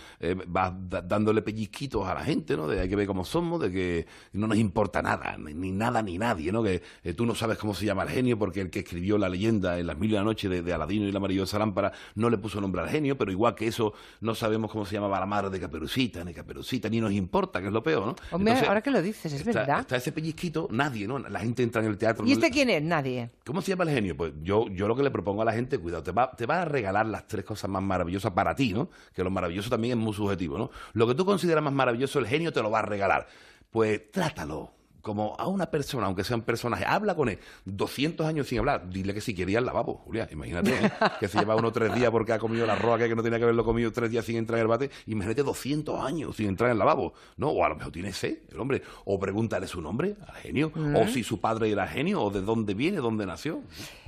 [0.48, 2.68] vas da- dándole pellizquitos a la gente, ¿no?
[2.68, 6.18] De hay que ver cómo somos, de que no nos importa nada, ni, nada ni
[6.18, 6.64] nadie, ¿no?
[6.64, 9.28] Que eh, tú no sabes cómo se llama el genio porque el que escribió la
[9.30, 12.30] leyenda en las mil y la noche de, de Aladino y la maravillosa lámpara no
[12.30, 15.26] le puso nombre al genio, pero igual que eso no sabemos cómo se llamaba la
[15.26, 18.16] madre de Caperucita, ni Caperucita, ni nos importa, que es lo peor, ¿no?
[18.32, 19.80] Hombre, Entonces, ahora que lo dices, es está, verdad.
[19.82, 21.20] está ese pellizquito, nadie, ¿no?
[21.20, 22.26] La gente entra en el teatro.
[22.26, 22.82] ¿Y no- este quién es?
[22.82, 23.30] Nadie.
[23.46, 24.16] ¿Cómo se llama el genio?
[24.16, 26.62] Pues yo, yo lo que le propongo a la gente, cuidado, te va, te va
[26.62, 28.90] a regalar las tres cosas más maravillosas para ti, ¿no?
[29.14, 30.70] Que lo maravilloso también es muy subjetivo, ¿no?
[30.94, 33.28] Lo que tú consideras más maravilloso, el genio te lo va a regalar.
[33.72, 38.48] Pues trátalo como a una persona, aunque sea un personaje, habla con él 200 años
[38.48, 40.92] sin hablar, dile que si quería el lavabo, Julia, imagínate, ¿eh?
[41.20, 43.44] que se lleva uno tres días porque ha comido la roa que no tenía que
[43.44, 46.74] haberlo comido tres días sin entrar en el bate, imagínate 200 años sin entrar en
[46.74, 47.50] el lavabo, ¿no?
[47.50, 51.08] O a lo mejor tiene sed, el hombre, o pregúntale su nombre al genio, o
[51.08, 53.62] si su padre era genio, o de dónde viene, dónde nació.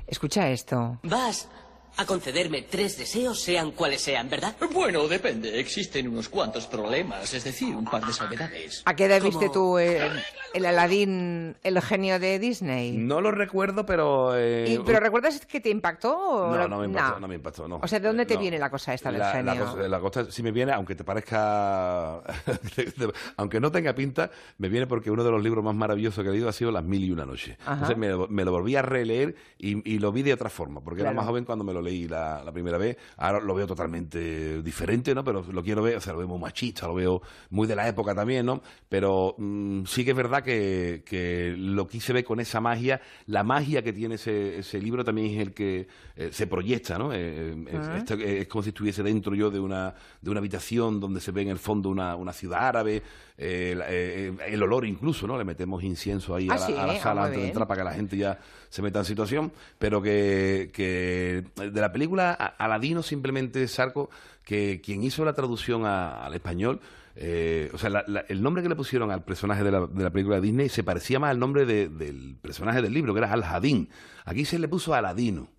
[0.08, 1.00] Escucha esto.
[1.04, 1.50] Vas
[1.98, 4.56] a concederme tres deseos, sean cuales sean, ¿verdad?
[4.74, 5.60] Bueno, depende.
[5.60, 8.82] Existen unos cuantos problemas, es decir, un par de salvedades.
[8.86, 9.30] ¿A qué edad ¿Cómo?
[9.30, 10.10] viste tú eh,
[10.54, 12.94] el Aladín, el genio de Disney?
[12.98, 14.36] No lo recuerdo, pero...
[14.36, 16.18] eh, Y- ¿Pero recuerdas que te impactó?
[16.18, 17.20] o No, no me impactó, No.
[17.20, 17.80] no me impactó, no.
[17.84, 18.40] O sea, ¿de dónde te No.
[18.40, 19.66] viene la cosa esta del La, la genio?
[19.66, 22.22] cosa, la cosa, si me viene, aunque te parezca,
[23.38, 26.34] aunque no tenga pinta, me viene porque uno de los libros más maravillosos que he
[26.34, 27.58] leído ha sido Las Mil y Una Noches.
[27.62, 27.74] Ajá.
[27.74, 30.82] Entonces me, lo- me lo volví a releer y, y lo vi de otra forma,
[30.82, 31.18] porque era Claro.
[31.22, 32.98] más joven cuando me lo leí la, la primera vez.
[33.18, 35.24] Ahora lo veo totalmente diferente, ¿no?
[35.24, 37.88] Pero lo quiero ver, o sea, lo veo muy machista, lo veo muy de la
[37.88, 38.62] época también, ¿no?
[38.90, 43.02] Pero mm, sí que es verdad que, que lo quise ver con esa magia.
[43.28, 47.14] La magia que tiene ese, ese libro también es el que eh, se proyecta, ¿no?
[47.14, 48.16] Eh, eh, es- Ah.
[48.20, 51.50] es como si estuviese dentro yo de una, de una habitación donde se ve en
[51.50, 53.02] el fondo una, una ciudad árabe,
[53.44, 55.36] eh, la- eh, el olor incluso, ¿no?
[55.38, 57.82] Le metemos incienso ahí Ah, a, la, sí, a la sala antes de entrar para
[57.82, 58.38] que la gente ya
[58.70, 64.10] se meta en situación, pero que, que de la película Aladino simplemente Sarco,
[64.44, 66.80] que quien hizo la traducción a- al español,
[67.16, 70.04] eh, o sea, la- la- el nombre que le pusieron al personaje de la, de
[70.04, 73.20] la película de Disney se parecía más al nombre de- del personaje del libro, que
[73.20, 73.90] era Al-Hadín.
[74.24, 75.50] Aquí se le puso Aladino.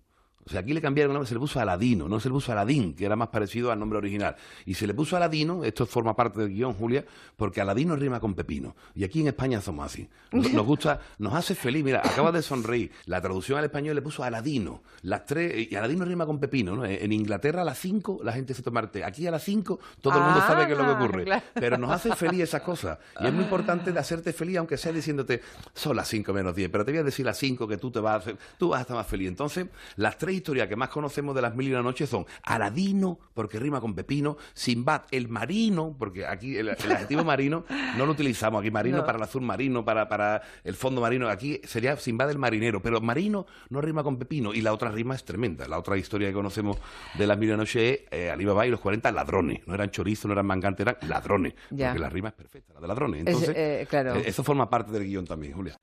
[0.45, 2.51] O sea, aquí le cambiaron el nombre, se le puso Aladino, no se le puso
[2.51, 4.35] Aladín, que era más parecido al nombre original.
[4.65, 7.05] Y se le puso Aladino, esto forma parte del guion, Julia,
[7.37, 8.75] porque Aladino rima con pepino.
[8.95, 10.07] Y aquí en España somos así.
[10.31, 11.83] Nos, nos gusta, nos hace feliz.
[11.83, 12.91] Mira, acaba de sonreír.
[13.05, 14.81] La traducción al español le puso Aladino.
[15.03, 16.85] Las tres, y Aladino rima con pepino, ¿no?
[16.85, 19.03] En Inglaterra a las 5 la gente se toma el té.
[19.03, 21.23] Aquí a las 5 todo el mundo Ah, sabe qué es lo que ocurre.
[21.23, 21.43] claro.
[21.53, 22.97] Pero nos hace feliz esas cosas.
[23.21, 25.41] Y es muy importante de hacerte feliz, aunque sea diciéndote,
[25.73, 27.99] son las 5 menos 10, pero te voy a decir las 5 que tú te
[27.99, 29.27] vas a hacer, tú vas a estar más feliz.
[29.29, 33.19] Entonces, las tres historias que más conocemos de las mil y una noches son Aladino,
[33.33, 37.65] porque rima con pepino, Simbad, el marino, porque aquí el, el adjetivo marino
[37.97, 39.05] no lo utilizamos aquí, marino No.
[39.05, 42.99] para el azul marino, para, para el fondo marino, aquí sería Simbad el marinero, pero
[43.01, 45.67] marino no rima con pepino, y la otra rima es tremenda.
[45.67, 46.77] La otra historia que conocemos
[47.17, 49.89] de las mil y una noches es eh, Alibaba y los 40 ladrones, no eran
[49.91, 51.89] chorizos, no eran mangantes, eran ladrones, Ya.
[51.89, 53.21] porque la rima es perfecta, la de ladrones.
[53.21, 54.15] Es, Entonces, eh, claro.
[54.15, 55.77] eh, eso forma parte del guion también, Julia.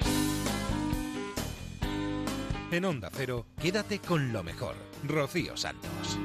[2.73, 4.77] En Onda Cero, quédate con lo mejor.
[5.03, 6.19] Rocío Santos.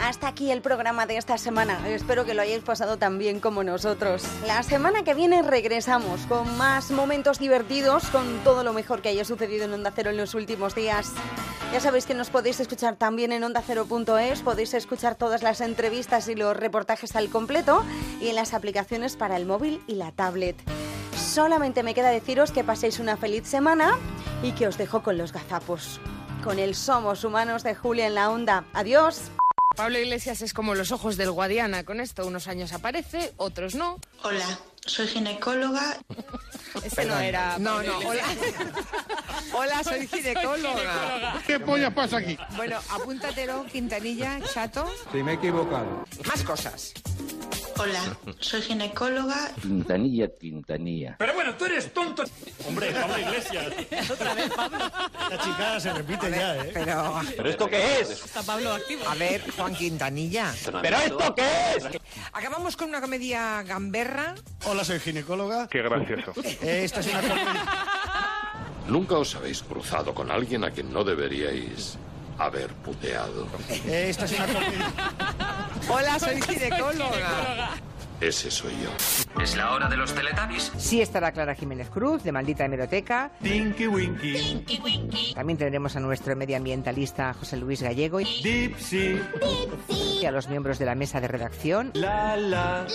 [0.00, 1.86] Hasta aquí el programa de esta semana.
[1.90, 4.24] Espero que lo hayáis pasado tan bien como nosotros.
[4.46, 9.26] La semana que viene regresamos con más momentos divertidos, con todo lo mejor que haya
[9.26, 11.12] sucedido en Onda Cero en los últimos días.
[11.74, 16.34] Ya sabéis que nos podéis escuchar también en ondacero.es, podéis escuchar todas las entrevistas y
[16.34, 17.84] los reportajes al completo
[18.18, 20.56] y en las aplicaciones para el móvil y la tablet.
[21.18, 23.98] Solamente me queda deciros que paséis una feliz semana
[24.42, 26.00] y que os dejo con los gazapos.
[26.44, 28.64] Con el Somos Humanos de Julia en la Onda.
[28.72, 29.30] Adiós.
[29.76, 31.84] Pablo Iglesias es como los ojos del Guadiana.
[31.84, 33.98] Con esto unos años aparece, otros no.
[34.22, 34.46] Hola,
[34.86, 35.98] soy ginecóloga.
[36.82, 37.58] Ese no era.
[37.58, 38.24] No, no, hola.
[39.52, 41.42] Hola, soy ginecóloga.
[41.46, 42.38] ¿Qué pollas pasa aquí?
[42.56, 44.86] Bueno, apúntatelo, Quintanilla, chato.
[45.12, 46.04] Sí, me he equivocado.
[46.26, 46.92] Más cosas.
[47.80, 48.02] Hola,
[48.40, 49.52] soy ginecóloga.
[49.62, 51.14] Quintanilla, Quintanilla.
[51.16, 52.24] Pero bueno, tú eres tonto.
[52.66, 53.66] Hombre, Pablo Iglesias.
[54.10, 54.78] Otra vez, Pablo.
[54.78, 56.70] La chica se repite ya, ¿eh?
[56.74, 57.20] Pero...
[57.36, 58.10] ¿Pero esto qué es?
[58.10, 59.08] Está Pablo activo.
[59.08, 60.52] A ver, Juan Quintanilla.
[60.82, 61.84] ¿Pero esto qué es?
[62.32, 64.34] Acabamos con una comedia gamberra.
[64.64, 65.68] Hola, soy ginecóloga.
[65.68, 66.32] Qué gracioso.
[66.62, 67.20] Eh, Esta es una.
[68.88, 71.98] Nunca os habéis cruzado con alguien a quien no deberíais
[72.38, 73.46] haber puteado.
[73.68, 74.92] Eh, Esta es una comedia.
[75.88, 77.70] Hola, soy ginecóloga.
[78.20, 78.90] Ese soy yo.
[79.40, 80.72] Es la hora de los Teletubbies.
[80.76, 83.30] Sí estará Clara Jiménez Cruz, de Maldita Hemeroteca.
[83.40, 84.64] Tinky Winky.
[85.34, 89.20] También tendremos a nuestro medioambientalista José Luis Gallego y Dipsy.
[90.20, 91.92] y a los miembros de la mesa de redacción.
[91.94, 92.86] La la.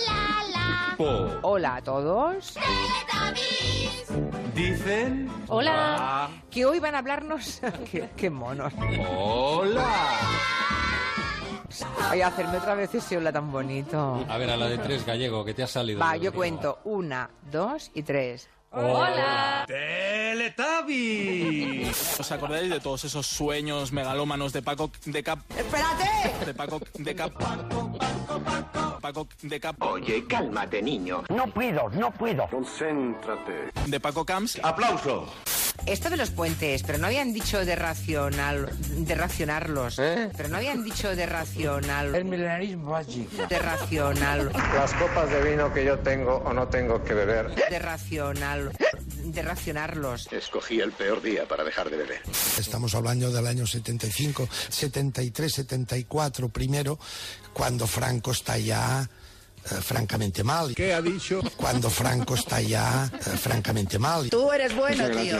[0.98, 1.30] Po.
[1.42, 2.54] Hola a todos.
[4.54, 5.30] Dicen.
[5.48, 6.28] Hola.
[6.50, 7.60] Que hoy van a hablarnos.
[7.90, 8.72] qué, qué monos.
[9.08, 9.86] Hola.
[12.00, 14.24] Ay, hacerme otra vez ese hola tan bonito.
[14.28, 16.00] A ver, a la de tres, gallego, que te ha salido.
[16.00, 16.80] Va, yo cuento.
[16.84, 18.48] Una, dos y tres.
[18.70, 19.64] Hola.
[20.56, 22.18] Teletubbies.
[22.18, 25.38] ¿Os acordáis de todos esos sueños megalómanos de Paco de Cap?
[25.56, 26.44] ¡Espérate!
[26.44, 27.32] De Paco de Cap.
[29.00, 29.76] Paco de Cap.
[29.80, 31.22] Oye, cálmate, niño.
[31.28, 32.48] No puedo, no puedo.
[32.48, 33.70] Concéntrate.
[33.86, 34.58] De Paco Camps.
[34.62, 35.26] Aplauso.
[35.86, 39.96] Esto de los puentes, pero no habían dicho de racional, de racionarlos.
[39.96, 42.14] Pero no habían dicho de racional.
[42.14, 43.46] El milenarismo mágico.
[43.46, 44.50] De racional.
[44.74, 47.54] Las copas de vino que yo tengo o no tengo que beber.
[47.68, 48.72] De racional.
[49.24, 50.32] De racionarlos.
[50.32, 52.22] Escogí el peor día para dejar de beber.
[52.58, 56.98] Estamos hablando del año 75, 73, 74 primero,
[57.52, 59.08] cuando Franco está ya
[59.70, 60.74] eh, francamente mal.
[60.74, 61.40] ¿Qué ha dicho?
[61.56, 64.28] Cuando Franco está ya eh, francamente mal.
[64.30, 65.38] Tú eres bueno, tío.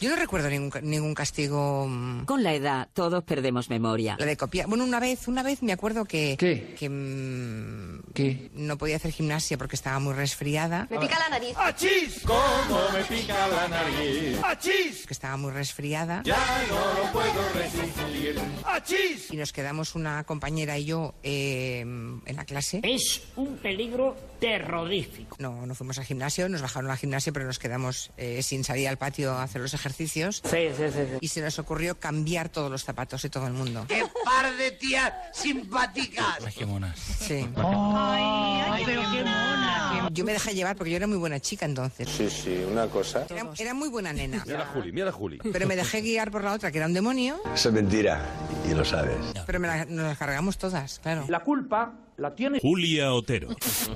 [0.00, 1.86] Yo no recuerdo ningún, ningún castigo.
[1.88, 4.16] mm, Con la edad todos perdemos memoria.
[4.18, 4.66] La de copiar.
[4.66, 6.36] Bueno, una vez, una vez me acuerdo que.
[6.38, 6.74] ¿Qué?
[6.78, 6.88] Que.
[6.88, 8.50] mm, ¿Qué?
[8.54, 10.86] No podía hacer gimnasia porque estaba muy resfriada.
[10.90, 11.54] Me pica la nariz.
[11.56, 12.20] ¡Achís!
[12.26, 14.38] ¿Cómo me pica la nariz?
[14.42, 15.06] ¡Achís!
[15.06, 16.22] Que estaba muy resfriada.
[16.24, 16.36] Ya
[16.68, 18.40] no lo puedo resistir.
[18.64, 19.30] ¡Achís!
[19.32, 22.80] Y nos quedamos una compañera y yo eh, en la clase.
[22.82, 25.36] Es un peligro terrorífico.
[25.38, 28.88] No, no fuimos al gimnasio, nos bajaron al gimnasio, pero nos quedamos eh, sin salir
[28.88, 30.42] al patio a hacer los ejercicios.
[30.44, 30.98] Sí, sí, sí.
[31.12, 31.18] sí.
[31.20, 33.84] Y se nos ocurrió cambiar todos los zapatos de todo el mundo.
[33.88, 36.38] ¡Qué par de tías simpáticas!
[36.44, 36.98] Ay, qué monas.
[36.98, 37.46] Sí.
[37.56, 40.08] Ay, pero qué mona.
[40.12, 42.08] Yo me dejé llevar porque yo era muy buena chica entonces.
[42.08, 43.26] Sí, sí, una cosa.
[43.30, 44.42] Era, era muy buena nena.
[44.46, 45.38] Mira Juli, mira Juli.
[45.52, 47.40] Pero me dejé guiar por la otra, que era un demonio.
[47.54, 48.20] Eso es mentira
[48.68, 49.16] y lo sabes.
[49.46, 51.24] Pero me la- nos las cargamos todas, claro.
[51.28, 53.48] La culpa la tiene Julia Otero.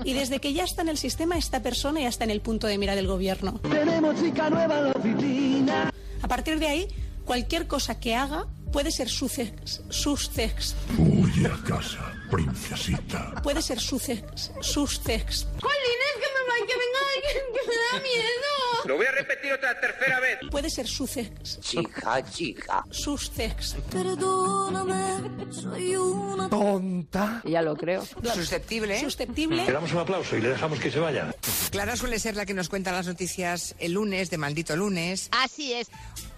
[0.04, 2.66] Y desde que ya está en el sistema, esta persona ya está en el punto
[2.66, 3.60] de mira del gobierno.
[3.60, 5.92] Tenemos chica nueva en la oficina.
[6.22, 6.88] A partir de ahí,
[7.24, 8.46] cualquier cosa que haga
[8.76, 13.32] puede ser sucex, suscex, Huye a casa, princesita.
[13.42, 15.46] puede ser sucex, suscex.
[15.62, 18.84] Jolín, es que me, va- que venga, que, que me da miedo.
[18.84, 20.38] Lo voy a repetir otra tercera vez.
[20.50, 22.84] Puede ser sucex, Chica, chica.
[22.90, 23.76] suscex.
[23.90, 27.40] Perdóname, soy una Tonta.
[27.46, 28.04] Ya lo creo.
[28.34, 29.00] Susceptible.
[29.00, 29.64] Susceptible.
[29.64, 31.34] Le damos un aplauso y le dejamos que se vaya.
[31.70, 35.28] Clara suele ser la que nos cuenta las noticias el lunes, de maldito lunes.
[35.32, 35.88] Así es.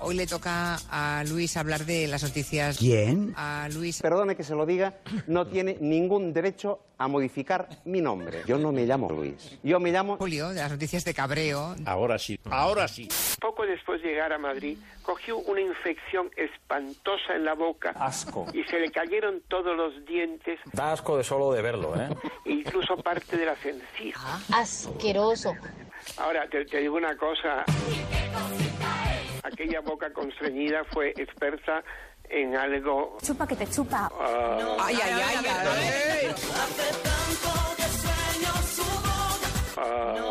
[0.00, 2.78] Hoy le toca a Luis hablar de las noticias.
[2.78, 3.34] ¿Quién?
[3.36, 4.00] A Luis.
[4.00, 4.94] Perdone que se lo diga,
[5.26, 8.42] no tiene ningún derecho a modificar mi nombre.
[8.46, 9.58] Yo no me llamo Luis.
[9.62, 10.16] Yo me llamo...
[10.16, 11.76] Julio, de las noticias de cabreo.
[11.86, 13.08] Ahora sí, ahora sí.
[13.40, 17.90] Poco después de llegar a Madrid, cogió una infección espantosa en la boca.
[17.90, 18.46] Asco.
[18.52, 22.08] Y se le cayeron todos los dientes, Da asco de solo de verlo, ¿eh?
[22.46, 24.18] incluso parte de las encías.
[24.52, 25.54] Asqueroso.
[26.16, 27.64] Ahora, te, te digo una cosa.
[29.42, 31.82] Aquella boca constreñida fue experta
[32.30, 33.16] en algo...
[33.22, 34.10] Chupa que te chupa.
[34.20, 36.34] ah, Ay, ay, ay, ay.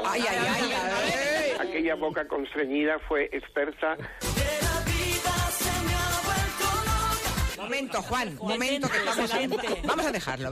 [0.05, 1.67] Ay, ay, ay, ay.
[1.69, 3.97] aquella boca constreñida fue experta...
[7.57, 9.39] Momento, Juan, momento que vamos a,
[9.85, 10.49] vamos a dejarlo.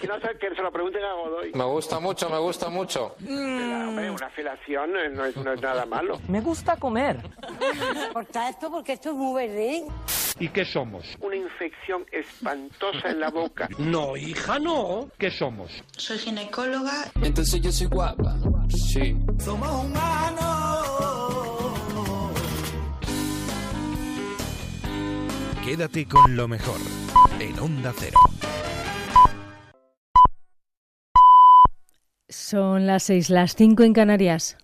[0.00, 1.52] Que, no sé, que se lo pregunten a Godoy.
[1.54, 3.14] Me gusta mucho, me gusta mucho.
[3.20, 3.88] Mm.
[3.88, 6.20] Hombre, una felación eh, no es, no es nada malo.
[6.28, 7.18] Me gusta comer.
[8.12, 9.84] Corta esto porque esto es muy verde.
[10.40, 11.04] ¿Y qué somos?
[11.20, 13.68] Una infección espantosa en la boca.
[13.78, 15.08] No, hija, no.
[15.18, 15.70] ¿Qué somos?
[15.96, 17.04] Soy ginecóloga.
[17.22, 18.36] Entonces yo soy guapa.
[18.68, 19.16] Sí.
[19.38, 20.54] Somos humanos.
[25.64, 26.78] Quédate con lo mejor
[27.40, 28.18] en Onda Cero.
[32.36, 34.56] Son las seis, las cinco en Canarias.